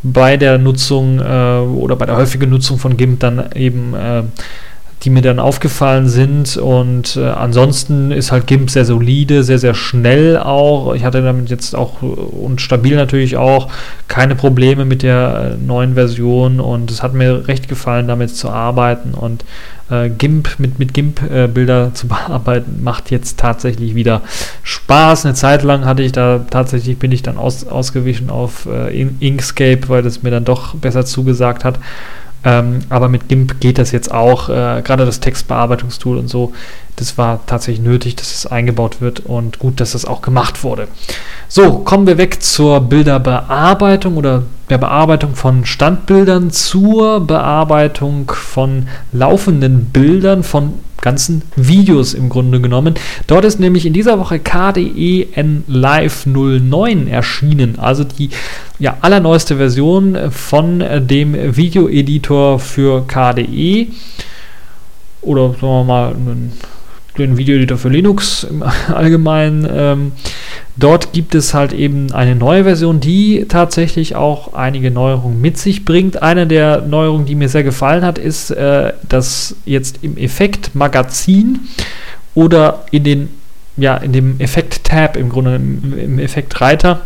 bei 0.04 0.38
der 0.38 0.58
Nutzung 0.58 1.20
äh, 1.20 1.60
oder 1.60 1.96
bei 1.96 2.06
der 2.06 2.18
häufigen 2.18 2.50
Nutzung 2.50 2.78
von 2.78 2.98
GIMP 2.98 3.20
dann 3.20 3.52
eben 3.56 3.94
äh, 3.94 4.24
die 5.08 5.14
mir 5.14 5.22
dann 5.22 5.39
aufgefallen 5.39 6.10
sind. 6.10 6.58
Und 6.58 7.16
äh, 7.16 7.24
ansonsten 7.24 8.12
ist 8.12 8.34
halt 8.34 8.45
GIMP 8.45 8.70
sehr 8.70 8.84
solide, 8.84 9.41
sehr, 9.41 9.58
sehr 9.58 9.74
schnell 9.74 10.38
auch. 10.38 10.93
Ich 10.95 11.05
hatte 11.05 11.22
damit 11.22 11.49
jetzt 11.49 11.78
auch 11.78 12.01
und 12.01 12.60
stabil 12.60 12.97
natürlich 12.97 13.38
auch 13.38 13.70
keine 14.10 14.36
Probleme 14.36 14.84
mit 14.84 15.03
der 15.03 15.53
äh, 15.53 15.66
neuen 15.66 15.93
Version 15.93 16.60
und 16.60 16.91
es 16.91 17.03
hat 17.03 17.14
mir 17.14 17.47
recht 17.47 17.70
gefallen, 17.70 18.10
damit 18.10 18.36
zu 18.36 18.49
arbeiten. 18.49 19.14
Und 19.14 19.45
äh, 19.89 20.10
GIMP 20.10 20.60
mit, 20.60 20.78
mit 20.78 20.93
GIMP-Bilder 20.93 21.88
äh, 21.88 21.93
zu 21.93 22.08
bearbeiten, 22.10 22.84
macht 22.84 23.10
jetzt 23.10 23.39
tatsächlich 23.39 23.95
wieder 23.95 24.24
Spaß. 24.64 25.24
Eine 25.24 25.36
Zeit 25.36 25.64
lang 25.64 25.86
hatte 25.86 26.03
ich 26.03 26.12
da 26.12 26.45
tatsächlich, 26.49 26.99
bin 26.99 27.14
ich 27.14 27.24
dann 27.24 27.38
aus, 27.38 27.66
ausgewichen 27.66 28.30
auf 28.30 28.66
äh, 28.66 29.08
Inkscape, 29.22 29.88
weil 29.88 30.03
das 30.03 30.22
mir 30.22 30.32
dann 30.32 30.43
doch 30.43 30.76
besser 30.76 31.05
zugesagt 31.05 31.64
hat. 31.64 31.80
Ähm, 32.44 32.80
aber 32.90 33.10
mit 33.10 33.28
GIMP 33.28 33.60
geht 33.60 33.78
das 33.78 33.92
jetzt 33.92 34.12
auch. 34.12 34.50
Äh, 34.50 34.82
Gerade 34.84 35.06
das 35.06 35.20
Textbearbeitungstool 35.20 36.18
und 36.18 36.28
so, 36.28 36.54
das 36.96 37.18
war 37.18 37.46
tatsächlich 37.46 37.86
nötig, 37.86 38.16
dass 38.16 38.34
es 38.34 38.46
eingebaut 38.46 39.02
wird 39.02 39.20
und 39.22 39.60
gut, 39.60 39.80
dass 39.80 39.92
das 39.92 40.06
auch 40.06 40.22
gemacht 40.22 40.64
wurde. 40.64 40.88
So, 41.48 41.80
kommen 41.80 42.08
wir 42.08 42.18
weg 42.18 42.42
zur 42.42 42.82
Bilderbearbeitung 42.82 44.18
oder 44.18 44.44
der 44.70 44.78
Bearbeitung 44.78 45.36
von 45.36 45.66
Standbildern 45.66 46.52
zur 46.52 47.22
Bearbeitung 47.22 48.32
von 48.32 48.88
laufenden 49.12 49.86
Bildern 49.86 50.44
von 50.44 50.74
ganzen 51.02 51.41
Videos 51.56 52.14
im 52.14 52.30
Grunde 52.30 52.60
genommen. 52.60 52.95
Dort 53.28 53.45
ist 53.45 53.60
nämlich 53.60 53.86
in 53.86 53.93
dieser 53.93 54.20
Woche 54.20 54.39
KDE 54.39 55.28
N 55.34 55.64
Live 55.68 56.26
09 56.26 57.08
erschienen, 57.08 57.80
also 57.80 58.04
die 58.04 58.30
ja, 58.80 58.98
allerneueste 59.02 59.58
Version 59.58 60.18
von 60.32 60.84
dem 61.08 61.56
Videoeditor 61.56 62.60
für 62.60 63.06
KDE 63.08 63.88
oder 65.22 65.50
sagen 65.50 65.62
wir 65.62 65.84
mal 65.84 66.12
ein 66.12 66.52
den 67.18 67.38
Videoeditor 67.38 67.78
für 67.78 67.89
Linux 67.89 68.43
im 68.43 68.63
Allgemeinen. 68.93 69.68
Ähm, 69.70 70.11
dort 70.76 71.13
gibt 71.13 71.36
es 71.36 71.53
halt 71.53 71.74
eben 71.74 72.11
eine 72.11 72.36
neue 72.36 72.63
Version, 72.63 72.99
die 72.99 73.45
tatsächlich 73.47 74.15
auch 74.15 74.53
einige 74.53 74.91
Neuerungen 74.91 75.41
mit 75.41 75.57
sich 75.57 75.86
bringt. 75.86 76.22
Eine 76.22 76.47
der 76.47 76.82
Neuerungen, 76.82 77.26
die 77.26 77.36
mir 77.36 77.49
sehr 77.49 77.63
gefallen 77.63 78.03
hat, 78.03 78.18
ist, 78.18 78.51
äh, 78.51 78.93
dass 79.07 79.55
jetzt 79.65 79.99
im 80.03 80.18
Effekt-Magazin 80.18 81.59
oder 82.36 82.86
in 82.91 83.03
den 83.03 83.30
ja, 83.78 83.95
in 83.97 84.11
dem 84.11 84.39
Effekt-Tab 84.39 85.18
im 85.18 85.30
Grunde, 85.30 85.55
im, 85.55 85.97
im 85.97 86.20
Effekt-Reiter, 86.20 87.01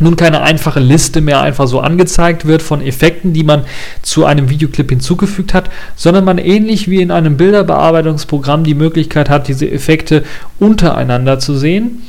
nun 0.00 0.16
keine 0.16 0.42
einfache 0.42 0.80
Liste 0.80 1.20
mehr 1.20 1.40
einfach 1.40 1.66
so 1.66 1.80
angezeigt 1.80 2.46
wird 2.46 2.62
von 2.62 2.82
Effekten, 2.82 3.32
die 3.32 3.44
man 3.44 3.64
zu 4.02 4.24
einem 4.24 4.50
Videoclip 4.50 4.90
hinzugefügt 4.90 5.54
hat, 5.54 5.70
sondern 5.96 6.24
man 6.24 6.38
ähnlich 6.38 6.88
wie 6.88 7.02
in 7.02 7.10
einem 7.10 7.36
Bilderbearbeitungsprogramm 7.36 8.64
die 8.64 8.74
Möglichkeit 8.74 9.28
hat, 9.28 9.48
diese 9.48 9.70
Effekte 9.70 10.24
untereinander 10.58 11.38
zu 11.38 11.54
sehen. 11.56 12.02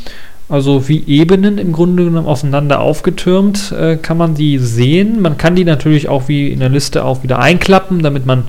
Also 0.52 0.90
wie 0.90 1.06
Ebenen 1.08 1.58
im 1.58 1.72
Grunde 1.72 2.04
genommen 2.04 2.28
aufeinander 2.28 2.82
aufgetürmt 2.82 3.72
äh, 3.72 3.96
kann 3.96 4.18
man 4.18 4.36
die 4.36 4.58
sehen. 4.58 5.22
Man 5.22 5.38
kann 5.38 5.56
die 5.56 5.64
natürlich 5.64 6.10
auch 6.10 6.28
wie 6.28 6.50
in 6.50 6.60
der 6.60 6.68
Liste 6.68 7.06
auch 7.06 7.24
wieder 7.24 7.40
einklappen, 7.40 8.04
damit 8.04 8.26
man 8.26 8.44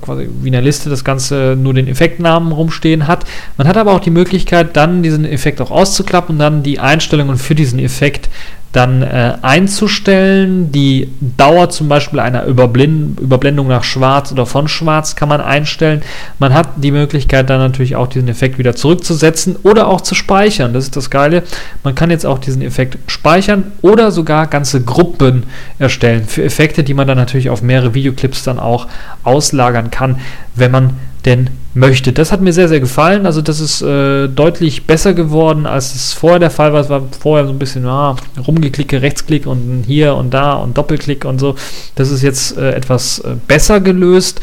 quasi 0.00 0.28
wie 0.40 0.48
in 0.48 0.52
der 0.52 0.62
Liste 0.62 0.90
das 0.90 1.04
Ganze 1.04 1.56
nur 1.58 1.74
den 1.74 1.88
Effektnamen 1.88 2.52
rumstehen 2.52 3.06
hat. 3.06 3.24
Man 3.56 3.66
hat 3.66 3.76
aber 3.76 3.92
auch 3.92 4.00
die 4.00 4.10
Möglichkeit, 4.10 4.76
dann 4.76 5.02
diesen 5.02 5.24
Effekt 5.24 5.60
auch 5.60 5.70
auszuklappen 5.70 6.36
und 6.36 6.38
dann 6.38 6.62
die 6.62 6.78
Einstellungen 6.78 7.36
für 7.36 7.54
diesen 7.54 7.78
Effekt 7.78 8.28
dann 8.74 9.02
äh, 9.02 9.34
einzustellen. 9.40 10.72
Die 10.72 11.08
Dauer 11.20 11.70
zum 11.70 11.88
Beispiel 11.88 12.18
einer 12.18 12.44
Überblind 12.44 13.20
Überblendung 13.20 13.68
nach 13.68 13.84
Schwarz 13.84 14.32
oder 14.32 14.46
von 14.46 14.66
Schwarz 14.66 15.14
kann 15.14 15.28
man 15.28 15.40
einstellen. 15.40 16.02
Man 16.40 16.52
hat 16.52 16.68
die 16.76 16.90
Möglichkeit 16.90 17.48
dann 17.48 17.60
natürlich 17.60 17.94
auch 17.94 18.08
diesen 18.08 18.28
Effekt 18.28 18.58
wieder 18.58 18.74
zurückzusetzen 18.74 19.56
oder 19.62 19.86
auch 19.86 20.00
zu 20.00 20.16
speichern. 20.16 20.72
Das 20.72 20.84
ist 20.84 20.96
das 20.96 21.08
Geile. 21.08 21.44
Man 21.84 21.94
kann 21.94 22.10
jetzt 22.10 22.26
auch 22.26 22.38
diesen 22.38 22.62
Effekt 22.62 22.98
speichern 23.06 23.72
oder 23.80 24.10
sogar 24.10 24.48
ganze 24.48 24.82
Gruppen 24.82 25.44
erstellen 25.78 26.24
für 26.26 26.42
Effekte, 26.42 26.82
die 26.82 26.94
man 26.94 27.06
dann 27.06 27.16
natürlich 27.16 27.50
auf 27.50 27.62
mehrere 27.62 27.94
Videoclips 27.94 28.42
dann 28.42 28.58
auch 28.58 28.88
auslagern 29.22 29.92
kann, 29.92 30.18
wenn 30.56 30.72
man 30.72 30.90
denn 31.24 31.50
möchte. 31.74 32.12
Das 32.12 32.32
hat 32.32 32.40
mir 32.40 32.52
sehr, 32.52 32.68
sehr 32.68 32.80
gefallen. 32.80 33.26
Also 33.26 33.42
das 33.42 33.60
ist 33.60 33.82
äh, 33.82 34.28
deutlich 34.28 34.86
besser 34.86 35.12
geworden, 35.12 35.66
als 35.66 35.94
es 35.94 36.12
vorher 36.12 36.38
der 36.38 36.50
Fall 36.50 36.72
war. 36.72 36.80
Es 36.80 36.88
war 36.88 37.02
vorher 37.18 37.46
so 37.46 37.52
ein 37.52 37.58
bisschen 37.58 37.84
ah, 37.86 38.16
rumgeklicke, 38.46 39.02
Rechtsklick 39.02 39.46
und 39.46 39.84
hier 39.86 40.14
und 40.14 40.32
da 40.32 40.54
und 40.54 40.78
Doppelklick 40.78 41.24
und 41.24 41.38
so. 41.38 41.56
Das 41.96 42.10
ist 42.10 42.22
jetzt 42.22 42.56
äh, 42.56 42.72
etwas 42.72 43.18
äh, 43.18 43.34
besser 43.46 43.80
gelöst. 43.80 44.40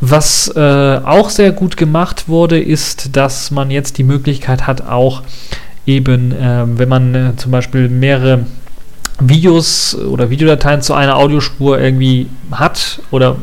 Was 0.00 0.48
äh, 0.56 1.00
auch 1.04 1.28
sehr 1.28 1.52
gut 1.52 1.76
gemacht 1.76 2.28
wurde, 2.28 2.58
ist, 2.58 3.14
dass 3.16 3.50
man 3.50 3.70
jetzt 3.70 3.98
die 3.98 4.04
Möglichkeit 4.04 4.66
hat, 4.66 4.80
auch 4.86 5.22
eben, 5.84 6.34
ähm, 6.40 6.78
wenn 6.78 6.88
man 6.88 7.14
äh, 7.14 7.36
zum 7.36 7.52
Beispiel 7.52 7.90
mehrere 7.90 8.46
Videos 9.20 9.94
oder 9.94 10.30
Videodateien 10.30 10.80
zu 10.80 10.94
einer 10.94 11.16
Audiospur 11.16 11.78
irgendwie 11.78 12.28
hat 12.50 13.02
oder 13.10 13.36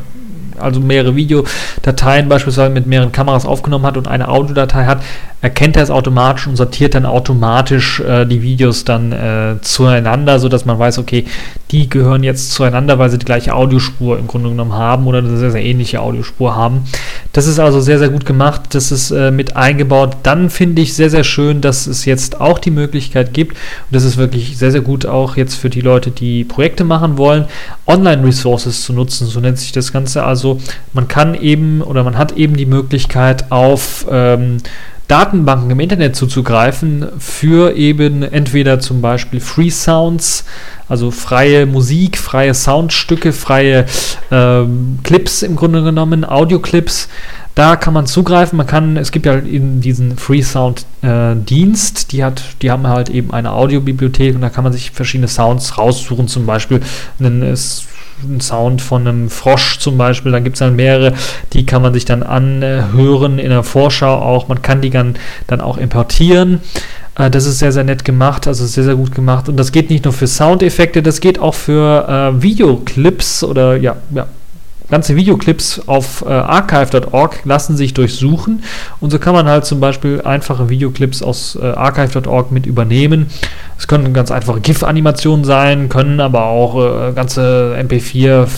also 0.60 0.80
mehrere 0.80 1.16
Videodateien 1.16 2.28
beispielsweise 2.28 2.70
mit 2.70 2.86
mehreren 2.86 3.12
Kameras 3.12 3.46
aufgenommen 3.46 3.86
hat 3.86 3.96
und 3.96 4.08
eine 4.08 4.28
Audiodatei 4.28 4.86
hat, 4.86 5.02
erkennt 5.40 5.76
er 5.76 5.84
es 5.84 5.90
automatisch 5.90 6.48
und 6.48 6.56
sortiert 6.56 6.94
dann 6.94 7.06
automatisch 7.06 8.00
äh, 8.00 8.26
die 8.26 8.42
Videos 8.42 8.84
dann 8.84 9.12
äh, 9.12 9.54
zueinander, 9.60 10.40
sodass 10.40 10.64
man 10.64 10.78
weiß, 10.78 10.98
okay, 10.98 11.26
die 11.70 11.88
gehören 11.88 12.24
jetzt 12.24 12.52
zueinander, 12.52 12.98
weil 12.98 13.10
sie 13.10 13.18
die 13.18 13.24
gleiche 13.24 13.54
Audiospur 13.54 14.18
im 14.18 14.26
Grunde 14.26 14.48
genommen 14.48 14.72
haben 14.72 15.06
oder 15.06 15.18
eine 15.18 15.36
sehr, 15.36 15.52
sehr 15.52 15.62
ähnliche 15.62 16.00
Audiospur 16.00 16.56
haben. 16.56 16.84
Das 17.32 17.46
ist 17.46 17.60
also 17.60 17.80
sehr, 17.80 18.00
sehr 18.00 18.08
gut 18.08 18.26
gemacht. 18.26 18.62
Das 18.70 18.90
ist 18.90 19.12
äh, 19.12 19.30
mit 19.30 19.56
eingebaut. 19.56 20.16
Dann 20.24 20.50
finde 20.50 20.82
ich 20.82 20.94
sehr, 20.94 21.10
sehr 21.10 21.24
schön, 21.24 21.60
dass 21.60 21.86
es 21.86 22.04
jetzt 22.04 22.40
auch 22.40 22.58
die 22.58 22.72
Möglichkeit 22.72 23.32
gibt, 23.32 23.52
und 23.52 23.92
das 23.92 24.02
ist 24.02 24.16
wirklich 24.16 24.58
sehr, 24.58 24.72
sehr 24.72 24.80
gut 24.80 25.06
auch 25.06 25.36
jetzt 25.36 25.54
für 25.54 25.70
die 25.70 25.82
Leute, 25.82 26.10
die 26.10 26.42
Projekte 26.44 26.82
machen 26.82 27.16
wollen, 27.16 27.44
Online-Resources 27.86 28.82
zu 28.82 28.92
nutzen. 28.92 29.28
So 29.28 29.38
nennt 29.38 29.58
sich 29.58 29.70
das 29.70 29.92
Ganze. 29.92 30.24
Also 30.24 30.47
man 30.92 31.08
kann 31.08 31.34
eben 31.34 31.82
oder 31.82 32.04
man 32.04 32.16
hat 32.16 32.32
eben 32.32 32.56
die 32.56 32.66
Möglichkeit 32.66 33.50
auf 33.50 34.06
ähm, 34.10 34.58
Datenbanken 35.08 35.70
im 35.70 35.80
Internet 35.80 36.16
zuzugreifen 36.16 37.06
für 37.18 37.74
eben 37.74 38.22
entweder 38.22 38.78
zum 38.78 39.00
Beispiel 39.00 39.40
Free 39.40 39.70
Sounds, 39.70 40.44
also 40.86 41.10
freie 41.10 41.64
Musik, 41.64 42.18
freie 42.18 42.52
Soundstücke, 42.52 43.32
freie 43.32 43.86
ähm, 44.30 44.98
Clips 45.02 45.42
im 45.42 45.56
Grunde 45.56 45.82
genommen, 45.82 46.26
Audioclips. 46.26 47.08
Da 47.54 47.74
kann 47.74 47.94
man 47.94 48.06
zugreifen. 48.06 48.56
Man 48.58 48.66
kann, 48.66 48.98
es 48.98 49.10
gibt 49.10 49.26
ja 49.26 49.36
eben 49.38 49.80
diesen 49.80 50.16
Free 50.18 50.42
Sound 50.42 50.84
äh, 51.02 51.34
Dienst, 51.34 52.12
die 52.12 52.22
hat, 52.22 52.42
die 52.60 52.70
haben 52.70 52.86
halt 52.86 53.08
eben 53.08 53.32
eine 53.32 53.52
Audiobibliothek 53.52 54.34
und 54.34 54.42
da 54.42 54.50
kann 54.50 54.62
man 54.62 54.74
sich 54.74 54.90
verschiedene 54.90 55.26
Sounds 55.26 55.78
raussuchen, 55.78 56.28
zum 56.28 56.44
Beispiel 56.44 56.82
einen 57.18 57.42
einen 58.24 58.40
Sound 58.40 58.82
von 58.82 59.06
einem 59.06 59.30
Frosch 59.30 59.78
zum 59.78 59.98
Beispiel. 59.98 60.32
Dann 60.32 60.44
gibt 60.44 60.56
es 60.56 60.60
dann 60.60 60.76
mehrere, 60.76 61.14
die 61.52 61.66
kann 61.66 61.82
man 61.82 61.94
sich 61.94 62.04
dann 62.04 62.22
anhören 62.22 63.38
in 63.38 63.50
der 63.50 63.62
Vorschau 63.62 64.14
auch. 64.14 64.48
Man 64.48 64.62
kann 64.62 64.80
die 64.80 64.90
dann, 64.90 65.16
dann 65.46 65.60
auch 65.60 65.78
importieren. 65.78 66.60
Äh, 67.18 67.30
das 67.30 67.44
ist 67.44 67.58
sehr, 67.58 67.72
sehr 67.72 67.84
nett 67.84 68.04
gemacht, 68.04 68.46
also 68.46 68.64
sehr, 68.66 68.84
sehr 68.84 68.96
gut 68.96 69.14
gemacht. 69.14 69.48
Und 69.48 69.56
das 69.56 69.72
geht 69.72 69.90
nicht 69.90 70.04
nur 70.04 70.14
für 70.14 70.26
Soundeffekte, 70.26 71.02
das 71.02 71.20
geht 71.20 71.38
auch 71.38 71.54
für 71.54 72.08
äh, 72.08 72.42
Videoclips 72.42 73.44
oder 73.44 73.76
ja, 73.76 73.96
ja, 74.14 74.26
ganze 74.90 75.16
Videoclips 75.16 75.82
auf 75.86 76.24
äh, 76.26 76.30
archive.org 76.30 77.44
lassen 77.44 77.76
sich 77.76 77.94
durchsuchen 77.94 78.62
und 79.00 79.10
so 79.10 79.18
kann 79.18 79.34
man 79.34 79.46
halt 79.48 79.64
zum 79.64 79.80
Beispiel 79.80 80.22
einfache 80.22 80.68
Videoclips 80.68 81.22
aus 81.22 81.56
äh, 81.60 81.66
archive.org 81.66 82.50
mit 82.52 82.66
übernehmen. 82.66 83.26
Es 83.78 83.86
können 83.86 84.12
ganz 84.12 84.30
einfache 84.30 84.60
GIF-Animationen 84.60 85.44
sein, 85.44 85.88
können 85.88 86.20
aber 86.20 86.44
auch 86.44 87.08
äh, 87.08 87.12
ganze 87.12 87.76
MP4 87.78 88.48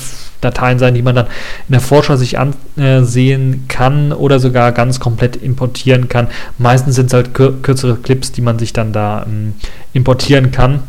Dateien 0.40 0.78
sein, 0.78 0.94
die 0.94 1.02
man 1.02 1.14
dann 1.14 1.26
in 1.26 1.72
der 1.72 1.80
Vorschau 1.80 2.16
sich 2.16 2.38
ansehen 2.38 3.66
kann 3.68 4.12
oder 4.12 4.40
sogar 4.40 4.72
ganz 4.72 5.00
komplett 5.00 5.36
importieren 5.36 6.08
kann. 6.08 6.28
Meistens 6.58 6.94
sind 6.94 7.06
es 7.06 7.12
halt 7.12 7.34
kürzere 7.34 7.96
Clips, 7.96 8.32
die 8.32 8.40
man 8.40 8.58
sich 8.58 8.72
dann 8.72 8.92
da 8.92 9.24
ähm, 9.26 9.54
importieren 9.92 10.50
kann. 10.50 10.82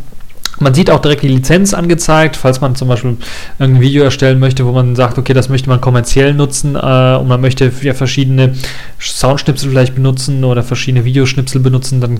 Man 0.61 0.75
sieht 0.75 0.91
auch 0.91 0.99
direkt 0.99 1.23
die 1.23 1.27
Lizenz 1.27 1.73
angezeigt, 1.73 2.35
falls 2.35 2.61
man 2.61 2.75
zum 2.75 2.87
Beispiel 2.87 3.17
ein 3.57 3.81
Video 3.81 4.03
erstellen 4.03 4.39
möchte, 4.39 4.65
wo 4.65 4.71
man 4.71 4.95
sagt, 4.95 5.17
okay, 5.17 5.33
das 5.33 5.49
möchte 5.49 5.69
man 5.69 5.81
kommerziell 5.81 6.35
nutzen 6.35 6.75
äh, 6.75 7.17
und 7.19 7.27
man 7.27 7.41
möchte 7.41 7.71
ja 7.81 7.93
verschiedene 7.95 8.53
Soundschnipsel 8.99 9.71
vielleicht 9.71 9.95
benutzen 9.95 10.43
oder 10.43 10.61
verschiedene 10.61 11.03
Videoschnipsel 11.03 11.61
benutzen, 11.61 11.99
dann 11.99 12.19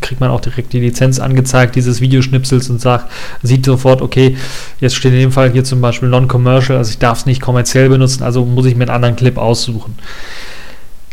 kriegt 0.00 0.22
man 0.22 0.30
auch 0.30 0.40
direkt 0.40 0.72
die 0.72 0.80
Lizenz 0.80 1.20
angezeigt 1.20 1.76
dieses 1.76 2.00
Videoschnipsels 2.00 2.70
und 2.70 2.80
sagt, 2.80 3.10
sieht 3.42 3.66
sofort, 3.66 4.00
okay, 4.00 4.36
jetzt 4.80 4.96
steht 4.96 5.12
in 5.12 5.18
dem 5.18 5.32
Fall 5.32 5.52
hier 5.52 5.64
zum 5.64 5.82
Beispiel 5.82 6.08
Non-Commercial, 6.08 6.78
also 6.78 6.90
ich 6.90 6.98
darf 6.98 7.18
es 7.18 7.26
nicht 7.26 7.42
kommerziell 7.42 7.90
benutzen, 7.90 8.22
also 8.22 8.44
muss 8.46 8.64
ich 8.64 8.74
mir 8.74 8.84
einen 8.84 8.94
anderen 8.94 9.16
Clip 9.16 9.36
aussuchen. 9.36 9.96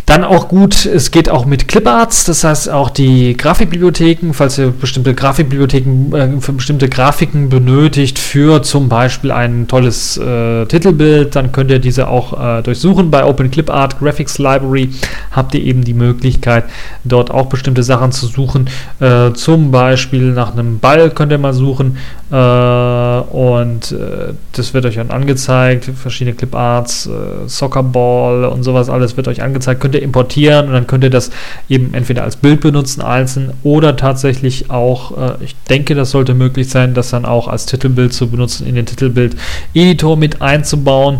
Dann 0.09 0.23
auch 0.23 0.47
gut, 0.47 0.87
es 0.87 1.11
geht 1.11 1.29
auch 1.29 1.45
mit 1.45 1.67
Cliparts, 1.67 2.25
das 2.25 2.43
heißt 2.43 2.67
auch 2.71 2.89
die 2.89 3.37
Grafikbibliotheken, 3.37 4.33
falls 4.33 4.57
ihr 4.57 4.71
bestimmte 4.71 5.13
Grafikbibliotheken 5.13 6.15
äh, 6.15 6.41
für 6.41 6.53
bestimmte 6.53 6.89
Grafiken 6.89 7.49
benötigt, 7.49 8.17
für 8.17 8.63
zum 8.63 8.89
Beispiel 8.89 9.31
ein 9.31 9.67
tolles 9.67 10.17
äh, 10.17 10.65
Titelbild, 10.65 11.35
dann 11.35 11.51
könnt 11.51 11.69
ihr 11.69 11.77
diese 11.77 12.07
auch 12.07 12.57
äh, 12.57 12.63
durchsuchen. 12.63 13.11
Bei 13.11 13.23
Open 13.23 13.51
Clipart 13.51 13.99
Graphics 13.99 14.39
Library 14.39 14.89
habt 15.29 15.53
ihr 15.53 15.61
eben 15.61 15.83
die 15.83 15.93
Möglichkeit, 15.93 16.63
dort 17.03 17.29
auch 17.29 17.45
bestimmte 17.45 17.83
Sachen 17.83 18.11
zu 18.11 18.25
suchen. 18.25 18.67
Äh, 18.99 19.33
zum 19.33 19.69
Beispiel 19.69 20.31
nach 20.31 20.53
einem 20.53 20.79
Ball 20.79 21.11
könnt 21.11 21.31
ihr 21.31 21.37
mal 21.37 21.53
suchen 21.53 21.97
äh, 22.31 22.35
und 22.35 23.91
äh, 23.91 24.33
das 24.53 24.73
wird 24.73 24.87
euch 24.87 24.95
dann 24.95 25.11
angezeigt, 25.11 25.85
verschiedene 25.85 26.35
Cliparts, 26.35 27.07
Soccerball 27.45 28.45
und 28.45 28.63
sowas 28.63 28.89
alles 28.89 29.15
wird 29.15 29.27
euch 29.27 29.43
angezeigt. 29.43 29.79
Könnt 29.79 29.98
importieren 29.99 30.67
und 30.67 30.73
dann 30.73 30.87
könnt 30.87 31.03
ihr 31.03 31.09
das 31.09 31.31
eben 31.67 31.93
entweder 31.93 32.23
als 32.23 32.35
Bild 32.35 32.61
benutzen, 32.61 33.01
einzeln 33.01 33.53
oder 33.63 33.95
tatsächlich 33.95 34.69
auch, 34.69 35.17
äh, 35.17 35.43
ich 35.43 35.55
denke, 35.69 35.95
das 35.95 36.11
sollte 36.11 36.33
möglich 36.33 36.69
sein, 36.69 36.93
das 36.93 37.09
dann 37.09 37.25
auch 37.25 37.47
als 37.47 37.65
Titelbild 37.65 38.13
zu 38.13 38.29
benutzen, 38.29 38.67
in 38.67 38.75
den 38.75 38.85
Titelbild-Editor 38.85 40.17
mit 40.17 40.41
einzubauen. 40.41 41.19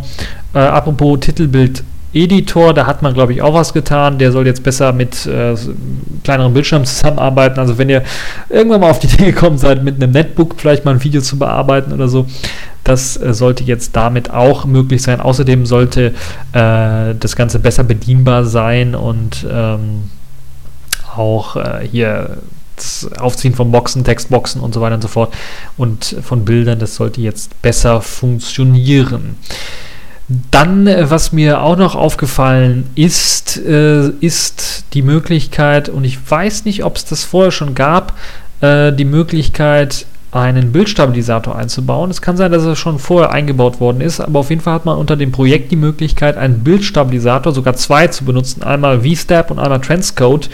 Äh, 0.53 0.59
apropos 0.59 1.19
Titelbild 1.21 1.83
Editor, 2.11 2.73
da 2.73 2.87
hat 2.87 3.03
man, 3.03 3.13
glaube 3.13 3.33
ich, 3.33 3.41
auch 3.41 3.53
was 3.53 3.71
getan. 3.71 4.17
Der 4.17 4.31
soll 4.31 4.47
jetzt 4.47 4.63
besser 4.63 4.93
mit 4.93 5.27
äh, 5.27 5.55
kleineren 6.23 6.53
Bildschirmen 6.53 6.85
zusammenarbeiten. 6.85 7.59
Also 7.59 7.77
wenn 7.77 7.89
ihr 7.89 8.03
irgendwann 8.49 8.81
mal 8.81 8.89
auf 8.89 8.99
die 8.99 9.07
Idee 9.07 9.25
gekommen 9.25 9.59
seid, 9.59 9.83
mit 9.83 10.01
einem 10.01 10.11
Netbook 10.11 10.55
vielleicht 10.57 10.85
mal 10.85 10.95
ein 10.95 11.03
Video 11.03 11.21
zu 11.21 11.37
bearbeiten 11.37 11.93
oder 11.93 12.07
so, 12.07 12.25
das 12.89 13.17
äh, 13.17 13.33
sollte 13.33 13.63
jetzt 13.63 13.95
damit 13.95 14.31
auch 14.31 14.65
möglich 14.65 15.01
sein. 15.01 15.21
Außerdem 15.21 15.65
sollte 15.65 16.13
äh, 16.53 17.15
das 17.19 17.35
Ganze 17.35 17.59
besser 17.59 17.83
bedienbar 17.83 18.45
sein 18.45 18.95
und 18.95 19.45
ähm, 19.49 20.09
auch 21.15 21.55
äh, 21.55 21.87
hier 21.89 22.37
das 22.75 23.09
Aufziehen 23.19 23.53
von 23.53 23.71
Boxen, 23.71 24.03
Textboxen 24.03 24.61
und 24.61 24.73
so 24.73 24.81
weiter 24.81 24.95
und 24.95 25.01
so 25.01 25.07
fort 25.07 25.33
und 25.77 26.15
von 26.23 26.45
Bildern, 26.45 26.79
das 26.79 26.95
sollte 26.95 27.21
jetzt 27.21 27.61
besser 27.61 28.01
funktionieren. 28.01 29.35
Dann, 30.49 30.87
äh, 30.87 31.09
was 31.09 31.31
mir 31.31 31.61
auch 31.61 31.77
noch 31.77 31.95
aufgefallen 31.95 32.89
ist, 32.95 33.57
äh, 33.57 34.09
ist 34.21 34.85
die 34.93 35.01
Möglichkeit, 35.01 35.89
und 35.89 36.05
ich 36.05 36.17
weiß 36.29 36.65
nicht, 36.65 36.83
ob 36.83 36.95
es 36.95 37.05
das 37.05 37.23
vorher 37.23 37.51
schon 37.51 37.75
gab, 37.75 38.17
die 38.61 39.05
Möglichkeit, 39.05 40.05
einen 40.31 40.71
Bildstabilisator 40.71 41.55
einzubauen. 41.55 42.11
Es 42.11 42.21
kann 42.21 42.37
sein, 42.37 42.51
dass 42.51 42.65
er 42.65 42.75
schon 42.75 42.99
vorher 42.99 43.31
eingebaut 43.31 43.79
worden 43.79 44.01
ist, 44.01 44.19
aber 44.19 44.39
auf 44.39 44.49
jeden 44.49 44.61
Fall 44.61 44.73
hat 44.73 44.85
man 44.85 44.97
unter 44.97 45.15
dem 45.15 45.31
Projekt 45.31 45.71
die 45.71 45.75
Möglichkeit, 45.75 46.37
einen 46.37 46.59
Bildstabilisator, 46.59 47.51
sogar 47.51 47.75
zwei 47.75 48.07
zu 48.07 48.25
benutzen, 48.25 48.61
einmal 48.61 49.01
VSTAB 49.01 49.51
und 49.51 49.59
einmal 49.59 49.81
Transcode, 49.81 50.49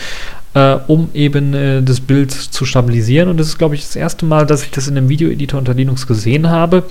äh, 0.53 0.77
um 0.87 1.09
eben 1.13 1.53
äh, 1.53 1.83
das 1.83 1.99
Bild 1.99 2.31
zu 2.31 2.63
stabilisieren. 2.63 3.27
Und 3.27 3.37
das 3.37 3.47
ist, 3.47 3.57
glaube 3.57 3.75
ich, 3.75 3.81
das 3.81 3.97
erste 3.97 4.25
Mal, 4.25 4.45
dass 4.45 4.63
ich 4.63 4.71
das 4.71 4.87
in 4.87 4.97
einem 4.97 5.09
Videoeditor 5.09 5.59
unter 5.59 5.73
Linux 5.73 6.07
gesehen 6.07 6.49
habe. 6.49 6.83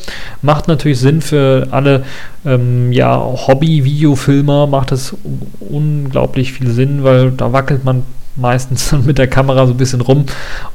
Macht 0.43 0.69
natürlich 0.69 1.01
Sinn 1.01 1.23
für 1.23 1.69
alle 1.71 2.05
ähm, 2.45 2.93
ja, 2.93 3.17
Hobby-Videofilmer, 3.17 4.67
macht 4.67 4.93
das 4.93 5.17
unglaublich 5.61 6.53
viel 6.53 6.71
Sinn, 6.71 7.03
weil 7.03 7.31
da 7.31 7.55
wackelt 7.55 7.85
man 7.85 8.03
meistens 8.37 8.93
mit 9.05 9.19
der 9.19 9.27
Kamera 9.29 9.67
so 9.67 9.73
ein 9.73 9.79
bisschen 9.79 10.01
rum. 10.01 10.25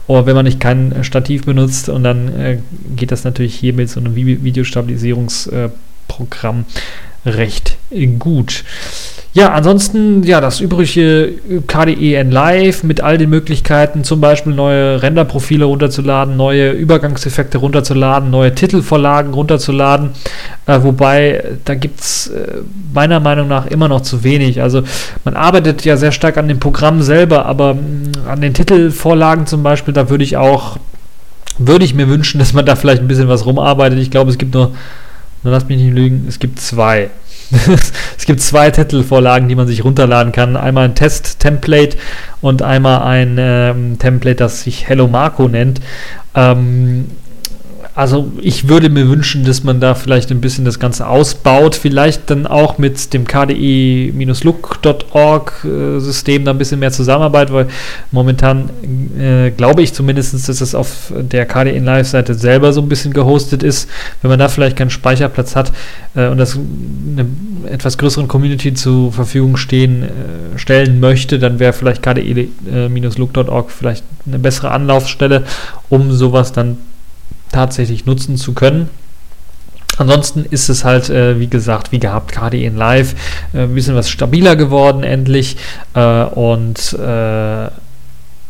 Oder 0.07 0.25
wenn 0.25 0.35
man 0.35 0.45
nicht 0.45 0.59
kein 0.59 1.03
Stativ 1.03 1.45
benutzt 1.45 1.87
und 1.89 2.03
dann 2.03 2.27
äh, 2.35 2.59
geht 2.95 3.11
das 3.11 3.23
natürlich 3.23 3.55
hier 3.55 3.73
mit 3.73 3.89
so 3.89 3.99
einem 3.99 4.15
Videostabilisierungsprogramm 4.15 6.59
äh, 6.59 6.63
recht 7.25 7.77
gut. 8.19 8.63
Ja, 9.31 9.53
ansonsten, 9.53 10.23
ja, 10.23 10.41
das 10.41 10.59
übrige 10.59 11.33
KDE 11.67 12.23
Live 12.23 12.83
mit 12.83 13.01
all 13.01 13.19
den 13.19 13.29
Möglichkeiten, 13.29 14.03
zum 14.03 14.19
Beispiel 14.19 14.53
neue 14.53 15.03
Renderprofile 15.03 15.65
runterzuladen, 15.65 16.35
neue 16.35 16.71
Übergangseffekte 16.71 17.59
runterzuladen, 17.59 18.31
neue 18.31 18.55
Titelvorlagen 18.55 19.33
runterzuladen, 19.35 20.11
äh, 20.65 20.79
wobei 20.81 21.43
da 21.63 21.75
gibt 21.75 21.99
es 21.99 22.27
äh, 22.27 22.57
meiner 22.91 23.19
Meinung 23.19 23.47
nach 23.47 23.67
immer 23.67 23.87
noch 23.87 24.01
zu 24.01 24.23
wenig. 24.23 24.63
Also 24.63 24.81
man 25.25 25.35
arbeitet 25.35 25.85
ja 25.85 25.95
sehr 25.95 26.11
stark 26.11 26.37
an 26.37 26.47
dem 26.47 26.59
Programm 26.59 27.03
selber, 27.03 27.45
aber 27.45 27.75
mh, 27.75 27.81
mm, 27.81 28.27
an 28.27 28.41
den 28.41 28.55
Titelvorlagen 28.55 29.45
zum 29.45 29.61
Beispiel, 29.61 29.93
da 29.93 30.09
würde 30.09 30.23
ich 30.23 30.37
auch, 30.37 30.77
würde 31.59 31.85
ich 31.85 31.93
mir 31.93 32.09
wünschen, 32.09 32.39
dass 32.39 32.53
man 32.53 32.65
da 32.65 32.75
vielleicht 32.75 33.03
ein 33.03 33.07
bisschen 33.07 33.27
was 33.27 33.45
rumarbeitet. 33.45 33.99
Ich 33.99 34.09
glaube, 34.09 34.31
es 34.31 34.39
gibt 34.39 34.55
nur, 34.55 34.71
lass 35.43 35.67
mich 35.67 35.81
nicht 35.81 35.93
lügen, 35.93 36.25
es 36.27 36.39
gibt 36.39 36.59
zwei 36.59 37.09
es 38.17 38.25
gibt 38.25 38.41
zwei 38.41 38.69
Titelvorlagen, 38.69 39.49
die 39.49 39.55
man 39.55 39.67
sich 39.67 39.83
runterladen 39.83 40.31
kann. 40.31 40.55
Einmal 40.55 40.85
ein 40.85 40.95
Test-Template 40.95 41.97
und 42.41 42.61
einmal 42.61 43.01
ein 43.01 43.37
ähm, 43.39 43.97
Template, 43.97 44.35
das 44.35 44.63
sich 44.63 44.87
Hello 44.87 45.07
Marco 45.07 45.47
nennt. 45.47 45.81
Ähm, 46.35 47.07
also 47.99 48.31
ich 48.41 48.69
würde 48.69 48.89
mir 48.89 49.09
wünschen, 49.09 49.43
dass 49.43 49.65
man 49.65 49.81
da 49.81 49.93
vielleicht 49.93 50.31
ein 50.31 50.39
bisschen 50.39 50.63
das 50.63 50.79
Ganze 50.79 51.05
ausbaut, 51.05 51.75
vielleicht 51.75 52.29
dann 52.29 52.47
auch 52.47 52.77
mit 52.77 53.13
dem 53.13 53.25
kde-look.org 53.25 53.65
äh, 55.65 55.99
da 56.39 56.51
ein 56.51 56.57
bisschen 56.57 56.79
mehr 56.79 56.93
zusammenarbeitet, 56.93 57.53
weil 57.53 57.67
momentan 58.11 58.69
äh, 59.19 59.51
glaube 59.51 59.81
ich 59.81 59.93
zumindest, 59.93 60.33
dass 60.33 60.61
es 60.61 60.73
auf 60.73 61.11
der 61.13 61.45
KDE 61.45 61.77
Live 61.79 62.07
Seite 62.07 62.35
selber 62.35 62.71
so 62.71 62.79
ein 62.79 62.87
bisschen 62.87 63.11
gehostet 63.11 63.63
ist. 63.63 63.89
Wenn 64.21 64.29
man 64.29 64.39
da 64.39 64.47
vielleicht 64.47 64.77
keinen 64.77 64.91
Speicherplatz 64.91 65.57
hat 65.57 65.73
äh, 66.15 66.29
und 66.29 66.37
das 66.37 66.55
eine 66.57 67.25
etwas 67.69 67.97
größeren 67.97 68.29
Community 68.29 68.73
zur 68.73 69.11
Verfügung 69.11 69.57
stehen, 69.57 70.03
äh, 70.03 70.07
stellen 70.57 71.01
möchte, 71.01 71.37
dann 71.37 71.59
wäre 71.59 71.73
vielleicht 71.73 72.01
kde-look.org 72.01 73.71
vielleicht 73.71 74.05
eine 74.25 74.39
bessere 74.39 74.71
Anlaufstelle, 74.71 75.43
um 75.89 76.13
sowas 76.13 76.53
dann 76.53 76.77
tatsächlich 77.51 78.05
nutzen 78.05 78.37
zu 78.37 78.53
können. 78.53 78.89
Ansonsten 79.97 80.45
ist 80.45 80.69
es 80.69 80.85
halt, 80.85 81.09
äh, 81.09 81.39
wie 81.39 81.47
gesagt, 81.47 81.91
wie 81.91 81.99
gehabt, 81.99 82.31
KDE 82.31 82.69
Live, 82.69 83.15
äh, 83.53 83.63
ein 83.63 83.75
bisschen 83.75 83.95
was 83.95 84.09
stabiler 84.09 84.55
geworden 84.55 85.03
endlich 85.03 85.57
äh, 85.93 86.23
und 86.23 86.93
äh, 86.93 87.69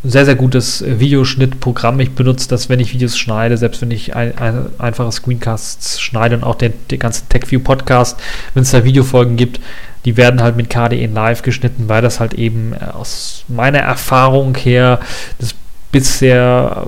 sehr, 0.04 0.26
sehr 0.26 0.36
gutes 0.36 0.84
Videoschnittprogramm. 0.86 2.00
Ich 2.00 2.12
benutze 2.12 2.48
das, 2.48 2.70
wenn 2.70 2.80
ich 2.80 2.94
Videos 2.94 3.18
schneide, 3.18 3.58
selbst 3.58 3.82
wenn 3.82 3.92
ich 3.92 4.16
ein, 4.16 4.38
ein, 4.38 4.68
einfache 4.78 5.12
Screencasts 5.12 6.00
schneide 6.00 6.36
und 6.36 6.44
auch 6.44 6.56
den, 6.56 6.74
den 6.90 7.00
ganzen 7.00 7.28
TechView 7.28 7.60
Podcast, 7.60 8.20
wenn 8.54 8.64
es 8.64 8.72
da 8.72 8.84
Videofolgen 8.84 9.36
gibt, 9.36 9.60
die 10.06 10.16
werden 10.16 10.42
halt 10.42 10.56
mit 10.56 10.70
KDE 10.70 11.08
Live 11.08 11.42
geschnitten, 11.42 11.90
weil 11.90 12.02
das 12.02 12.20
halt 12.20 12.34
eben 12.36 12.74
äh, 12.74 12.86
aus 12.94 13.44
meiner 13.48 13.80
Erfahrung 13.80 14.56
her 14.56 15.00
das 15.40 15.54
bisher 15.92 16.88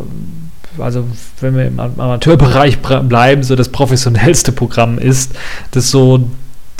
also 0.78 1.06
wenn 1.40 1.56
wir 1.56 1.66
im 1.68 1.80
Amateurbereich 1.80 2.80
bleiben, 2.80 3.44
so 3.44 3.56
das 3.56 3.70
professionellste 3.70 4.52
Programm 4.52 4.98
ist, 4.98 5.34
das 5.72 5.92
so 5.92 6.30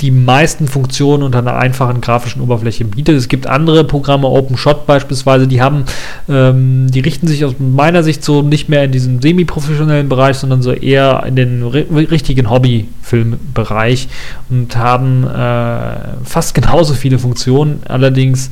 die 0.02 0.10
meisten 0.10 0.66
Funktionen 0.66 1.22
unter 1.22 1.38
einer 1.38 1.54
einfachen 1.56 2.00
grafischen 2.00 2.42
Oberfläche 2.42 2.84
bietet. 2.84 3.16
Es 3.16 3.28
gibt 3.28 3.46
andere 3.46 3.84
Programme, 3.84 4.26
OpenShot 4.26 4.84
beispielsweise, 4.84 5.46
die 5.46 5.62
haben, 5.62 5.84
ähm, 6.28 6.90
die 6.90 7.00
richten 7.00 7.28
sich 7.28 7.44
aus 7.44 7.54
meiner 7.60 8.02
Sicht 8.02 8.24
so 8.24 8.42
nicht 8.42 8.68
mehr 8.68 8.82
in 8.82 8.90
diesen 8.90 9.22
semi-professionellen 9.22 10.08
Bereich, 10.08 10.38
sondern 10.38 10.60
so 10.60 10.72
eher 10.72 11.22
in 11.26 11.36
den 11.36 11.62
richtigen 11.62 12.50
Hobby-Filmbereich 12.50 14.08
und 14.50 14.76
haben 14.76 15.24
äh, 15.24 16.24
fast 16.24 16.54
genauso 16.54 16.94
viele 16.94 17.20
Funktionen. 17.20 17.82
Allerdings 17.86 18.50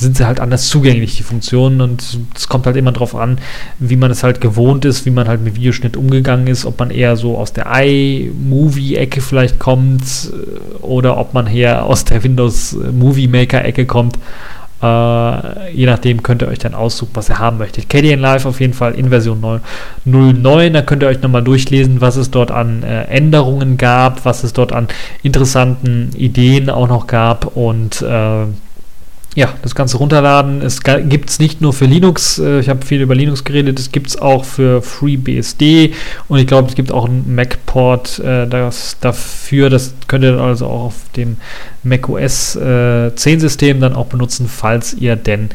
sind 0.00 0.16
sie 0.16 0.26
halt 0.26 0.40
anders 0.40 0.68
zugänglich, 0.68 1.16
die 1.16 1.22
Funktionen. 1.22 1.80
Und 1.80 2.18
es 2.34 2.48
kommt 2.48 2.66
halt 2.66 2.76
immer 2.76 2.92
darauf 2.92 3.14
an, 3.14 3.38
wie 3.78 3.96
man 3.96 4.10
es 4.10 4.22
halt 4.22 4.40
gewohnt 4.40 4.84
ist, 4.84 5.06
wie 5.06 5.10
man 5.10 5.28
halt 5.28 5.42
mit 5.42 5.56
Videoschnitt 5.56 5.96
umgegangen 5.96 6.46
ist, 6.46 6.64
ob 6.64 6.78
man 6.78 6.90
eher 6.90 7.16
so 7.16 7.38
aus 7.38 7.52
der 7.52 7.66
iMovie-Ecke 7.66 9.20
vielleicht 9.20 9.58
kommt 9.58 10.02
äh, 10.02 10.76
oder 10.82 11.18
ob 11.18 11.34
man 11.34 11.46
eher 11.46 11.84
aus 11.84 12.04
der 12.04 12.22
Windows 12.24 12.76
Movie 12.92 13.28
Maker-Ecke 13.28 13.86
kommt. 13.86 14.18
Uh, 14.82 15.36
je 15.74 15.84
nachdem 15.84 16.22
könnt 16.22 16.40
ihr 16.40 16.48
euch 16.48 16.58
dann 16.58 16.72
aussuchen, 16.72 17.10
was 17.12 17.28
ihr 17.28 17.38
haben 17.38 17.58
möchtet. 17.58 17.90
KDN 17.90 18.18
Live 18.18 18.46
auf 18.46 18.60
jeden 18.60 18.72
Fall 18.72 18.94
in 18.94 19.10
Version 19.10 19.60
09. 20.06 20.72
Da 20.72 20.80
könnt 20.80 21.02
ihr 21.02 21.08
euch 21.08 21.20
nochmal 21.20 21.44
durchlesen, 21.44 22.00
was 22.00 22.16
es 22.16 22.30
dort 22.30 22.50
an 22.50 22.82
äh, 22.82 23.02
Änderungen 23.02 23.76
gab, 23.76 24.24
was 24.24 24.42
es 24.42 24.54
dort 24.54 24.72
an 24.72 24.88
interessanten 25.22 26.12
Ideen 26.16 26.70
auch 26.70 26.88
noch 26.88 27.06
gab 27.08 27.58
und 27.58 28.00
äh, 28.00 28.46
ja, 29.36 29.54
das 29.62 29.74
Ganze 29.74 29.98
runterladen. 29.98 30.60
Es 30.60 30.82
gibt 30.82 31.30
es 31.30 31.38
nicht 31.38 31.60
nur 31.60 31.72
für 31.72 31.84
Linux, 31.84 32.38
äh, 32.38 32.60
ich 32.60 32.68
habe 32.68 32.84
viel 32.84 33.00
über 33.00 33.14
Linux 33.14 33.44
geredet, 33.44 33.78
es 33.78 33.92
gibt 33.92 34.08
es 34.08 34.20
auch 34.20 34.44
für 34.44 34.82
FreeBSD 34.82 35.94
und 36.28 36.38
ich 36.38 36.46
glaube, 36.46 36.68
es 36.68 36.74
gibt 36.74 36.90
auch 36.90 37.06
einen 37.06 37.34
Mac-Port 37.34 38.18
äh, 38.18 38.48
dafür. 39.00 39.70
Das 39.70 39.94
könnt 40.08 40.24
ihr 40.24 40.38
also 40.40 40.66
auch 40.66 40.84
auf 40.86 40.96
dem 41.16 41.36
macOS 41.84 42.56
äh, 42.56 43.10
10-System 43.14 43.80
dann 43.80 43.94
auch 43.94 44.06
benutzen, 44.06 44.48
falls 44.48 44.94
ihr 44.94 45.16
denn 45.16 45.50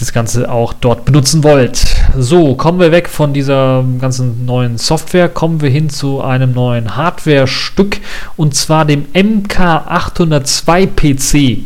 das 0.00 0.12
Ganze 0.12 0.50
auch 0.50 0.72
dort 0.72 1.04
benutzen 1.04 1.44
wollt. 1.44 1.84
So, 2.16 2.54
kommen 2.54 2.80
wir 2.80 2.90
weg 2.90 3.08
von 3.08 3.32
dieser 3.32 3.84
ganzen 4.00 4.46
neuen 4.46 4.78
Software, 4.78 5.28
kommen 5.28 5.60
wir 5.60 5.70
hin 5.70 5.90
zu 5.90 6.22
einem 6.22 6.52
neuen 6.52 6.96
Hardware-Stück 6.96 7.98
und 8.36 8.54
zwar 8.54 8.84
dem 8.84 9.04
MK802 9.12 10.86
PC. 10.86 11.58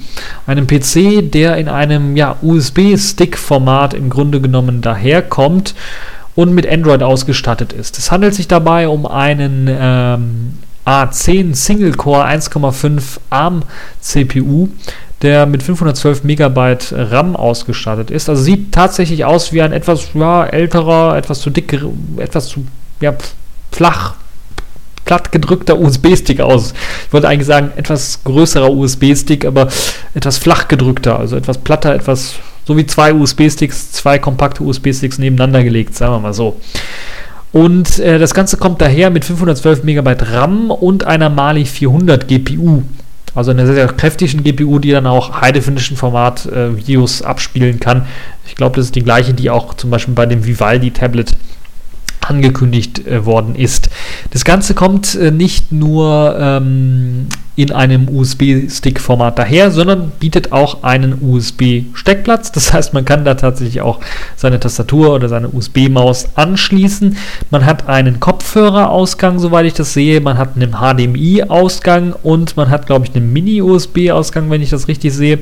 Einem 0.46 0.66
PC, 0.66 1.30
der 1.30 1.56
in 1.56 1.68
einem 1.68 2.16
ja, 2.16 2.36
USB-Stick-Format 2.42 3.94
im 3.94 4.10
Grunde 4.10 4.40
genommen 4.40 4.80
daherkommt 4.80 5.74
und 6.34 6.52
mit 6.52 6.66
Android 6.66 7.02
ausgestattet 7.02 7.72
ist. 7.72 7.98
Es 7.98 8.10
handelt 8.10 8.34
sich 8.34 8.48
dabei 8.48 8.88
um 8.88 9.06
einen 9.06 9.68
ähm, 9.70 10.54
A10 10.86 11.54
Single-Core 11.54 12.26
1,5 12.26 13.18
ARM 13.30 13.62
CPU 14.00 14.68
der 15.22 15.46
mit 15.46 15.62
512 15.62 16.24
Megabyte 16.24 16.92
RAM 16.92 17.36
ausgestattet 17.36 18.10
ist. 18.10 18.28
Also 18.28 18.42
sieht 18.42 18.72
tatsächlich 18.72 19.24
aus 19.24 19.52
wie 19.52 19.62
ein 19.62 19.72
etwas 19.72 20.08
ja, 20.14 20.44
älterer, 20.44 21.16
etwas 21.16 21.40
zu 21.40 21.50
dick, 21.50 21.78
etwas 22.18 22.48
zu 22.48 22.66
ja, 23.00 23.14
flach, 23.72 24.14
platt 25.04 25.32
gedrückter 25.32 25.78
USB-Stick 25.78 26.40
aus. 26.40 26.74
Ich 27.06 27.12
wollte 27.12 27.28
eigentlich 27.28 27.46
sagen, 27.46 27.72
etwas 27.76 28.22
größerer 28.24 28.70
USB-Stick, 28.70 29.44
aber 29.44 29.68
etwas 30.14 30.38
flach 30.38 30.68
gedrückter, 30.68 31.18
also 31.18 31.36
etwas 31.36 31.58
platter, 31.58 31.94
etwas 31.94 32.34
so 32.66 32.76
wie 32.76 32.86
zwei 32.86 33.12
USB-Sticks, 33.12 33.92
zwei 33.92 34.18
kompakte 34.18 34.62
USB-Sticks 34.62 35.18
nebeneinander 35.18 35.62
gelegt, 35.62 35.94
sagen 35.94 36.14
wir 36.14 36.20
mal 36.20 36.34
so. 36.34 36.60
Und 37.52 37.98
äh, 38.00 38.18
das 38.18 38.34
Ganze 38.34 38.56
kommt 38.56 38.80
daher 38.80 39.10
mit 39.10 39.24
512 39.24 39.84
Megabyte 39.84 40.32
RAM 40.32 40.70
und 40.70 41.04
einer 41.04 41.30
Mali 41.30 41.66
400 41.66 42.26
GPU. 42.26 42.82
Also 43.34 43.50
eine 43.50 43.66
sehr, 43.66 43.74
sehr 43.74 43.88
kräftigen 43.88 44.44
GPU, 44.44 44.78
die 44.78 44.90
dann 44.90 45.06
auch 45.06 45.40
High-Definition-Format 45.40 46.46
äh, 46.46 46.76
Videos 46.76 47.22
abspielen 47.22 47.80
kann. 47.80 48.06
Ich 48.46 48.54
glaube, 48.54 48.76
das 48.76 48.86
ist 48.86 48.94
die 48.94 49.02
gleiche, 49.02 49.34
die 49.34 49.50
auch 49.50 49.74
zum 49.74 49.90
Beispiel 49.90 50.14
bei 50.14 50.26
dem 50.26 50.44
Vivaldi-Tablet 50.44 51.36
angekündigt 52.20 53.06
äh, 53.06 53.24
worden 53.26 53.54
ist. 53.54 53.90
Das 54.30 54.44
Ganze 54.44 54.74
kommt 54.74 55.14
äh, 55.14 55.30
nicht 55.30 55.72
nur 55.72 56.36
ähm, 56.38 57.28
in 57.56 57.70
einem 57.70 58.08
USB-Stick-Format 58.08 59.38
daher, 59.38 59.70
sondern 59.70 60.10
bietet 60.18 60.50
auch 60.50 60.82
einen 60.82 61.18
USB-Steckplatz. 61.22 62.50
Das 62.50 62.72
heißt, 62.72 62.94
man 62.94 63.04
kann 63.04 63.24
da 63.24 63.34
tatsächlich 63.34 63.80
auch 63.80 64.00
seine 64.34 64.58
Tastatur 64.58 65.14
oder 65.14 65.28
seine 65.28 65.48
USB-Maus 65.48 66.30
anschließen. 66.34 67.16
Man 67.50 67.64
hat 67.64 67.88
einen 67.88 68.18
Kopfhörerausgang, 68.18 69.38
soweit 69.38 69.66
ich 69.66 69.74
das 69.74 69.92
sehe. 69.92 70.20
Man 70.20 70.36
hat 70.36 70.56
einen 70.56 70.72
HDMI-Ausgang 70.72 72.14
und 72.24 72.56
man 72.56 72.70
hat, 72.70 72.86
glaube 72.86 73.06
ich, 73.06 73.14
einen 73.14 73.32
Mini-USB-Ausgang, 73.32 74.50
wenn 74.50 74.62
ich 74.62 74.70
das 74.70 74.88
richtig 74.88 75.12
sehe. 75.12 75.38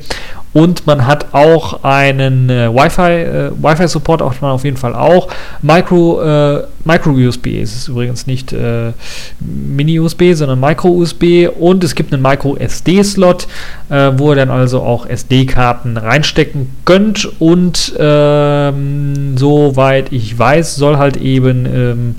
Und 0.53 0.87
man 0.87 1.07
hat 1.07 1.33
auch 1.33 1.83
einen 1.83 2.51
äh, 2.51 2.69
Wi-Fi, 2.69 3.03
äh, 3.03 3.51
Wi-Fi-Support 3.57 4.21
auch 4.21 4.35
man 4.43 4.51
auf 4.51 4.65
jeden 4.65 4.77
Fall 4.77 4.95
auch. 4.95 5.29
Micro, 5.63 6.21
äh, 6.23 6.65
Micro-USB 6.85 7.47
ist 7.61 7.77
es 7.77 7.89
übrigens 7.89 8.27
nicht 8.27 8.53
äh, 8.53 8.93
Mini-USB, 9.41 10.35
sondern 10.35 10.61
Micro-USB. 10.61 11.49
Und 11.59 11.85
es 11.85 11.95
gibt 11.95 12.13
einen 12.13 12.23
Micro-SD-Slot, 12.23 13.47
äh, 13.89 14.13
wo 14.17 14.31
ihr 14.31 14.37
dann 14.37 14.51
also 14.51 14.83
auch 14.83 15.07
SD-Karten 15.07 15.97
reinstecken 15.97 16.71
könnt. 16.85 17.29
Und 17.41 17.95
ähm, 17.99 19.37
soweit 19.37 20.13
ich 20.13 20.39
weiß, 20.39 20.77
soll 20.77 20.97
halt 20.99 21.17
eben 21.17 21.67
ähm, 21.67 22.15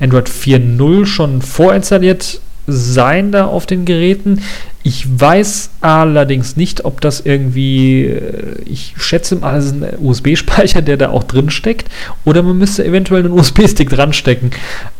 Android 0.00 0.28
4.0 0.28 1.06
schon 1.06 1.42
vorinstalliert 1.42 2.40
sein 2.68 3.32
da 3.32 3.46
auf 3.46 3.66
den 3.66 3.84
Geräten. 3.84 4.42
Ich 4.82 5.06
weiß 5.20 5.70
allerdings 5.80 6.56
nicht, 6.56 6.84
ob 6.84 7.00
das 7.00 7.20
irgendwie, 7.20 8.04
äh, 8.04 8.62
ich 8.64 8.94
schätze 8.98 9.36
mal, 9.36 9.58
es 9.58 9.66
ist 9.66 9.82
ein 9.82 9.98
USB-Speicher, 10.00 10.82
der 10.82 10.96
da 10.96 11.08
auch 11.10 11.24
drin 11.24 11.50
steckt, 11.50 11.88
oder 12.24 12.42
man 12.42 12.58
müsste 12.58 12.84
eventuell 12.84 13.24
einen 13.24 13.32
USB-Stick 13.32 13.90
dran 13.90 14.12
stecken 14.12 14.50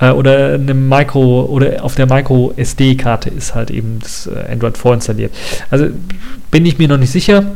äh, 0.01 0.11
oder 0.11 0.55
eine 0.55 0.75
Micro 0.75 1.45
oder 1.45 1.85
auf 1.85 1.95
der 1.95 2.07
Micro 2.07 2.53
SD-Karte 2.57 3.31
ist 3.31 3.55
halt 3.55 3.71
eben 3.71 3.99
das 4.01 4.27
äh, 4.27 4.53
Android 4.53 4.77
vorinstalliert. 4.77 5.33
Also 5.71 5.89
bin 6.51 6.66
ich 6.66 6.79
mir 6.79 6.89
noch 6.89 6.99
nicht 6.99 7.12
sicher. 7.12 7.53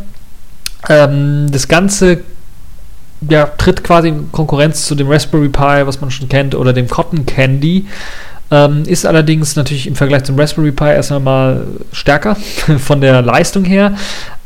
Ähm, 0.88 1.46
das 1.50 1.68
Ganze 1.68 2.20
ja, 3.28 3.46
tritt 3.46 3.84
quasi 3.84 4.08
in 4.08 4.32
Konkurrenz 4.32 4.86
zu 4.86 4.94
dem 4.94 5.08
Raspberry 5.08 5.48
Pi, 5.48 5.86
was 5.86 6.00
man 6.00 6.10
schon 6.10 6.28
kennt, 6.28 6.54
oder 6.54 6.72
dem 6.72 6.88
Cotton 6.88 7.26
Candy. 7.26 7.86
Ähm, 8.52 8.82
ist 8.84 9.06
allerdings 9.06 9.56
natürlich 9.56 9.86
im 9.86 9.96
Vergleich 9.96 10.24
zum 10.24 10.38
Raspberry 10.38 10.72
Pi 10.72 10.84
erst 10.84 11.10
einmal 11.10 11.66
stärker 11.90 12.36
von 12.78 13.00
der 13.00 13.22
Leistung 13.22 13.64
her, 13.64 13.94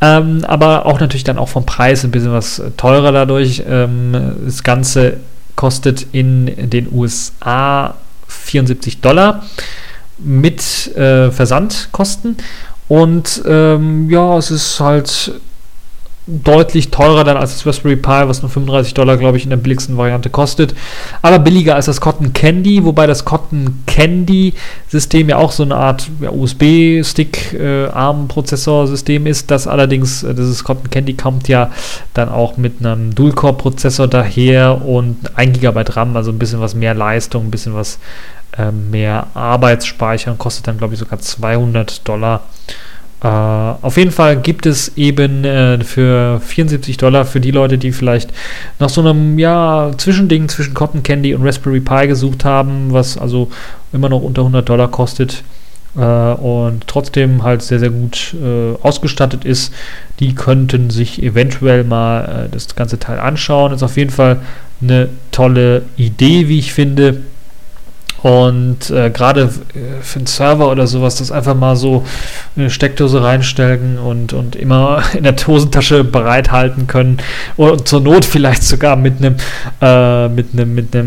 ähm, 0.00 0.44
aber 0.46 0.86
auch 0.86 1.00
natürlich 1.00 1.24
dann 1.24 1.38
auch 1.38 1.48
vom 1.48 1.66
Preis 1.66 2.04
ein 2.04 2.12
bisschen 2.12 2.32
was 2.32 2.62
teurer 2.76 3.10
dadurch. 3.10 3.64
Ähm, 3.68 4.36
das 4.44 4.62
Ganze 4.62 5.16
kostet 5.56 6.06
in 6.12 6.70
den 6.70 6.86
USA 6.92 7.94
74 8.28 9.00
Dollar 9.00 9.42
mit 10.18 10.96
äh, 10.96 11.32
Versandkosten. 11.32 12.36
Und 12.86 13.42
ähm, 13.44 14.08
ja, 14.08 14.38
es 14.38 14.52
ist 14.52 14.78
halt 14.78 15.32
deutlich 16.26 16.90
teurer 16.90 17.22
dann 17.22 17.36
als 17.36 17.52
das 17.52 17.64
Raspberry 17.66 17.94
Pi, 17.94 18.26
was 18.26 18.42
nur 18.42 18.50
35 18.50 18.94
Dollar, 18.94 19.16
glaube 19.16 19.36
ich, 19.36 19.44
in 19.44 19.50
der 19.50 19.58
billigsten 19.58 19.96
Variante 19.96 20.28
kostet. 20.28 20.74
Aber 21.22 21.38
billiger 21.38 21.76
als 21.76 21.86
das 21.86 22.00
Cotton 22.00 22.32
Candy, 22.32 22.84
wobei 22.84 23.06
das 23.06 23.24
Cotton 23.24 23.84
Candy 23.86 24.54
System 24.88 25.28
ja 25.28 25.36
auch 25.36 25.52
so 25.52 25.62
eine 25.62 25.76
Art 25.76 26.10
ja, 26.20 26.30
USB-Stick-ARM-Prozessorsystem 26.30 29.26
äh, 29.26 29.30
ist. 29.30 29.52
Das 29.52 29.68
allerdings, 29.68 30.24
äh, 30.24 30.34
dieses 30.34 30.64
Cotton 30.64 30.90
Candy 30.90 31.14
kommt 31.14 31.46
ja 31.46 31.70
dann 32.12 32.28
auch 32.28 32.56
mit 32.56 32.80
einem 32.80 33.14
Dual-Core-Prozessor 33.14 34.08
daher 34.08 34.84
und 34.84 35.36
1 35.36 35.60
GB 35.60 35.84
RAM, 35.90 36.16
also 36.16 36.32
ein 36.32 36.40
bisschen 36.40 36.60
was 36.60 36.74
mehr 36.74 36.94
Leistung, 36.94 37.44
ein 37.44 37.52
bisschen 37.52 37.74
was 37.74 38.00
äh, 38.58 38.72
mehr 38.72 39.28
Arbeitsspeicher 39.34 40.32
und 40.32 40.38
kostet 40.38 40.66
dann, 40.66 40.78
glaube 40.78 40.94
ich, 40.94 41.00
sogar 41.00 41.20
200 41.20 42.08
Dollar. 42.08 42.40
Uh, 43.24 43.76
auf 43.80 43.96
jeden 43.96 44.10
Fall 44.10 44.36
gibt 44.36 44.66
es 44.66 44.94
eben 44.98 45.42
äh, 45.44 45.82
für 45.82 46.38
74 46.38 46.98
Dollar 46.98 47.24
für 47.24 47.40
die 47.40 47.50
Leute, 47.50 47.78
die 47.78 47.92
vielleicht 47.92 48.30
nach 48.78 48.90
so 48.90 49.00
einem 49.00 49.38
ja, 49.38 49.90
Zwischending 49.96 50.50
zwischen 50.50 50.74
Cotton 50.74 51.02
Candy 51.02 51.34
und 51.34 51.42
Raspberry 51.42 51.80
Pi 51.80 52.08
gesucht 52.08 52.44
haben, 52.44 52.92
was 52.92 53.16
also 53.16 53.50
immer 53.90 54.10
noch 54.10 54.20
unter 54.20 54.42
100 54.42 54.68
Dollar 54.68 54.88
kostet 54.88 55.42
äh, 55.96 56.00
und 56.00 56.86
trotzdem 56.86 57.42
halt 57.42 57.62
sehr, 57.62 57.78
sehr 57.78 57.90
gut 57.90 58.34
äh, 58.34 58.74
ausgestattet 58.82 59.44
ist, 59.44 59.72
die 60.20 60.34
könnten 60.34 60.90
sich 60.90 61.22
eventuell 61.22 61.84
mal 61.84 62.46
äh, 62.46 62.48
das 62.50 62.74
ganze 62.76 62.98
Teil 62.98 63.18
anschauen. 63.18 63.72
Ist 63.72 63.82
auf 63.82 63.96
jeden 63.96 64.10
Fall 64.10 64.40
eine 64.82 65.08
tolle 65.32 65.82
Idee, 65.96 66.48
wie 66.48 66.58
ich 66.58 66.72
finde. 66.72 67.22
Und 68.22 68.90
äh, 68.90 69.10
gerade 69.10 69.42
äh, 69.42 70.02
für 70.02 70.18
einen 70.18 70.26
Server 70.26 70.70
oder 70.70 70.86
sowas, 70.86 71.16
das 71.16 71.30
einfach 71.30 71.54
mal 71.54 71.76
so 71.76 72.04
eine 72.56 72.70
Steckdose 72.70 73.22
reinstellen 73.22 73.98
und, 73.98 74.32
und 74.32 74.56
immer 74.56 75.02
in 75.14 75.24
der 75.24 75.36
Hosentasche 75.36 76.02
bereithalten 76.04 76.86
können. 76.86 77.18
Und 77.56 77.86
zur 77.86 78.00
Not 78.00 78.24
vielleicht 78.24 78.62
sogar 78.62 78.96
mit 78.96 79.18
einem 79.18 79.36
äh, 79.80 80.28
mit 80.28 80.54
mit 80.54 80.94
äh, 80.94 81.04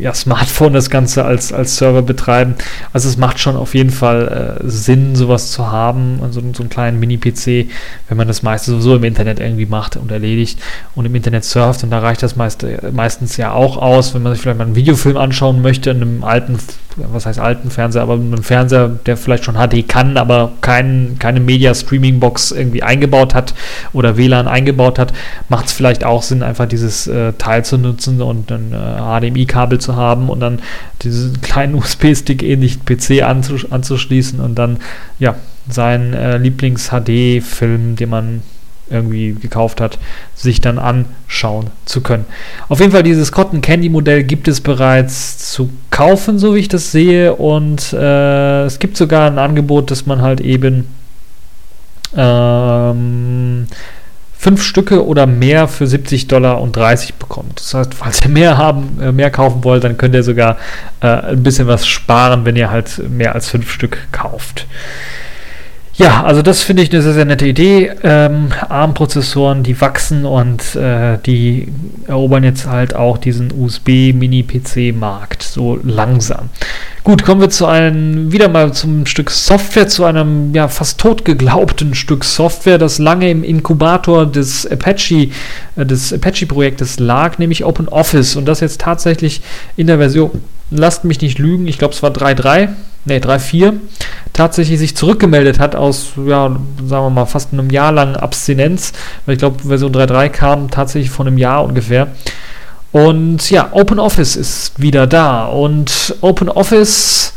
ja, 0.00 0.14
Smartphone 0.14 0.72
das 0.72 0.90
Ganze 0.90 1.24
als, 1.24 1.52
als 1.52 1.76
Server 1.76 2.02
betreiben. 2.02 2.54
Also 2.92 3.08
es 3.08 3.16
macht 3.16 3.38
schon 3.38 3.56
auf 3.56 3.74
jeden 3.74 3.90
Fall 3.90 4.58
äh, 4.60 4.68
Sinn, 4.68 5.14
sowas 5.14 5.52
zu 5.52 5.70
haben, 5.70 6.18
also 6.22 6.40
so 6.52 6.62
einen 6.62 6.68
kleinen 6.68 6.98
Mini-PC, 7.00 7.70
wenn 8.08 8.16
man 8.16 8.28
das 8.28 8.42
meiste 8.42 8.72
sowieso 8.72 8.96
im 8.96 9.04
Internet 9.04 9.40
irgendwie 9.40 9.66
macht 9.66 9.96
und 9.96 10.10
erledigt 10.10 10.58
und 10.94 11.06
im 11.06 11.14
Internet 11.14 11.44
surft. 11.44 11.84
Und 11.84 11.90
da 11.90 12.00
reicht 12.00 12.22
das 12.22 12.36
meist, 12.36 12.66
meistens 12.92 13.36
ja 13.36 13.52
auch 13.52 13.76
aus, 13.76 14.14
wenn 14.14 14.22
man 14.22 14.32
sich 14.32 14.42
vielleicht 14.42 14.58
mal 14.58 14.64
einen 14.64 14.76
Videofilm 14.76 15.16
anschauen 15.16 15.62
möchte 15.62 15.90
in 15.90 16.02
einem 16.02 16.23
alten, 16.24 16.58
was 16.96 17.26
heißt 17.26 17.38
alten 17.38 17.70
Fernseher, 17.70 18.02
aber 18.02 18.14
einen 18.14 18.42
Fernseher, 18.42 18.88
der 18.88 19.16
vielleicht 19.16 19.44
schon 19.44 19.54
HD 19.54 19.88
kann, 19.88 20.16
aber 20.16 20.52
kein, 20.60 21.16
keine 21.18 21.40
Media-Streaming-Box 21.40 22.52
irgendwie 22.52 22.82
eingebaut 22.82 23.34
hat 23.34 23.54
oder 23.92 24.16
WLAN 24.16 24.48
eingebaut 24.48 24.98
hat, 24.98 25.12
macht 25.48 25.66
es 25.66 25.72
vielleicht 25.72 26.04
auch 26.04 26.22
Sinn, 26.22 26.42
einfach 26.42 26.66
dieses 26.66 27.06
äh, 27.06 27.32
Teil 27.34 27.64
zu 27.64 27.78
nutzen 27.78 28.20
und 28.22 28.50
ein 28.50 28.72
äh, 28.72 29.30
HDMI-Kabel 29.30 29.80
zu 29.80 29.96
haben 29.96 30.28
und 30.28 30.40
dann 30.40 30.60
diesen 31.02 31.40
kleinen 31.42 31.74
USB-Stick 31.74 32.42
ähnlich 32.42 32.84
PC 32.84 33.22
anzus 33.22 33.70
anzuschließen 33.70 34.40
und 34.40 34.56
dann 34.56 34.78
ja 35.18 35.34
seinen 35.68 36.12
äh, 36.12 36.36
Lieblings-HD-Film, 36.38 37.96
den 37.96 38.08
man 38.10 38.42
irgendwie 38.90 39.32
gekauft 39.32 39.80
hat, 39.80 39.98
sich 40.34 40.60
dann 40.60 40.78
anschauen 40.78 41.70
zu 41.84 42.00
können. 42.00 42.26
Auf 42.68 42.80
jeden 42.80 42.92
Fall 42.92 43.02
dieses 43.02 43.32
Cotton 43.32 43.60
Candy 43.60 43.88
Modell 43.88 44.24
gibt 44.24 44.48
es 44.48 44.60
bereits 44.60 45.52
zu 45.52 45.70
kaufen, 45.90 46.38
so 46.38 46.54
wie 46.54 46.60
ich 46.60 46.68
das 46.68 46.92
sehe. 46.92 47.34
Und 47.34 47.92
äh, 47.92 48.64
es 48.64 48.78
gibt 48.78 48.96
sogar 48.96 49.30
ein 49.30 49.38
Angebot, 49.38 49.90
dass 49.90 50.06
man 50.06 50.22
halt 50.22 50.40
eben 50.40 50.86
ähm, 52.16 53.66
fünf 54.36 54.62
Stücke 54.62 55.06
oder 55.06 55.26
mehr 55.26 55.68
für 55.68 55.86
70 55.86 56.28
Dollar 56.28 56.60
und 56.60 56.76
30 56.76 57.14
bekommt. 57.14 57.60
Das 57.60 57.72
heißt, 57.72 57.94
falls 57.94 58.20
ihr 58.22 58.28
mehr 58.28 58.58
haben, 58.58 59.00
äh, 59.00 59.10
mehr 59.10 59.30
kaufen 59.30 59.64
wollt, 59.64 59.84
dann 59.84 59.96
könnt 59.96 60.14
ihr 60.14 60.22
sogar 60.22 60.58
äh, 61.00 61.06
ein 61.06 61.42
bisschen 61.42 61.66
was 61.66 61.86
sparen, 61.86 62.44
wenn 62.44 62.54
ihr 62.54 62.70
halt 62.70 63.08
mehr 63.08 63.34
als 63.34 63.48
fünf 63.48 63.72
Stück 63.72 63.96
kauft. 64.12 64.66
Ja, 65.96 66.24
also 66.24 66.42
das 66.42 66.64
finde 66.64 66.82
ich 66.82 66.92
eine 66.92 67.02
sehr, 67.02 67.12
sehr 67.12 67.24
nette 67.24 67.46
Idee. 67.46 67.92
Ähm, 68.02 68.48
ARM-Prozessoren, 68.68 69.62
die 69.62 69.80
wachsen 69.80 70.24
und 70.24 70.74
äh, 70.74 71.18
die 71.24 71.68
erobern 72.08 72.42
jetzt 72.42 72.66
halt 72.66 72.96
auch 72.96 73.16
diesen 73.16 73.52
USB-Mini-PC-Markt 73.52 75.44
so 75.44 75.78
langsam. 75.84 76.50
Gut, 77.04 77.22
kommen 77.22 77.40
wir 77.40 77.50
zu 77.50 77.66
einem, 77.66 78.32
wieder 78.32 78.48
mal 78.48 78.72
zum 78.72 79.06
Stück 79.06 79.30
Software, 79.30 79.86
zu 79.86 80.04
einem 80.04 80.52
ja 80.52 80.66
fast 80.66 80.98
tot 80.98 81.24
geglaubten 81.24 81.94
Stück 81.94 82.24
Software, 82.24 82.78
das 82.78 82.98
lange 82.98 83.30
im 83.30 83.44
Inkubator 83.44 84.26
des 84.26 84.66
Apache, 84.66 85.28
äh, 85.76 85.86
des 85.86 86.12
Apache-Projektes 86.12 86.98
lag, 86.98 87.38
nämlich 87.38 87.64
OpenOffice 87.64 88.34
und 88.34 88.46
das 88.46 88.58
jetzt 88.58 88.80
tatsächlich 88.80 89.42
in 89.76 89.86
der 89.86 89.98
Version, 89.98 90.42
lasst 90.72 91.04
mich 91.04 91.20
nicht 91.20 91.38
lügen, 91.38 91.68
ich 91.68 91.78
glaube 91.78 91.94
es 91.94 92.02
war 92.02 92.10
3.3 92.10 92.70
nee, 93.04 93.18
3-4, 93.18 93.74
tatsächlich 94.32 94.78
sich 94.78 94.96
zurückgemeldet 94.96 95.58
hat 95.58 95.76
aus, 95.76 96.12
ja, 96.16 96.48
sagen 96.48 97.06
wir 97.06 97.10
mal, 97.10 97.26
fast 97.26 97.52
einem 97.52 97.70
Jahr 97.70 97.92
lang 97.92 98.16
Abstinenz, 98.16 98.92
weil 99.26 99.34
ich 99.34 99.38
glaube, 99.38 99.62
Version 99.62 99.92
3.3 99.92 100.28
kam 100.28 100.70
tatsächlich 100.70 101.10
vor 101.10 101.26
einem 101.26 101.38
Jahr 101.38 101.64
ungefähr. 101.64 102.08
Und 102.92 103.50
ja, 103.50 103.70
OpenOffice 103.72 104.36
ist 104.36 104.80
wieder 104.80 105.06
da 105.06 105.46
und 105.46 106.14
OpenOffice 106.20 107.34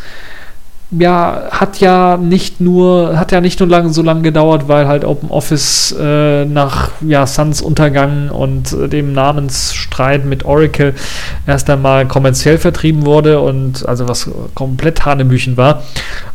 ja, 0.91 1.49
hat 1.51 1.79
ja 1.79 2.15
nicht 2.15 2.61
nur, 2.61 3.19
hat 3.19 3.33
ja 3.33 3.41
nicht 3.41 3.59
nur 3.59 3.67
lang, 3.67 3.91
so 3.91 4.01
lange 4.01 4.21
gedauert, 4.21 4.69
weil 4.69 4.87
halt 4.87 5.03
OpenOffice 5.03 5.95
äh, 5.99 6.45
nach 6.45 6.91
ja, 7.01 7.27
Suns 7.27 7.61
Untergang 7.61 8.29
und 8.29 8.71
äh, 8.71 8.87
dem 8.87 9.11
Namensstreit 9.11 10.23
mit 10.23 10.45
Oracle 10.45 10.93
erst 11.45 11.69
einmal 11.69 12.07
kommerziell 12.07 12.57
vertrieben 12.57 13.05
wurde 13.05 13.41
und 13.41 13.85
also 13.85 14.07
was 14.07 14.29
komplett 14.55 15.05
Hanebüchen 15.05 15.57
war, 15.57 15.83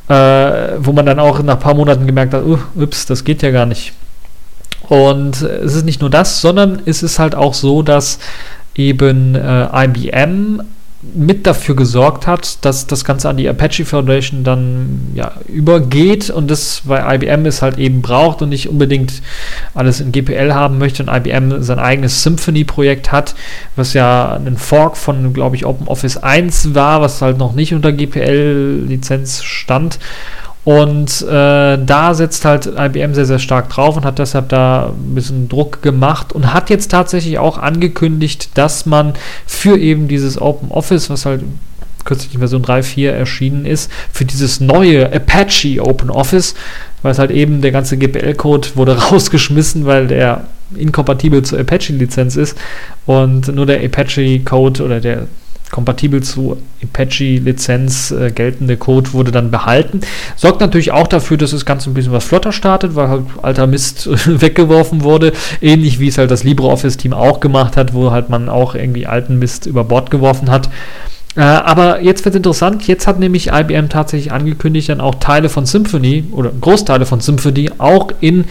äh, 0.08 0.76
wo 0.78 0.92
man 0.92 1.06
dann 1.06 1.18
auch 1.18 1.42
nach 1.42 1.54
ein 1.54 1.60
paar 1.60 1.74
Monaten 1.74 2.06
gemerkt 2.06 2.34
hat, 2.34 2.44
uh, 2.44 2.58
ups, 2.76 3.06
das 3.06 3.24
geht 3.24 3.40
ja 3.40 3.50
gar 3.52 3.66
nicht. 3.66 3.94
Und 4.88 5.40
es 5.40 5.76
ist 5.76 5.86
nicht 5.86 6.02
nur 6.02 6.10
das, 6.10 6.42
sondern 6.42 6.82
es 6.84 7.02
ist 7.02 7.18
halt 7.18 7.34
auch 7.34 7.54
so, 7.54 7.82
dass 7.82 8.18
eben 8.74 9.34
äh, 9.34 9.84
IBM 9.84 10.60
mit 11.14 11.48
dafür 11.48 11.74
gesorgt 11.74 12.28
hat, 12.28 12.64
dass 12.64 12.86
das 12.86 13.04
Ganze 13.04 13.28
an 13.28 13.36
die 13.36 13.48
Apache 13.48 13.84
Foundation 13.84 14.44
dann 14.44 15.00
ja, 15.14 15.32
übergeht 15.48 16.30
und 16.30 16.48
das, 16.48 16.82
weil 16.84 17.04
IBM 17.16 17.44
es 17.44 17.60
halt 17.60 17.76
eben 17.78 18.02
braucht 18.02 18.40
und 18.40 18.50
nicht 18.50 18.68
unbedingt 18.68 19.20
alles 19.74 20.00
in 20.00 20.12
GPL 20.12 20.54
haben 20.54 20.78
möchte 20.78 21.02
und 21.02 21.08
IBM 21.08 21.60
sein 21.62 21.80
eigenes 21.80 22.22
Symphony-Projekt 22.22 23.10
hat, 23.10 23.34
was 23.74 23.94
ja 23.94 24.34
ein 24.34 24.56
Fork 24.56 24.96
von, 24.96 25.32
glaube 25.32 25.56
ich, 25.56 25.66
OpenOffice 25.66 26.18
1 26.18 26.74
war, 26.74 27.00
was 27.00 27.20
halt 27.20 27.36
noch 27.36 27.54
nicht 27.54 27.74
unter 27.74 27.92
GPL-Lizenz 27.92 29.42
stand 29.42 29.98
und 30.64 31.22
äh, 31.22 31.78
da 31.84 32.14
setzt 32.14 32.44
halt 32.44 32.66
IBM 32.66 33.14
sehr, 33.14 33.26
sehr 33.26 33.40
stark 33.40 33.68
drauf 33.68 33.96
und 33.96 34.04
hat 34.04 34.20
deshalb 34.20 34.48
da 34.48 34.90
ein 34.90 35.14
bisschen 35.14 35.48
Druck 35.48 35.82
gemacht 35.82 36.32
und 36.32 36.54
hat 36.54 36.70
jetzt 36.70 36.90
tatsächlich 36.90 37.38
auch 37.38 37.58
angekündigt, 37.58 38.50
dass 38.54 38.86
man 38.86 39.14
für 39.44 39.76
eben 39.76 40.06
dieses 40.06 40.40
Open 40.40 40.70
Office, 40.70 41.10
was 41.10 41.26
halt 41.26 41.42
kürzlich 42.04 42.34
in 42.34 42.40
Version 42.40 42.64
3.4 42.64 43.10
erschienen 43.10 43.66
ist, 43.66 43.90
für 44.12 44.24
dieses 44.24 44.60
neue 44.60 45.12
Apache 45.12 45.80
Open 45.80 46.10
Office, 46.10 46.54
weil 47.02 47.12
es 47.12 47.18
halt 47.18 47.32
eben 47.32 47.60
der 47.60 47.72
ganze 47.72 47.96
GPL-Code 47.96 48.68
wurde 48.76 48.96
rausgeschmissen, 49.10 49.84
weil 49.86 50.06
der 50.06 50.44
inkompatibel 50.76 51.42
zur 51.42 51.58
Apache-Lizenz 51.58 52.36
ist 52.36 52.56
und 53.04 53.48
nur 53.48 53.66
der 53.66 53.84
Apache-Code 53.84 54.84
oder 54.84 55.00
der 55.00 55.26
kompatibel 55.72 56.22
zu 56.22 56.58
Apache-Lizenz 56.84 58.12
äh, 58.12 58.30
geltende 58.30 58.76
Code 58.76 59.14
wurde 59.14 59.32
dann 59.32 59.50
behalten. 59.50 60.02
Sorgt 60.36 60.60
natürlich 60.60 60.92
auch 60.92 61.08
dafür, 61.08 61.38
dass 61.38 61.52
das 61.52 61.64
Ganze 61.64 61.90
ein 61.90 61.94
bisschen 61.94 62.12
was 62.12 62.24
flotter 62.24 62.52
startet, 62.52 62.94
weil 62.94 63.08
halt 63.08 63.24
alter 63.40 63.66
Mist 63.66 64.08
weggeworfen 64.40 65.02
wurde. 65.02 65.32
Ähnlich 65.62 65.98
wie 65.98 66.08
es 66.08 66.18
halt 66.18 66.30
das 66.30 66.44
LibreOffice-Team 66.44 67.14
auch 67.14 67.40
gemacht 67.40 67.76
hat, 67.78 67.94
wo 67.94 68.10
halt 68.10 68.28
man 68.28 68.50
auch 68.50 68.74
irgendwie 68.74 69.06
alten 69.06 69.38
Mist 69.38 69.64
über 69.64 69.82
Bord 69.82 70.10
geworfen 70.10 70.50
hat. 70.50 70.68
Äh, 71.34 71.40
aber 71.40 72.02
jetzt 72.02 72.24
wird 72.26 72.34
interessant, 72.34 72.86
jetzt 72.86 73.06
hat 73.06 73.18
nämlich 73.18 73.48
IBM 73.48 73.88
tatsächlich 73.88 74.32
angekündigt, 74.32 74.90
dann 74.90 75.00
auch 75.00 75.14
Teile 75.14 75.48
von 75.48 75.64
Symphony 75.64 76.24
oder 76.32 76.50
Großteile 76.60 77.06
von 77.06 77.20
Symphony 77.20 77.70
auch 77.78 78.08
in 78.20 78.44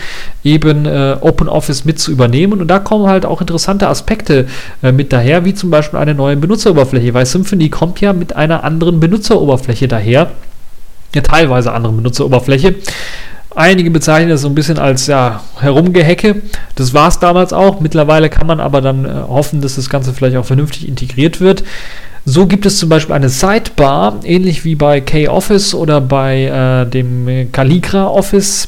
eben 0.43 0.85
äh, 0.87 1.17
OpenOffice 1.21 1.85
mit 1.85 1.99
zu 1.99 2.11
übernehmen. 2.11 2.59
Und 2.59 2.67
da 2.69 2.79
kommen 2.79 3.05
halt 3.05 3.25
auch 3.25 3.39
interessante 3.39 3.87
Aspekte 3.87 4.47
äh, 4.81 4.91
mit 4.91 5.13
daher, 5.13 5.45
wie 5.45 5.53
zum 5.53 5.69
Beispiel 5.69 5.99
eine 5.99 6.15
neue 6.15 6.37
Benutzeroberfläche, 6.37 7.13
weil 7.13 7.25
Symphony 7.25 7.69
kommt 7.69 8.01
ja 8.01 8.13
mit 8.13 8.35
einer 8.35 8.63
anderen 8.63 8.99
Benutzeroberfläche 8.99 9.87
daher, 9.87 10.31
eine 11.13 11.23
teilweise 11.23 11.73
anderen 11.73 11.97
Benutzeroberfläche. 11.97 12.75
Einige 13.53 13.91
bezeichnen 13.91 14.29
das 14.29 14.41
so 14.41 14.47
ein 14.47 14.55
bisschen 14.55 14.79
als 14.79 15.07
ja, 15.07 15.41
Herumgehecke. 15.59 16.41
Das 16.75 16.93
war 16.93 17.09
es 17.09 17.19
damals 17.19 17.51
auch. 17.51 17.79
Mittlerweile 17.81 18.29
kann 18.29 18.47
man 18.47 18.59
aber 18.59 18.81
dann 18.81 19.05
äh, 19.05 19.09
hoffen, 19.27 19.61
dass 19.61 19.75
das 19.75 19.89
Ganze 19.89 20.13
vielleicht 20.13 20.37
auch 20.37 20.45
vernünftig 20.45 20.87
integriert 20.87 21.41
wird. 21.41 21.63
So 22.25 22.45
gibt 22.45 22.65
es 22.65 22.77
zum 22.77 22.89
Beispiel 22.89 23.15
eine 23.15 23.29
Sidebar, 23.29 24.19
ähnlich 24.23 24.63
wie 24.63 24.75
bei 24.75 25.01
K-Office 25.01 25.73
oder 25.73 26.01
bei 26.01 26.43
äh, 26.43 26.85
dem 26.89 27.51
Calligra 27.51 28.07
Office 28.07 28.67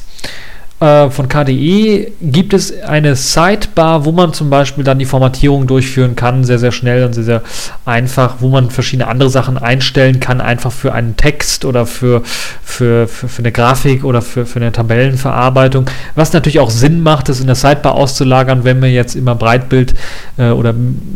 äh, 0.79 1.11
von 1.11 1.29
KDE, 1.29 2.11
gibt 2.19 2.53
es 2.53 2.81
eine 2.81 3.15
Sidebar, 3.15 4.05
wo 4.05 4.11
man 4.11 4.33
zum 4.33 4.49
Beispiel 4.49 4.83
dann 4.83 4.97
die 4.97 5.05
Formatierung 5.05 5.67
durchführen 5.67 6.15
kann, 6.15 6.43
sehr, 6.43 6.57
sehr 6.57 6.71
schnell 6.71 7.05
und 7.05 7.13
sehr, 7.13 7.23
sehr 7.23 7.41
einfach, 7.85 8.37
wo 8.39 8.49
man 8.49 8.71
verschiedene 8.71 9.07
andere 9.07 9.29
Sachen 9.29 9.59
einstellen 9.59 10.19
kann, 10.19 10.41
einfach 10.41 10.71
für 10.71 10.91
einen 10.91 11.15
Text 11.15 11.63
oder 11.63 11.85
für, 11.85 12.23
für, 12.63 13.07
für, 13.07 13.29
für 13.29 13.39
eine 13.39 13.51
Grafik 13.51 14.03
oder 14.03 14.23
für, 14.23 14.47
für 14.47 14.59
eine 14.59 14.71
Tabellenverarbeitung, 14.71 15.85
was 16.15 16.33
natürlich 16.33 16.59
auch 16.59 16.71
Sinn 16.71 17.03
macht, 17.03 17.29
das 17.29 17.39
in 17.39 17.45
der 17.45 17.55
Sidebar 17.55 17.93
auszulagern, 17.93 18.63
wenn 18.63 18.79
man 18.79 18.89
jetzt 18.89 19.15
immer 19.15 19.35
Breitbild 19.35 19.93
äh, 20.37 20.49
oder 20.49 20.73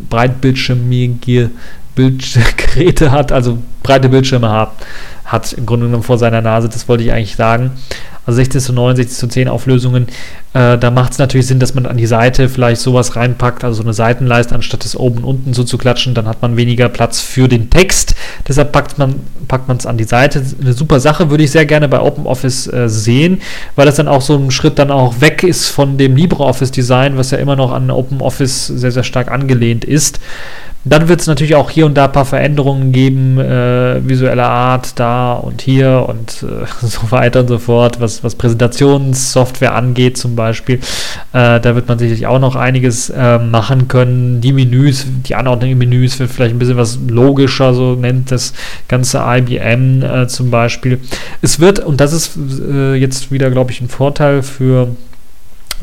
breitbildschirmige 0.10 1.50
Bildgeräte 1.98 3.12
hat, 3.12 3.32
also 3.32 3.58
breite 3.84 4.08
Bildschirme 4.08 4.50
hat, 4.50 4.72
hat 5.28 5.54
im 5.54 5.66
Grunde 5.66 5.86
genommen 5.86 6.04
vor 6.04 6.18
seiner 6.18 6.42
Nase, 6.42 6.70
das 6.70 6.88
wollte 6.88 7.04
ich 7.04 7.12
eigentlich 7.12 7.36
sagen. 7.36 7.72
Also 8.26 8.38
16 8.38 8.60
zu 8.60 8.74
9, 8.74 8.98
16 8.98 9.16
zu 9.16 9.28
10 9.28 9.48
Auflösungen, 9.48 10.08
äh, 10.54 10.78
da 10.78 10.92
macht 10.92 11.14
es 11.14 11.18
natürlich 11.18 11.48
Sinn, 11.48 11.60
dass 11.60 11.76
man 11.76 11.86
an 11.86 11.96
die 11.96 12.08
Seite 12.08 12.50
vielleicht 12.50 12.82
sowas 12.82 13.16
reinpackt, 13.16 13.64
also 13.64 13.78
so 13.78 13.84
eine 13.84 13.94
Seitenleiste, 13.94 14.54
anstatt 14.54 14.84
es 14.84 14.98
oben 14.98 15.20
und 15.20 15.24
unten 15.24 15.54
so 15.54 15.64
zu 15.64 15.78
klatschen, 15.78 16.14
dann 16.14 16.28
hat 16.28 16.42
man 16.42 16.58
weniger 16.58 16.90
Platz 16.90 17.22
für 17.22 17.48
den 17.48 17.70
Text. 17.70 18.16
Deshalb 18.46 18.74
packt 18.74 18.98
man 18.98 19.22
es 19.78 19.86
an 19.86 19.98
die 19.98 20.04
Seite. 20.04 20.44
Eine 20.60 20.74
super 20.74 21.00
Sache, 21.00 21.30
würde 21.30 21.46
ich 21.46 21.52
sehr 21.52 21.66
gerne 21.66 21.88
bei 21.88 22.02
OpenOffice 22.02 22.68
äh, 22.68 22.90
sehen, 22.90 23.42
weil 23.76 23.86
das 23.86 23.96
dann 23.96 24.10
auch 24.10 24.22
so 24.22 24.36
ein 24.36 24.52
Schritt 24.52 24.78
dann 24.78 24.92
auch 24.92 25.22
weg 25.22 25.44
ist 25.44 25.70
von 25.70 25.98
dem 25.98 26.18
LibreOffice-Design, 26.18 27.18
was 27.18 27.32
ja 27.32 27.38
immer 27.38 27.56
noch 27.56 27.72
an 27.72 27.92
OpenOffice 27.92 28.68
sehr, 28.68 28.92
sehr 28.92 29.04
stark 29.04 29.32
angelehnt 29.32 29.86
ist. 29.86 30.20
Dann 30.90 31.10
wird 31.10 31.20
es 31.20 31.28
natürlich 31.28 31.56
auch 31.56 31.70
hier 31.70 31.86
und 31.86 31.96
da 31.96 32.06
ein 32.06 32.12
paar 32.12 32.26
Veränderungen 32.26 32.92
geben, 32.92 33.40
äh, 33.40 34.08
visueller 34.08 34.48
Art 34.48 34.98
da 35.00 35.17
und 35.34 35.62
hier 35.62 36.06
und 36.08 36.44
äh, 36.44 36.66
so 36.86 37.12
weiter 37.12 37.42
und 37.42 37.48
so 37.48 37.60
fort, 37.60 38.00
was, 38.00 38.24
was 38.24 38.36
Präsentationssoftware 38.36 39.76
angeht 39.76 40.18
zum 40.18 40.36
Beispiel. 40.36 40.76
Äh, 41.34 41.60
da 41.60 41.76
wird 41.76 41.88
man 41.88 42.00
sicherlich 42.00 42.28
auch 42.28 42.40
noch 42.40 42.56
einiges 42.56 43.10
äh, 43.10 43.40
machen 43.40 43.88
können. 43.88 44.42
Die 44.42 44.54
Menüs, 44.54 45.06
die 45.28 45.36
Anordnung 45.36 45.72
in 45.72 45.78
Menüs 45.78 46.20
wird 46.20 46.32
vielleicht 46.32 46.56
ein 46.56 46.60
bisschen 46.60 46.78
was 46.78 47.00
logischer, 47.08 47.74
so 47.74 47.96
nennt 47.96 48.32
das 48.32 48.54
ganze 48.88 49.24
IBM 49.26 50.04
äh, 50.04 50.28
zum 50.28 50.52
Beispiel. 50.52 51.00
Es 51.42 51.60
wird, 51.60 51.80
und 51.80 52.00
das 52.02 52.14
ist 52.14 52.38
äh, 52.38 52.96
jetzt 52.96 53.32
wieder, 53.32 53.50
glaube 53.52 53.72
ich, 53.72 53.82
ein 53.82 53.90
Vorteil 53.90 54.44
für 54.44 54.90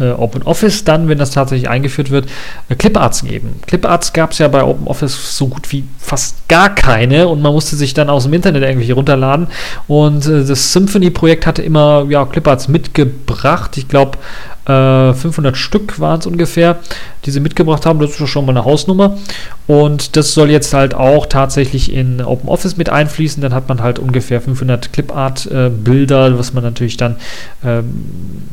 äh, 0.00 0.10
OpenOffice 0.10 0.84
dann, 0.84 1.08
wenn 1.08 1.18
das 1.18 1.30
tatsächlich 1.30 1.68
eingeführt 1.68 2.10
wird, 2.10 2.26
äh, 2.68 2.74
Cliparts 2.74 3.24
geben. 3.24 3.60
Cliparts 3.66 4.12
gab 4.12 4.32
es 4.32 4.38
ja 4.38 4.48
bei 4.48 4.64
OpenOffice 4.64 5.36
so 5.36 5.48
gut 5.48 5.70
wie 5.72 5.84
fast 5.98 6.48
gar 6.48 6.74
keine 6.74 7.28
und 7.28 7.40
man 7.42 7.52
musste 7.52 7.76
sich 7.76 7.94
dann 7.94 8.10
aus 8.10 8.24
dem 8.24 8.32
Internet 8.32 8.62
irgendwelche 8.62 8.94
runterladen 8.94 9.48
und 9.86 10.26
äh, 10.26 10.44
das 10.44 10.72
Symphony-Projekt 10.72 11.46
hatte 11.46 11.62
immer 11.62 12.06
ja, 12.08 12.24
Cliparts 12.24 12.68
mitgebracht. 12.68 13.76
Ich 13.76 13.88
glaube, 13.88 14.18
500 14.66 15.58
Stück 15.58 16.00
waren 16.00 16.20
es 16.20 16.26
ungefähr, 16.26 16.78
die 17.26 17.30
sie 17.30 17.40
mitgebracht 17.40 17.84
haben. 17.84 17.98
Das 17.98 18.18
ist 18.18 18.28
schon 18.30 18.46
mal 18.46 18.52
eine 18.52 18.64
Hausnummer. 18.64 19.18
Und 19.66 20.16
das 20.16 20.32
soll 20.32 20.50
jetzt 20.50 20.72
halt 20.72 20.94
auch 20.94 21.26
tatsächlich 21.26 21.92
in 21.92 22.22
OpenOffice 22.22 22.78
mit 22.78 22.88
einfließen. 22.88 23.42
Dann 23.42 23.52
hat 23.52 23.68
man 23.68 23.82
halt 23.82 23.98
ungefähr 23.98 24.40
500 24.40 24.90
Clipart-Bilder, 24.90 26.38
was 26.38 26.54
man 26.54 26.64
natürlich 26.64 26.96
dann 26.96 27.16
ähm, 27.62 28.44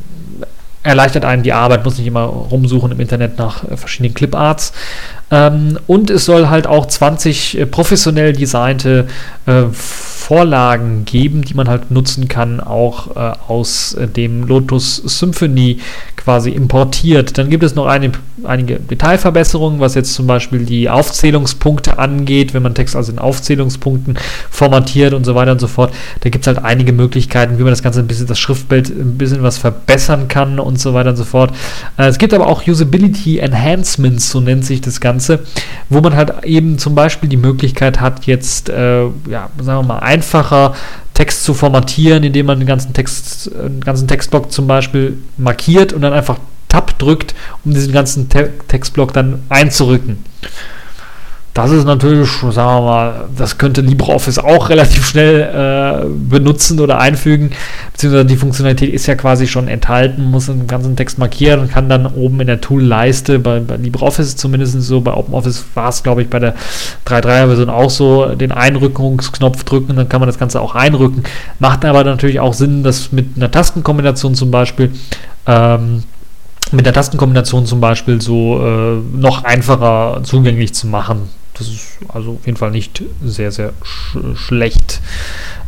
erleichtert 0.83 1.25
einem 1.25 1.43
die 1.43 1.53
Arbeit, 1.53 1.85
muss 1.85 1.97
nicht 1.97 2.07
immer 2.07 2.23
rumsuchen 2.23 2.91
im 2.91 2.99
Internet 2.99 3.37
nach 3.37 3.63
äh, 3.63 3.77
verschiedenen 3.77 4.13
Cliparts. 4.13 4.73
Ähm, 5.29 5.79
und 5.87 6.09
es 6.09 6.25
soll 6.25 6.49
halt 6.49 6.67
auch 6.67 6.87
20 6.87 7.59
äh, 7.59 7.65
professionell 7.65 8.33
designte 8.33 9.07
äh, 9.45 9.63
Vorlagen 9.71 11.03
geben, 11.03 11.41
die 11.41 11.55
man 11.55 11.67
halt 11.67 11.91
nutzen 11.91 12.27
kann, 12.27 12.59
auch 12.59 13.15
äh, 13.15 13.33
aus 13.47 13.95
äh, 13.95 14.07
dem 14.07 14.47
Lotus 14.47 14.95
Symphony 14.95 15.79
quasi 16.15 16.51
importiert. 16.51 17.37
Dann 17.37 17.49
gibt 17.49 17.63
es 17.63 17.75
noch 17.75 17.87
eine, 17.87 18.11
einige 18.43 18.79
Detailverbesserungen, 18.79 19.79
was 19.79 19.95
jetzt 19.95 20.13
zum 20.13 20.27
Beispiel 20.27 20.65
die 20.65 20.89
Aufzählungspunkte 20.89 21.97
angeht, 21.97 22.53
wenn 22.53 22.63
man 22.63 22.75
Text 22.75 22.95
also 22.95 23.11
in 23.11 23.19
Aufzählungspunkten 23.19 24.17
formatiert 24.49 25.13
und 25.13 25.25
so 25.25 25.35
weiter 25.35 25.51
und 25.51 25.59
so 25.59 25.67
fort. 25.67 25.93
Da 26.21 26.29
gibt 26.29 26.43
es 26.43 26.47
halt 26.47 26.63
einige 26.63 26.93
Möglichkeiten, 26.93 27.57
wie 27.57 27.63
man 27.63 27.71
das 27.71 27.83
Ganze 27.83 27.99
ein 27.99 28.07
bisschen, 28.07 28.27
das 28.27 28.39
Schriftbild 28.39 28.89
ein 28.89 29.17
bisschen 29.17 29.43
was 29.43 29.57
verbessern 29.57 30.27
kann 30.27 30.59
und 30.71 30.79
so 30.79 30.93
weiter 30.93 31.11
und 31.11 31.17
so 31.17 31.25
fort. 31.25 31.51
Äh, 31.97 32.07
es 32.07 32.17
gibt 32.17 32.33
aber 32.33 32.47
auch 32.47 32.65
Usability 32.65 33.39
Enhancements, 33.39 34.31
so 34.31 34.39
nennt 34.39 34.65
sich 34.65 34.81
das 34.81 34.99
Ganze, 35.01 35.39
wo 35.89 36.01
man 36.01 36.15
halt 36.15 36.43
eben 36.43 36.77
zum 36.77 36.95
Beispiel 36.95 37.29
die 37.29 37.37
Möglichkeit 37.37 37.99
hat, 37.99 38.25
jetzt, 38.25 38.69
äh, 38.69 39.03
ja, 39.03 39.49
sagen 39.59 39.79
wir 39.79 39.83
mal, 39.83 39.99
ein 39.99 40.21
einfacher, 40.21 40.73
Text 41.13 41.43
zu 41.43 41.53
formatieren, 41.53 42.23
indem 42.23 42.45
man 42.45 42.59
den 42.59 42.67
ganzen 42.67 42.93
Text, 42.93 43.51
den 43.53 43.81
ganzen 43.81 44.07
Textblock 44.07 44.51
zum 44.51 44.65
Beispiel 44.65 45.17
markiert 45.37 45.93
und 45.93 46.01
dann 46.01 46.13
einfach 46.13 46.37
Tab 46.67 46.97
drückt, 46.99 47.35
um 47.65 47.73
diesen 47.73 47.91
ganzen 47.91 48.29
Te 48.29 48.51
Textblock 48.67 49.11
dann 49.13 49.43
einzurücken. 49.49 50.23
Das 51.53 51.69
ist 51.71 51.83
natürlich, 51.83 52.29
sagen 52.29 52.53
wir 52.53 52.81
mal, 52.81 53.25
das 53.37 53.57
könnte 53.57 53.81
LibreOffice 53.81 54.39
auch 54.39 54.69
relativ 54.69 55.05
schnell 55.05 55.41
äh, 55.41 56.05
benutzen 56.07 56.79
oder 56.79 56.99
einfügen, 56.99 57.51
beziehungsweise 57.91 58.25
die 58.25 58.37
Funktionalität 58.37 58.93
ist 58.93 59.05
ja 59.05 59.15
quasi 59.15 59.47
schon 59.47 59.67
enthalten, 59.67 60.31
muss 60.31 60.45
den 60.45 60.65
ganzen 60.65 60.95
Text 60.95 61.17
markieren 61.17 61.59
und 61.59 61.69
kann 61.69 61.89
dann 61.89 62.05
oben 62.05 62.39
in 62.39 62.47
der 62.47 62.61
Tool-Leiste, 62.61 63.39
bei, 63.39 63.59
bei 63.59 63.75
LibreOffice 63.75 64.37
zumindest 64.37 64.81
so, 64.81 65.01
bei 65.01 65.13
OpenOffice 65.13 65.65
war 65.73 65.89
es, 65.89 66.03
glaube 66.03 66.21
ich, 66.21 66.29
bei 66.29 66.39
der 66.39 66.55
3.3er-Version 67.05 67.69
auch 67.69 67.89
so, 67.89 68.33
den 68.33 68.53
Einrückungsknopf 68.53 69.65
drücken, 69.65 69.97
dann 69.97 70.07
kann 70.07 70.21
man 70.21 70.27
das 70.27 70.39
Ganze 70.39 70.61
auch 70.61 70.73
einrücken. 70.73 71.23
Macht 71.59 71.83
aber 71.83 72.05
natürlich 72.05 72.39
auch 72.39 72.53
Sinn, 72.53 72.81
das 72.83 73.11
mit 73.11 73.35
einer 73.35 73.51
Tastenkombination 73.51 74.35
zum 74.35 74.51
Beispiel 74.51 74.93
ähm, 75.47 76.03
mit 76.71 76.85
der 76.85 76.93
Tastenkombination 76.93 77.65
zum 77.65 77.81
Beispiel 77.81 78.21
so 78.21 78.61
äh, 78.65 79.17
noch 79.17 79.43
einfacher 79.43 80.21
zugänglich 80.23 80.73
zu 80.73 80.87
machen. 80.87 81.40
Das 81.61 81.69
ist 81.69 81.99
also 82.07 82.31
auf 82.31 82.45
jeden 82.47 82.57
Fall 82.57 82.71
nicht 82.71 83.03
sehr, 83.23 83.51
sehr 83.51 83.73
sch 83.83 84.17
schlecht. 84.35 84.99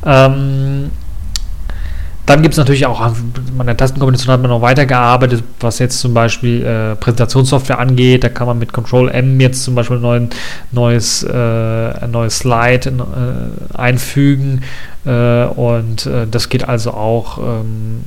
Ähm, 0.03 0.89
dann 2.25 2.41
gibt 2.41 2.53
es 2.53 2.57
natürlich 2.57 2.87
auch, 2.87 2.99
an 2.99 3.15
der 3.65 3.77
Tastenkombination 3.77 4.33
hat 4.33 4.41
man 4.41 4.49
noch 4.49 4.61
weitergearbeitet, 4.61 5.43
was 5.59 5.77
jetzt 5.77 5.99
zum 5.99 6.15
Beispiel 6.15 6.65
äh, 6.65 6.95
Präsentationssoftware 6.95 7.77
angeht. 7.77 8.23
Da 8.23 8.29
kann 8.29 8.47
man 8.47 8.57
mit 8.57 8.73
Control 8.73 9.09
M 9.09 9.39
jetzt 9.39 9.63
zum 9.63 9.75
Beispiel 9.75 10.03
ein 10.03 10.29
neues, 10.71 11.21
äh, 11.23 12.07
neues 12.07 12.39
Slide 12.39 12.89
äh, 12.89 13.77
einfügen. 13.77 14.63
Äh, 15.05 15.43
und 15.45 16.07
äh, 16.07 16.25
das 16.25 16.49
geht 16.49 16.67
also 16.67 16.91
auch 16.91 17.37
ähm, 17.37 18.03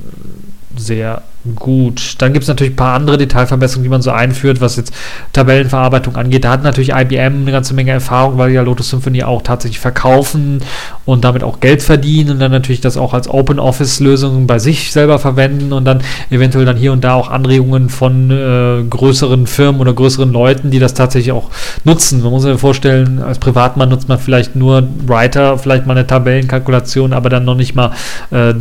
sehr 0.75 1.21
gut. 1.55 2.15
Dann 2.19 2.33
gibt 2.33 2.43
es 2.43 2.49
natürlich 2.49 2.73
ein 2.73 2.77
paar 2.77 2.95
andere 2.95 3.17
Detailverbesserungen, 3.17 3.83
die 3.83 3.89
man 3.89 4.01
so 4.01 4.11
einführt, 4.11 4.61
was 4.61 4.75
jetzt 4.75 4.93
Tabellenverarbeitung 5.33 6.15
angeht. 6.15 6.43
Da 6.43 6.51
hat 6.51 6.63
natürlich 6.63 6.91
IBM 6.91 7.41
eine 7.41 7.51
ganze 7.51 7.73
Menge 7.73 7.91
Erfahrung, 7.91 8.37
weil 8.37 8.51
ja 8.51 8.61
Lotus 8.61 8.89
Symphony 8.89 9.23
auch 9.23 9.41
tatsächlich 9.41 9.79
verkaufen 9.79 10.61
und 11.05 11.23
damit 11.23 11.43
auch 11.43 11.59
Geld 11.59 11.81
verdienen 11.81 12.31
und 12.31 12.39
dann 12.39 12.51
natürlich 12.51 12.81
das 12.81 12.97
auch 12.97 13.13
als 13.13 13.29
Open 13.29 13.59
Office 13.59 13.99
Lösung 13.99 14.47
bei 14.47 14.59
sich 14.59 14.91
selber 14.91 15.19
verwenden 15.19 15.73
und 15.73 15.85
dann 15.85 16.01
eventuell 16.29 16.65
dann 16.65 16.77
hier 16.77 16.91
und 16.91 17.03
da 17.03 17.13
auch 17.13 17.29
Anregungen 17.29 17.89
von 17.89 18.31
äh, 18.31 18.83
größeren 18.89 19.47
Firmen 19.47 19.79
oder 19.81 19.93
größeren 19.93 20.31
Leuten, 20.31 20.71
die 20.71 20.79
das 20.79 20.93
tatsächlich 20.93 21.31
auch 21.31 21.49
nutzen. 21.83 22.21
Man 22.21 22.31
muss 22.31 22.43
sich 22.43 22.59
vorstellen, 22.59 23.21
als 23.21 23.39
Privatmann 23.39 23.89
nutzt 23.89 24.09
man 24.09 24.19
vielleicht 24.19 24.55
nur 24.55 24.83
Writer, 25.05 25.57
vielleicht 25.57 25.85
mal 25.85 25.93
eine 25.93 26.07
Tabellenkalkulation, 26.07 27.13
aber 27.13 27.29
dann 27.29 27.45
noch 27.45 27.55
nicht 27.55 27.75
mal 27.75 27.91
äh, 28.31 28.53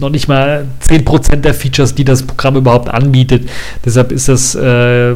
noch 0.00 0.10
nicht 0.10 0.28
mal 0.28 0.66
10% 0.86 1.36
der 1.36 1.54
Features, 1.54 1.94
die 1.94 2.04
das 2.04 2.11
das 2.12 2.22
Programm 2.22 2.56
überhaupt 2.56 2.88
anbietet. 2.88 3.48
Deshalb 3.84 4.12
ist 4.12 4.28
das 4.28 4.54
äh, 4.54 5.14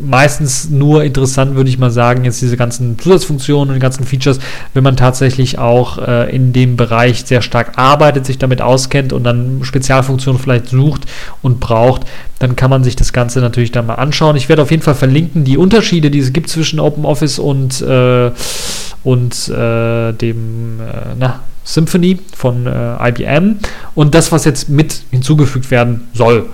meistens 0.00 0.70
nur 0.70 1.04
interessant, 1.04 1.54
würde 1.54 1.70
ich 1.70 1.78
mal 1.78 1.90
sagen, 1.90 2.24
jetzt 2.24 2.42
diese 2.42 2.56
ganzen 2.56 2.98
Zusatzfunktionen 2.98 3.68
und 3.70 3.74
die 3.74 3.80
ganzen 3.80 4.04
Features, 4.04 4.38
wenn 4.74 4.84
man 4.84 4.96
tatsächlich 4.96 5.58
auch 5.58 5.98
äh, 5.98 6.34
in 6.34 6.52
dem 6.52 6.76
Bereich 6.76 7.24
sehr 7.24 7.42
stark 7.42 7.72
arbeitet, 7.76 8.26
sich 8.26 8.38
damit 8.38 8.60
auskennt 8.60 9.12
und 9.12 9.24
dann 9.24 9.60
Spezialfunktionen 9.62 10.40
vielleicht 10.40 10.68
sucht 10.68 11.02
und 11.42 11.60
braucht, 11.60 12.02
dann 12.38 12.56
kann 12.56 12.70
man 12.70 12.82
sich 12.82 12.96
das 12.96 13.12
Ganze 13.12 13.40
natürlich 13.40 13.70
dann 13.70 13.86
mal 13.86 13.94
anschauen. 13.94 14.36
Ich 14.36 14.48
werde 14.48 14.62
auf 14.62 14.70
jeden 14.70 14.82
Fall 14.82 14.94
verlinken, 14.94 15.44
die 15.44 15.56
Unterschiede, 15.56 16.10
die 16.10 16.18
es 16.18 16.32
gibt 16.32 16.48
zwischen 16.48 16.80
OpenOffice 16.80 17.38
und, 17.38 17.80
äh, 17.82 18.32
und 19.04 19.48
äh, 19.48 20.12
dem, 20.12 20.80
äh, 20.80 21.14
na, 21.18 21.40
Symphony 21.64 22.18
von 22.36 22.66
äh, 22.66 23.08
IBM 23.08 23.58
und 23.94 24.14
das, 24.14 24.32
was 24.32 24.44
jetzt 24.44 24.68
mit 24.68 25.02
hinzugefügt 25.10 25.70
werden 25.70 26.08
soll. 26.14 26.46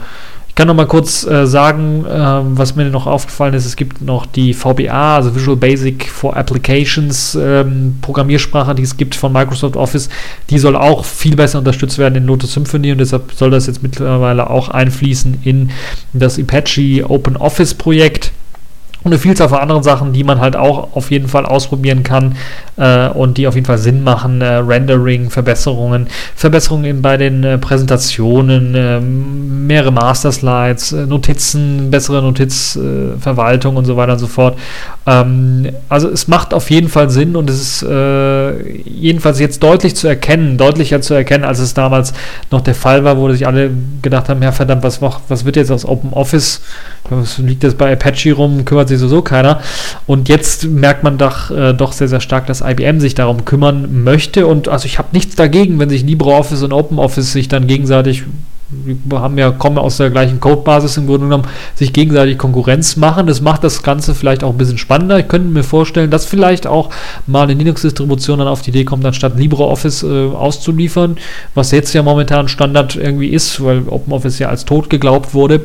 Ich 0.48 0.54
kann 0.54 0.66
noch 0.66 0.74
mal 0.74 0.88
kurz 0.88 1.24
äh, 1.24 1.46
sagen, 1.46 2.04
äh, 2.04 2.10
was 2.10 2.74
mir 2.74 2.86
noch 2.86 3.06
aufgefallen 3.06 3.54
ist. 3.54 3.64
Es 3.64 3.76
gibt 3.76 4.02
noch 4.02 4.26
die 4.26 4.54
VBA, 4.54 5.16
also 5.16 5.34
Visual 5.34 5.56
Basic 5.56 6.08
for 6.08 6.36
Applications 6.36 7.38
ähm, 7.40 7.98
Programmiersprache, 8.02 8.74
die 8.74 8.82
es 8.82 8.96
gibt 8.96 9.14
von 9.14 9.32
Microsoft 9.32 9.76
Office. 9.76 10.08
Die 10.50 10.58
soll 10.58 10.74
auch 10.74 11.04
viel 11.04 11.36
besser 11.36 11.60
unterstützt 11.60 11.98
werden 11.98 12.16
in 12.16 12.26
Lotus 12.26 12.54
Symphony 12.54 12.90
und 12.90 12.98
deshalb 12.98 13.32
soll 13.34 13.50
das 13.50 13.68
jetzt 13.68 13.84
mittlerweile 13.84 14.50
auch 14.50 14.68
einfließen 14.68 15.38
in 15.44 15.70
das 16.12 16.40
Apache 16.40 17.08
Open 17.08 17.36
Office 17.36 17.74
Projekt 17.74 18.32
und 19.04 19.12
eine 19.12 19.18
Vielzahl 19.18 19.48
von 19.48 19.58
anderen 19.58 19.82
Sachen, 19.84 20.12
die 20.12 20.24
man 20.24 20.40
halt 20.40 20.56
auch 20.56 20.96
auf 20.96 21.10
jeden 21.10 21.28
Fall 21.28 21.46
ausprobieren 21.46 22.02
kann 22.02 22.34
äh, 22.76 23.08
und 23.08 23.38
die 23.38 23.46
auf 23.46 23.54
jeden 23.54 23.66
Fall 23.66 23.78
Sinn 23.78 24.02
machen. 24.02 24.40
Äh, 24.40 24.56
Rendering, 24.56 25.30
Verbesserungen, 25.30 26.08
Verbesserungen 26.34 27.00
bei 27.00 27.16
den 27.16 27.44
äh, 27.44 27.58
Präsentationen, 27.58 28.74
ähm, 28.76 29.66
mehrere 29.68 29.92
Master 29.92 30.32
Slides, 30.32 30.92
äh, 30.92 31.06
Notizen, 31.06 31.92
bessere 31.92 32.22
Notizverwaltung 32.22 33.76
und 33.76 33.84
so 33.84 33.96
weiter 33.96 34.14
und 34.14 34.18
so 34.18 34.26
fort. 34.26 34.58
Ähm, 35.06 35.68
also 35.88 36.08
es 36.08 36.26
macht 36.26 36.52
auf 36.52 36.68
jeden 36.68 36.88
Fall 36.88 37.08
Sinn 37.08 37.36
und 37.36 37.48
es 37.48 37.60
ist 37.60 37.82
äh, 37.84 38.78
jedenfalls 38.82 39.38
jetzt 39.38 39.62
deutlich 39.62 39.94
zu 39.94 40.08
erkennen, 40.08 40.58
deutlicher 40.58 41.00
zu 41.00 41.14
erkennen, 41.14 41.44
als 41.44 41.60
es 41.60 41.72
damals 41.72 42.12
noch 42.50 42.62
der 42.62 42.74
Fall 42.74 43.04
war, 43.04 43.16
wo 43.16 43.30
sich 43.30 43.46
alle 43.46 43.70
gedacht 44.02 44.28
haben, 44.28 44.42
ja 44.42 44.50
verdammt, 44.50 44.82
was, 44.82 45.00
was 45.00 45.44
wird 45.44 45.54
jetzt 45.54 45.70
aus 45.70 45.84
Open 45.84 46.12
Office? 46.12 46.62
Was 47.10 47.38
liegt 47.38 47.62
jetzt 47.62 47.78
bei 47.78 47.92
Apache 47.92 48.32
rum, 48.32 48.64
kümmert 48.64 48.87
sich 48.88 48.98
sowieso 48.98 49.22
keiner. 49.22 49.60
Und 50.06 50.28
jetzt 50.28 50.64
merkt 50.64 51.04
man 51.04 51.18
doch, 51.18 51.50
äh, 51.50 51.72
doch 51.72 51.92
sehr, 51.92 52.08
sehr 52.08 52.20
stark, 52.20 52.46
dass 52.46 52.60
IBM 52.60 53.00
sich 53.00 53.14
darum 53.14 53.44
kümmern 53.44 54.02
möchte. 54.02 54.46
Und 54.46 54.68
also 54.68 54.86
ich 54.86 54.98
habe 54.98 55.08
nichts 55.12 55.36
dagegen, 55.36 55.78
wenn 55.78 55.90
sich 55.90 56.02
LibreOffice 56.02 56.62
und 56.62 56.72
OpenOffice 56.72 57.32
sich 57.32 57.48
dann 57.48 57.66
gegenseitig 57.66 58.24
wir 58.70 59.20
haben 59.20 59.38
ja, 59.38 59.50
kommen 59.50 59.78
aus 59.78 59.96
der 59.96 60.10
gleichen 60.10 60.40
Codebasis 60.40 60.98
im 60.98 61.06
Grunde 61.06 61.26
genommen, 61.26 61.46
sich 61.74 61.92
gegenseitig 61.92 62.36
Konkurrenz 62.36 62.96
machen. 62.96 63.26
Das 63.26 63.40
macht 63.40 63.64
das 63.64 63.82
Ganze 63.82 64.14
vielleicht 64.14 64.44
auch 64.44 64.50
ein 64.50 64.58
bisschen 64.58 64.76
spannender. 64.76 65.18
Ich 65.18 65.28
könnte 65.28 65.48
mir 65.48 65.62
vorstellen, 65.62 66.10
dass 66.10 66.26
vielleicht 66.26 66.66
auch 66.66 66.90
mal 67.26 67.44
eine 67.44 67.54
Linux-Distribution 67.54 68.38
dann 68.38 68.48
auf 68.48 68.60
die 68.60 68.70
Idee 68.70 68.84
kommt, 68.84 69.06
anstatt 69.06 69.38
LibreOffice 69.38 70.02
äh, 70.02 70.26
auszuliefern, 70.32 71.16
was 71.54 71.70
jetzt 71.70 71.94
ja 71.94 72.02
momentan 72.02 72.48
Standard 72.48 72.96
irgendwie 72.96 73.28
ist, 73.28 73.64
weil 73.64 73.88
OpenOffice 73.88 74.38
ja 74.38 74.48
als 74.50 74.66
tot 74.66 74.90
geglaubt 74.90 75.32
wurde. 75.32 75.62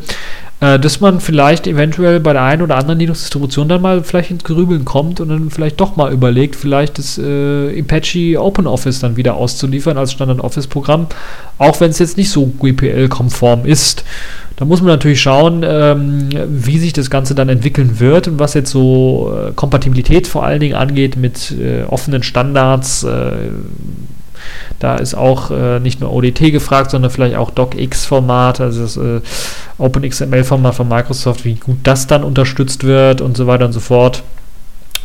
Äh, 0.63 0.79
dass 0.79 1.01
man 1.01 1.19
vielleicht 1.19 1.67
eventuell 1.67 2.21
bei 2.21 2.31
der 2.31 2.43
einen 2.43 2.61
oder 2.61 2.77
anderen 2.77 2.97
Linux-Distribution 2.97 3.67
dann 3.67 3.81
mal 3.81 4.01
vielleicht 4.01 4.31
ins 4.31 4.45
Grübeln 4.45 4.85
kommt 4.85 5.19
und 5.19 5.27
dann 5.27 5.49
vielleicht 5.49 5.81
doch 5.81 5.97
mal 5.97 6.13
überlegt, 6.13 6.55
vielleicht 6.55 6.97
das 6.99 7.17
äh, 7.17 7.81
Apache 7.81 8.41
OpenOffice 8.41 8.99
dann 8.99 9.17
wieder 9.17 9.35
auszuliefern 9.35 9.97
als 9.97 10.13
Standard-Office-Programm, 10.13 11.07
auch 11.57 11.81
wenn 11.81 11.89
es 11.89 11.99
jetzt 11.99 12.15
nicht 12.15 12.29
so 12.29 12.45
GPL-konform 12.45 13.65
ist. 13.65 14.05
Da 14.55 14.63
muss 14.63 14.79
man 14.79 14.91
natürlich 14.91 15.21
schauen, 15.21 15.65
ähm, 15.65 16.29
wie 16.47 16.77
sich 16.77 16.93
das 16.93 17.09
Ganze 17.09 17.35
dann 17.35 17.49
entwickeln 17.49 17.99
wird 17.99 18.29
und 18.29 18.39
was 18.39 18.53
jetzt 18.53 18.71
so 18.71 19.35
äh, 19.35 19.51
Kompatibilität 19.51 20.27
vor 20.27 20.45
allen 20.45 20.61
Dingen 20.61 20.75
angeht 20.75 21.17
mit 21.17 21.51
äh, 21.51 21.83
offenen 21.89 22.23
Standards. 22.23 23.05
Da 24.79 24.95
ist 24.95 25.15
auch 25.15 25.51
äh, 25.51 25.79
nicht 25.79 26.01
nur 26.01 26.13
ODT 26.13 26.51
gefragt, 26.51 26.91
sondern 26.91 27.11
vielleicht 27.11 27.35
auch 27.35 27.51
DocX-Format, 27.51 28.61
also 28.61 28.81
das 28.81 28.97
äh, 28.97 29.21
OpenXML-Format 29.77 30.75
von 30.75 30.87
Microsoft, 30.87 31.45
wie 31.45 31.55
gut 31.55 31.77
das 31.83 32.07
dann 32.07 32.23
unterstützt 32.23 32.83
wird 32.83 33.21
und 33.21 33.37
so 33.37 33.47
weiter 33.47 33.65
und 33.65 33.73
so 33.73 33.79
fort. 33.79 34.23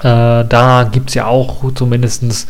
Äh, 0.00 0.44
da 0.44 0.88
gibt 0.90 1.08
es 1.08 1.14
ja 1.14 1.26
auch, 1.26 1.72
zumindest 1.74 2.46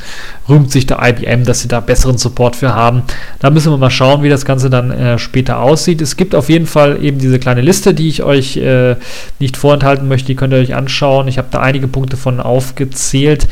rühmt 0.49 0.71
sich 0.71 0.87
der 0.87 0.99
IBM, 1.03 1.45
dass 1.45 1.61
sie 1.61 1.69
da 1.69 1.81
besseren 1.81 2.19
Support 2.19 2.57
für 2.57 2.75
haben. 2.75 3.03
Da 3.41 3.49
müssen 3.49 3.73
wir 3.73 3.79
mal 3.79 3.91
schauen, 3.91 4.23
wie 4.23 4.29
das 4.29 4.45
Ganze 4.45 4.69
dann 4.69 4.91
äh, 4.91 5.19
später 5.19 5.61
aussieht. 5.61 6.03
Es 6.03 6.17
gibt 6.17 6.35
auf 6.35 6.51
jeden 6.51 6.67
Fall 6.67 7.03
eben 7.03 7.19
diese 7.19 7.39
kleine 7.39 7.63
Liste, 7.63 7.95
die 7.95 8.09
ich 8.09 8.23
euch 8.23 8.59
äh, 8.59 8.97
nicht 9.39 9.57
vorenthalten 9.57 10.09
möchte. 10.09 10.27
Die 10.27 10.37
könnt 10.37 10.53
ihr 10.53 10.59
euch 10.59 10.75
anschauen. 10.75 11.27
Ich 11.29 11.39
habe 11.39 11.49
da 11.51 11.61
einige 11.61 11.89
Punkte 11.89 12.19
von 12.19 12.41
aufgezählt. 12.41 13.49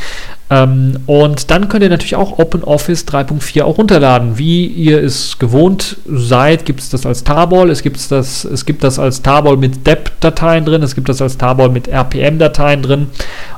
Ähm, 0.48 0.98
und 1.06 1.50
dann 1.50 1.68
könnt 1.68 1.82
ihr 1.82 1.88
natürlich 1.88 2.14
auch 2.14 2.38
OpenOffice 2.38 3.04
3.4 3.04 3.62
auch 3.62 3.78
runterladen. 3.78 4.38
Wie 4.38 4.66
ihr 4.66 5.02
es 5.02 5.38
gewohnt 5.38 5.96
seid, 6.06 6.64
gibt 6.64 6.80
es 6.80 6.88
das 6.88 7.04
als 7.04 7.24
Tarball, 7.24 7.70
es 7.70 7.82
gibt 7.82 8.10
das, 8.10 8.44
es 8.44 8.64
gibt 8.64 8.84
das 8.84 8.98
als 8.98 9.22
Tarball 9.22 9.56
mit 9.56 9.86
DEP-Dateien 9.86 10.64
drin, 10.64 10.82
es 10.82 10.94
gibt 10.94 11.08
das 11.08 11.20
als 11.20 11.36
Tarball 11.36 11.68
mit 11.68 11.88
RPM-Dateien 11.88 12.82
drin 12.82 13.08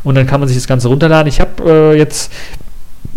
und 0.03 0.15
dann 0.15 0.27
kann 0.27 0.41
man 0.41 0.49
sich 0.49 0.57
das 0.57 0.67
Ganze 0.67 0.89
runterladen. 0.89 1.29
Ich 1.29 1.41
habe 1.41 1.63
äh, 1.67 1.99
jetzt 1.99 2.33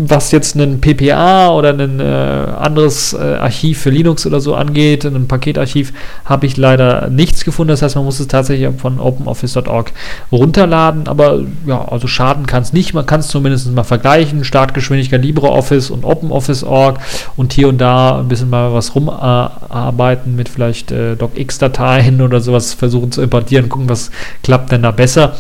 was 0.10 0.32
jetzt 0.32 0.56
einen 0.56 0.82
PPA 0.82 1.52
oder 1.52 1.74
ein 1.74 2.00
äh, 2.00 2.04
anderes 2.04 3.14
äh, 3.14 3.18
Archiv 3.18 3.82
für 3.82 3.90
Linux 3.90 4.26
oder 4.26 4.40
so 4.40 4.56
angeht, 4.56 5.06
ein 5.06 5.28
Paketarchiv, 5.28 5.94
habe 6.26 6.46
ich 6.46 6.58
leider 6.58 7.10
nichts 7.10 7.44
gefunden. 7.46 7.70
Das 7.70 7.82
heißt, 7.82 7.96
man 7.96 8.06
muss 8.06 8.20
es 8.20 8.28
tatsächlich 8.28 8.70
von 8.78 9.00
OpenOffice.org 9.00 9.92
runterladen. 10.32 11.08
Aber 11.08 11.40
ja, 11.66 11.86
also 11.88 12.08
schaden 12.08 12.46
kann 12.46 12.64
es 12.64 12.74
nicht. 12.74 12.94
Man 12.94 13.06
kann 13.06 13.20
es 13.20 13.28
zumindest 13.28 13.72
mal 13.72 13.84
vergleichen. 13.84 14.44
Startgeschwindigkeit 14.44 15.24
LibreOffice 15.24 15.92
und 15.92 16.04
OpenOffice.org 16.04 17.00
und 17.38 17.54
hier 17.54 17.68
und 17.68 17.78
da 17.80 18.20
ein 18.20 18.28
bisschen 18.28 18.50
mal 18.50 18.74
was 18.74 18.96
rumarbeiten 18.96 20.36
mit 20.36 20.50
vielleicht 20.50 20.92
äh, 20.92 21.16
DocX-Dateien 21.16 22.22
oder 22.22 22.40
sowas 22.42 22.74
versuchen 22.74 23.12
zu 23.12 23.22
importieren, 23.22 23.70
gucken, 23.70 23.90
was 23.90 24.12
klappt 24.44 24.72
denn 24.72 24.84
da 24.84 24.92
besser. 24.92 25.36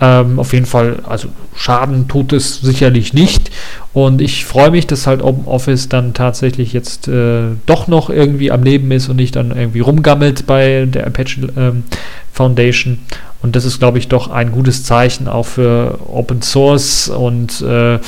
Ähm, 0.00 0.38
auf 0.38 0.52
jeden 0.52 0.66
Fall, 0.66 0.96
also 1.04 1.28
Schaden 1.54 2.08
tut 2.08 2.32
es 2.32 2.60
sicherlich 2.60 3.14
nicht. 3.14 3.50
Und 3.92 4.03
ich 4.20 4.44
freue 4.44 4.70
mich, 4.70 4.86
dass 4.86 5.06
halt 5.06 5.22
OpenOffice 5.22 5.88
dann 5.88 6.14
tatsächlich 6.14 6.72
jetzt 6.72 7.08
äh, 7.08 7.42
doch 7.66 7.86
noch 7.86 8.10
irgendwie 8.10 8.50
am 8.50 8.62
Leben 8.62 8.90
ist 8.90 9.08
und 9.08 9.16
nicht 9.16 9.36
dann 9.36 9.50
irgendwie 9.56 9.80
rumgammelt 9.80 10.46
bei 10.46 10.86
der 10.86 11.06
Apache 11.06 11.48
ähm, 11.56 11.84
Foundation. 12.32 12.98
Und 13.42 13.54
das 13.56 13.64
ist, 13.64 13.78
glaube 13.78 13.98
ich, 13.98 14.08
doch 14.08 14.30
ein 14.30 14.52
gutes 14.52 14.84
Zeichen 14.84 15.28
auch 15.28 15.44
für 15.44 15.98
Open 16.06 16.40
Source 16.42 17.08
und 17.08 17.60
äh, 17.60 17.94
ja, 17.94 18.00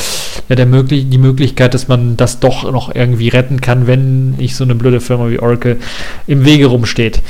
der 0.49 0.67
möglich 0.67 1.09
die 1.11 1.19
Möglichkeit, 1.19 1.75
dass 1.75 1.89
man 1.89 2.17
das 2.17 2.41
doch 2.41 2.71
noch 2.73 2.95
irgendwie 2.95 3.29
retten 3.29 3.61
kann, 3.61 3.87
wenn 3.87 4.31
nicht 4.31 4.57
so 4.57 4.65
eine 4.65 4.75
blöde 4.75 5.01
Firma 5.01 5.29
wie 5.29 5.39
Oracle 5.39 5.77
im 6.27 6.45
Wege 6.45 6.67
rumsteht. 6.67 7.21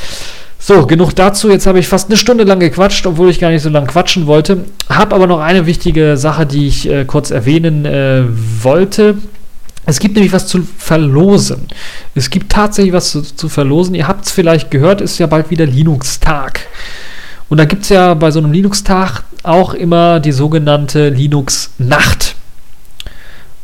So, 0.68 0.84
genug 0.84 1.14
dazu. 1.14 1.48
Jetzt 1.48 1.68
habe 1.68 1.78
ich 1.78 1.86
fast 1.86 2.08
eine 2.08 2.16
Stunde 2.16 2.42
lang 2.42 2.58
gequatscht, 2.58 3.06
obwohl 3.06 3.30
ich 3.30 3.38
gar 3.38 3.50
nicht 3.50 3.62
so 3.62 3.68
lange 3.68 3.86
quatschen 3.86 4.26
wollte. 4.26 4.64
Habe 4.88 5.14
aber 5.14 5.28
noch 5.28 5.38
eine 5.38 5.64
wichtige 5.64 6.16
Sache, 6.16 6.44
die 6.44 6.66
ich 6.66 6.88
äh, 6.88 7.04
kurz 7.04 7.30
erwähnen 7.30 7.84
äh, 7.84 8.24
wollte. 8.64 9.16
Es 9.84 10.00
gibt 10.00 10.16
nämlich 10.16 10.32
was 10.32 10.48
zu 10.48 10.66
verlosen. 10.76 11.68
Es 12.16 12.30
gibt 12.30 12.50
tatsächlich 12.50 12.92
was 12.92 13.12
zu, 13.12 13.22
zu 13.22 13.48
verlosen. 13.48 13.94
Ihr 13.94 14.08
habt 14.08 14.24
es 14.24 14.32
vielleicht 14.32 14.72
gehört, 14.72 15.00
ist 15.00 15.18
ja 15.18 15.28
bald 15.28 15.50
wieder 15.50 15.66
Linux-Tag. 15.66 16.66
Und 17.48 17.58
da 17.58 17.64
gibt 17.64 17.84
es 17.84 17.90
ja 17.90 18.14
bei 18.14 18.32
so 18.32 18.40
einem 18.40 18.50
Linux-Tag 18.50 19.22
auch 19.44 19.72
immer 19.72 20.18
die 20.18 20.32
sogenannte 20.32 21.10
Linux-Nacht. 21.10 22.34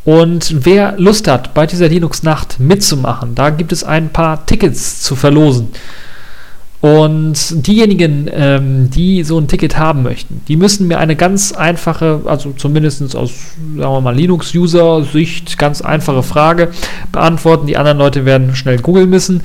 Und 0.05 0.64
wer 0.64 0.94
Lust 0.98 1.26
hat, 1.26 1.53
bei 1.53 1.66
dieser 1.66 1.88
Linux-Nacht 1.88 2.61
mitzumachen, 2.61 3.34
da 3.34 3.50
gibt 3.50 3.72
es 3.72 3.82
ein 3.82 4.11
paar 4.11 4.46
Tickets 4.46 5.03
zu 5.03 5.16
verlosen. 5.16 5.70
Und 6.83 7.64
diejenigen, 7.68 8.28
ähm, 8.33 8.91
die 8.91 9.22
so 9.22 9.39
ein 9.39 9.47
Ticket 9.47 9.78
haben 9.78 10.03
möchten, 10.03 10.43
die 10.49 10.57
müssen 10.57 10.89
mir 10.89 10.99
eine 10.99 11.14
ganz 11.14 11.53
einfache, 11.53 12.22
also 12.24 12.55
zumindest 12.57 13.14
aus, 13.14 13.30
Linux-User-Sicht, 13.76 15.59
ganz 15.59 15.80
einfache 15.80 16.24
Frage 16.24 16.70
beantworten. 17.12 17.68
Die 17.68 17.76
anderen 17.76 17.99
Leute 17.99 18.24
werden 18.24 18.57
schnell 18.57 18.78
googeln 18.78 19.09
müssen. 19.09 19.43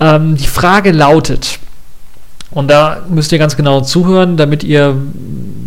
Ähm, 0.00 0.36
die 0.36 0.48
Frage 0.48 0.90
lautet, 0.90 1.60
und 2.50 2.68
da 2.68 3.04
müsst 3.08 3.30
ihr 3.30 3.38
ganz 3.38 3.56
genau 3.56 3.82
zuhören, 3.82 4.36
damit 4.36 4.64
ihr, 4.64 4.96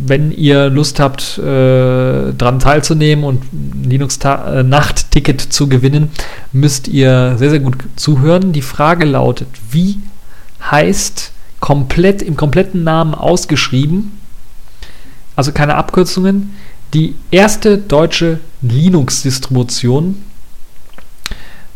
wenn 0.05 0.33
ihr 0.33 0.69
Lust 0.69 0.99
habt, 0.99 1.37
äh, 1.37 2.33
dran 2.33 2.59
teilzunehmen 2.59 3.23
und 3.23 3.43
Linux-Nacht-Ticket 3.85 5.45
äh, 5.45 5.49
zu 5.49 5.69
gewinnen, 5.69 6.09
müsst 6.51 6.89
ihr 6.89 7.35
sehr, 7.37 7.51
sehr 7.51 7.59
gut 7.59 7.77
zuhören. 7.95 8.51
Die 8.51 8.61
Frage 8.61 9.05
lautet, 9.05 9.47
wie 9.71 9.99
heißt 10.61 11.31
komplett 11.59 12.21
im 12.21 12.35
kompletten 12.35 12.83
Namen 12.83 13.13
ausgeschrieben, 13.13 14.17
also 15.35 15.51
keine 15.51 15.75
Abkürzungen, 15.75 16.55
die 16.93 17.15
erste 17.31 17.77
deutsche 17.77 18.39
Linux-Distribution, 18.61 20.21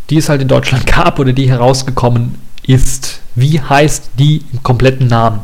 die 0.10 0.18
es 0.18 0.30
halt 0.30 0.42
in 0.42 0.48
Deutschland 0.48 0.86
gab 0.96 1.20
oder 1.20 1.34
die 1.34 1.50
herausgekommen 1.50 2.36
ist. 2.66 3.22
Wie 3.36 3.60
heißt 3.60 4.12
die 4.20 4.44
im 4.52 4.64
kompletten 4.64 5.08
Namen? 5.08 5.42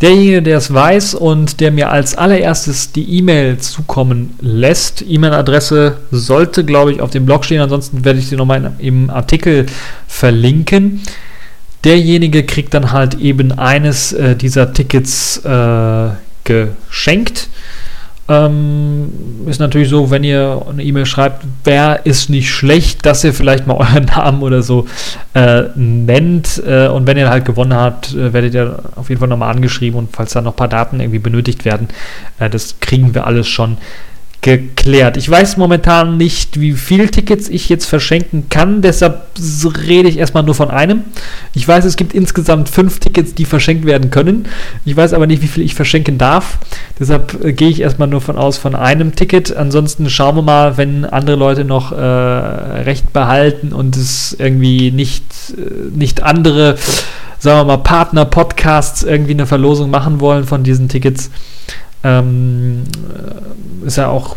Derjenige, 0.00 0.42
der 0.42 0.58
es 0.58 0.72
weiß 0.72 1.14
und 1.14 1.58
der 1.58 1.72
mir 1.72 1.90
als 1.90 2.14
allererstes 2.14 2.92
die 2.92 3.18
E-Mail 3.18 3.58
zukommen 3.58 4.36
lässt, 4.40 5.02
E-Mail-Adresse 5.06 5.96
sollte, 6.12 6.64
glaube 6.64 6.92
ich, 6.92 7.00
auf 7.00 7.10
dem 7.10 7.26
Blog 7.26 7.44
stehen, 7.44 7.60
ansonsten 7.60 8.04
werde 8.04 8.20
ich 8.20 8.28
sie 8.28 8.36
nochmal 8.36 8.74
im 8.78 9.10
Artikel 9.10 9.66
verlinken 10.06 11.02
derjenige 11.84 12.44
kriegt 12.44 12.74
dann 12.74 12.92
halt 12.92 13.14
eben 13.14 13.52
eines 13.52 14.12
äh, 14.12 14.36
dieser 14.36 14.72
Tickets 14.72 15.38
äh, 15.44 16.08
geschenkt. 16.44 17.48
Ähm, 18.30 19.10
ist 19.46 19.58
natürlich 19.58 19.88
so, 19.88 20.10
wenn 20.10 20.22
ihr 20.22 20.62
eine 20.68 20.82
E-Mail 20.82 21.06
schreibt, 21.06 21.46
wäre 21.64 22.00
ist 22.04 22.28
nicht 22.28 22.50
schlecht, 22.50 23.06
dass 23.06 23.24
ihr 23.24 23.32
vielleicht 23.32 23.66
mal 23.66 23.74
euren 23.78 24.04
Namen 24.04 24.42
oder 24.42 24.62
so 24.62 24.86
äh, 25.32 25.62
nennt. 25.76 26.62
Äh, 26.66 26.88
und 26.88 27.06
wenn 27.06 27.16
ihr 27.16 27.30
halt 27.30 27.46
gewonnen 27.46 27.72
habt, 27.72 28.12
äh, 28.14 28.32
werdet 28.34 28.52
ihr 28.54 28.80
auf 28.96 29.08
jeden 29.08 29.18
Fall 29.18 29.28
nochmal 29.28 29.54
angeschrieben 29.54 29.98
und 29.98 30.10
falls 30.14 30.32
da 30.32 30.42
noch 30.42 30.52
ein 30.52 30.56
paar 30.56 30.68
Daten 30.68 31.00
irgendwie 31.00 31.20
benötigt 31.20 31.64
werden, 31.64 31.88
äh, 32.38 32.50
das 32.50 32.80
kriegen 32.80 33.14
wir 33.14 33.26
alles 33.26 33.48
schon 33.48 33.78
geklärt. 34.40 35.16
Ich 35.16 35.28
weiß 35.28 35.56
momentan 35.56 36.16
nicht, 36.16 36.60
wie 36.60 36.72
viele 36.72 37.10
Tickets 37.10 37.48
ich 37.48 37.68
jetzt 37.68 37.86
verschenken 37.86 38.48
kann, 38.48 38.82
deshalb 38.82 39.26
rede 39.86 40.08
ich 40.08 40.18
erstmal 40.18 40.44
nur 40.44 40.54
von 40.54 40.70
einem. 40.70 41.02
Ich 41.54 41.66
weiß, 41.66 41.84
es 41.84 41.96
gibt 41.96 42.14
insgesamt 42.14 42.68
fünf 42.68 43.00
Tickets, 43.00 43.34
die 43.34 43.44
verschenkt 43.44 43.84
werden 43.84 44.10
können. 44.10 44.46
Ich 44.84 44.96
weiß 44.96 45.12
aber 45.12 45.26
nicht, 45.26 45.42
wie 45.42 45.48
viel 45.48 45.64
ich 45.64 45.74
verschenken 45.74 46.18
darf. 46.18 46.58
Deshalb 47.00 47.44
äh, 47.44 47.52
gehe 47.52 47.68
ich 47.68 47.80
erstmal 47.80 48.06
nur 48.06 48.20
von 48.20 48.36
aus 48.36 48.58
von 48.58 48.76
einem 48.76 49.14
Ticket. 49.16 49.56
Ansonsten 49.56 50.08
schauen 50.08 50.36
wir 50.36 50.42
mal, 50.42 50.76
wenn 50.76 51.04
andere 51.04 51.36
Leute 51.36 51.64
noch 51.64 51.90
äh, 51.90 51.96
Recht 51.96 53.12
behalten 53.12 53.72
und 53.72 53.96
es 53.96 54.36
irgendwie 54.38 54.92
nicht, 54.92 55.24
äh, 55.56 55.96
nicht 55.96 56.22
andere, 56.22 56.76
sagen 57.40 57.60
wir 57.60 57.76
mal, 57.76 57.82
Partner-Podcasts 57.82 59.02
irgendwie 59.02 59.32
eine 59.32 59.46
Verlosung 59.46 59.90
machen 59.90 60.20
wollen 60.20 60.44
von 60.44 60.62
diesen 60.62 60.88
Tickets 60.88 61.30
ähm, 62.04 62.84
ist 63.84 63.96
ja 63.96 64.08
auch 64.08 64.36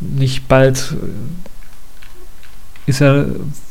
nicht 0.00 0.48
bald, 0.48 0.94
ist 2.86 3.00
ja 3.00 3.24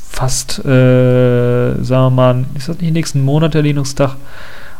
fast, 0.10 0.60
äh, 0.60 1.84
sagen 1.84 2.06
wir 2.06 2.10
mal, 2.10 2.46
ist 2.56 2.70
das 2.70 2.80
nicht 2.80 2.94
nächsten 2.94 3.22
Monat 3.22 3.54
der 3.54 3.62
Linux-Tag 3.62 4.16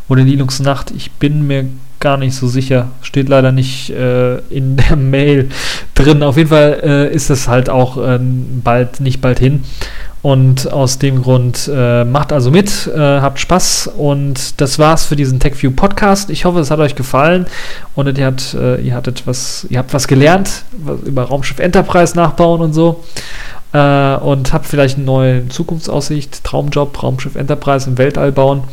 oder 0.08 0.22
Linux-Nacht? 0.22 0.92
Ich 0.92 1.12
bin 1.12 1.46
mir 1.46 1.66
gar 2.00 2.16
nicht 2.16 2.34
so 2.34 2.48
sicher. 2.48 2.88
Steht 3.02 3.28
leider 3.28 3.52
nicht 3.52 3.90
äh, 3.90 4.38
in 4.48 4.76
der 4.76 4.96
Mail 4.96 5.48
drin. 5.94 6.22
Auf 6.22 6.36
jeden 6.36 6.50
Fall 6.50 6.80
äh, 6.82 7.14
ist 7.14 7.30
es 7.30 7.48
halt 7.48 7.68
auch 7.68 7.96
äh, 7.96 8.18
bald, 8.20 9.00
nicht 9.00 9.20
bald 9.20 9.38
hin. 9.38 9.64
Und 10.22 10.72
aus 10.72 10.98
dem 10.98 11.22
Grund 11.22 11.70
äh, 11.72 12.04
macht 12.04 12.32
also 12.32 12.50
mit, 12.50 12.88
äh, 12.88 12.98
habt 12.98 13.38
Spaß 13.38 13.90
und 13.96 14.60
das 14.60 14.78
war's 14.78 15.04
für 15.04 15.14
diesen 15.14 15.38
TechView 15.38 15.70
Podcast. 15.70 16.30
Ich 16.30 16.44
hoffe, 16.44 16.58
es 16.58 16.70
hat 16.70 16.80
euch 16.80 16.96
gefallen 16.96 17.46
und 17.94 18.18
ihr, 18.18 18.26
habt, 18.26 18.54
äh, 18.54 18.80
ihr 18.80 18.94
hattet 18.94 19.24
was, 19.26 19.66
ihr 19.70 19.78
habt 19.78 19.94
was 19.94 20.08
gelernt 20.08 20.64
über 21.04 21.22
Raumschiff 21.24 21.60
Enterprise 21.60 22.16
nachbauen 22.16 22.60
und 22.60 22.72
so 22.72 23.04
äh, 23.72 24.16
und 24.16 24.52
habt 24.52 24.66
vielleicht 24.66 24.96
eine 24.96 25.04
neue 25.04 25.48
Zukunftsaussicht, 25.48 26.42
Traumjob, 26.44 27.02
Raumschiff 27.02 27.36
Enterprise 27.36 27.88
im 27.88 27.98
Weltall 27.98 28.32
bauen. 28.32 28.64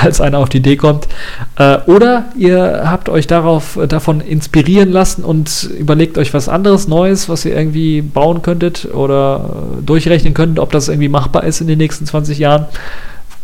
Falls 0.00 0.20
einer 0.20 0.38
auf 0.38 0.48
die 0.48 0.58
Idee 0.58 0.76
kommt. 0.76 1.08
Äh, 1.56 1.78
oder 1.86 2.26
ihr 2.36 2.82
habt 2.84 3.08
euch 3.08 3.26
darauf, 3.26 3.76
äh, 3.76 3.86
davon 3.86 4.20
inspirieren 4.20 4.90
lassen 4.90 5.24
und 5.24 5.70
überlegt 5.78 6.18
euch 6.18 6.32
was 6.34 6.48
anderes, 6.48 6.88
Neues, 6.88 7.28
was 7.28 7.44
ihr 7.44 7.56
irgendwie 7.56 8.02
bauen 8.02 8.42
könntet 8.42 8.88
oder 8.94 9.78
äh, 9.78 9.82
durchrechnen 9.82 10.34
könntet, 10.34 10.58
ob 10.60 10.72
das 10.72 10.88
irgendwie 10.88 11.08
machbar 11.08 11.44
ist 11.44 11.60
in 11.60 11.66
den 11.66 11.78
nächsten 11.78 12.06
20 12.06 12.38
Jahren. 12.38 12.66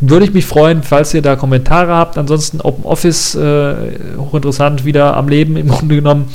Würde 0.00 0.26
ich 0.26 0.34
mich 0.34 0.44
freuen, 0.44 0.82
falls 0.82 1.14
ihr 1.14 1.22
da 1.22 1.36
Kommentare 1.36 1.92
habt. 1.94 2.18
Ansonsten 2.18 2.60
Open 2.60 2.84
Office, 2.84 3.34
äh, 3.34 3.74
hochinteressant, 4.18 4.84
wieder 4.84 5.16
am 5.16 5.28
Leben 5.28 5.56
im 5.56 5.68
Grunde 5.68 5.94
genommen 5.96 6.26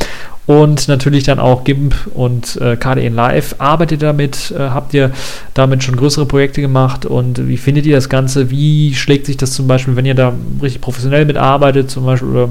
und 0.49 0.87
natürlich 0.87 1.25
dann 1.25 1.37
auch 1.37 1.63
GIMP 1.63 1.93
und 2.15 2.59
äh, 2.59 2.75
KDN 2.75 3.13
Live. 3.13 3.53
Arbeitet 3.59 4.01
ihr 4.01 4.07
damit? 4.07 4.49
Äh, 4.49 4.57
habt 4.57 4.95
ihr 4.95 5.11
damit 5.53 5.83
schon 5.83 5.95
größere 5.95 6.25
Projekte 6.25 6.59
gemacht 6.59 7.05
und 7.05 7.47
wie 7.47 7.55
findet 7.55 7.85
ihr 7.85 7.95
das 7.95 8.09
Ganze? 8.09 8.49
Wie 8.49 8.95
schlägt 8.95 9.27
sich 9.27 9.37
das 9.37 9.53
zum 9.53 9.67
Beispiel, 9.67 9.95
wenn 9.95 10.07
ihr 10.07 10.15
da 10.15 10.33
richtig 10.59 10.81
professionell 10.81 11.25
mitarbeitet, 11.25 11.91
zum 11.91 12.03
Beispiel 12.03 12.29
oder 12.29 12.49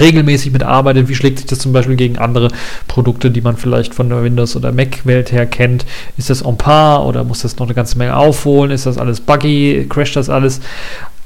regelmäßig 0.00 0.52
mitarbeitet, 0.52 1.08
wie 1.08 1.16
schlägt 1.16 1.38
sich 1.38 1.48
das 1.48 1.58
zum 1.58 1.72
Beispiel 1.72 1.96
gegen 1.96 2.16
andere 2.16 2.46
Produkte, 2.86 3.32
die 3.32 3.40
man 3.40 3.56
vielleicht 3.56 3.92
von 3.92 4.08
der 4.08 4.22
Windows- 4.22 4.54
oder 4.54 4.70
Mac-Welt 4.70 5.32
her 5.32 5.46
kennt? 5.46 5.86
Ist 6.16 6.30
das 6.30 6.44
on 6.44 6.58
par 6.58 7.04
oder 7.04 7.24
muss 7.24 7.42
das 7.42 7.56
noch 7.58 7.66
eine 7.66 7.74
ganze 7.74 7.98
Menge 7.98 8.14
aufholen? 8.14 8.70
Ist 8.70 8.86
das 8.86 8.98
alles 8.98 9.20
buggy? 9.20 9.86
Crasht 9.88 10.14
das 10.14 10.30
alles? 10.30 10.60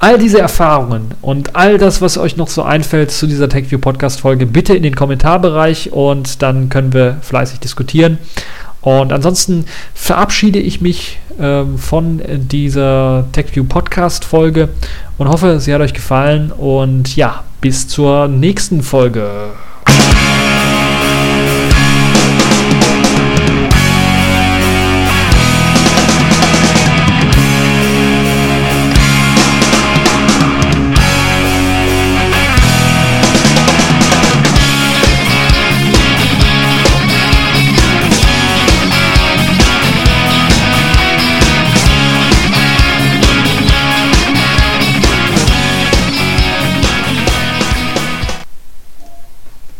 All 0.04 0.18
diese 0.18 0.38
Erfahrungen 0.38 1.12
und 1.22 1.56
all 1.56 1.78
das, 1.78 2.02
was 2.02 2.18
euch 2.18 2.36
noch 2.36 2.48
so 2.48 2.62
einfällt 2.62 3.10
zu 3.10 3.26
dieser 3.26 3.48
TechView 3.48 3.78
Podcast 3.78 4.20
Folge, 4.20 4.44
bitte 4.44 4.76
in 4.76 4.82
den 4.82 4.94
Kommentarbereich 4.94 5.94
und 5.94 6.42
dann 6.42 6.68
können 6.68 6.92
wir 6.92 7.16
fleißig 7.22 7.60
diskutieren. 7.60 8.18
Und 8.82 9.14
ansonsten 9.14 9.64
verabschiede 9.94 10.58
ich 10.58 10.82
mich 10.82 11.20
ähm, 11.40 11.78
von 11.78 12.20
dieser 12.28 13.24
TechView 13.32 13.64
Podcast 13.64 14.26
Folge 14.26 14.68
und 15.16 15.28
hoffe, 15.28 15.58
sie 15.58 15.72
hat 15.72 15.80
euch 15.80 15.94
gefallen. 15.94 16.52
Und 16.52 17.16
ja, 17.16 17.42
bis 17.62 17.88
zur 17.88 18.28
nächsten 18.28 18.82
Folge. 18.82 19.52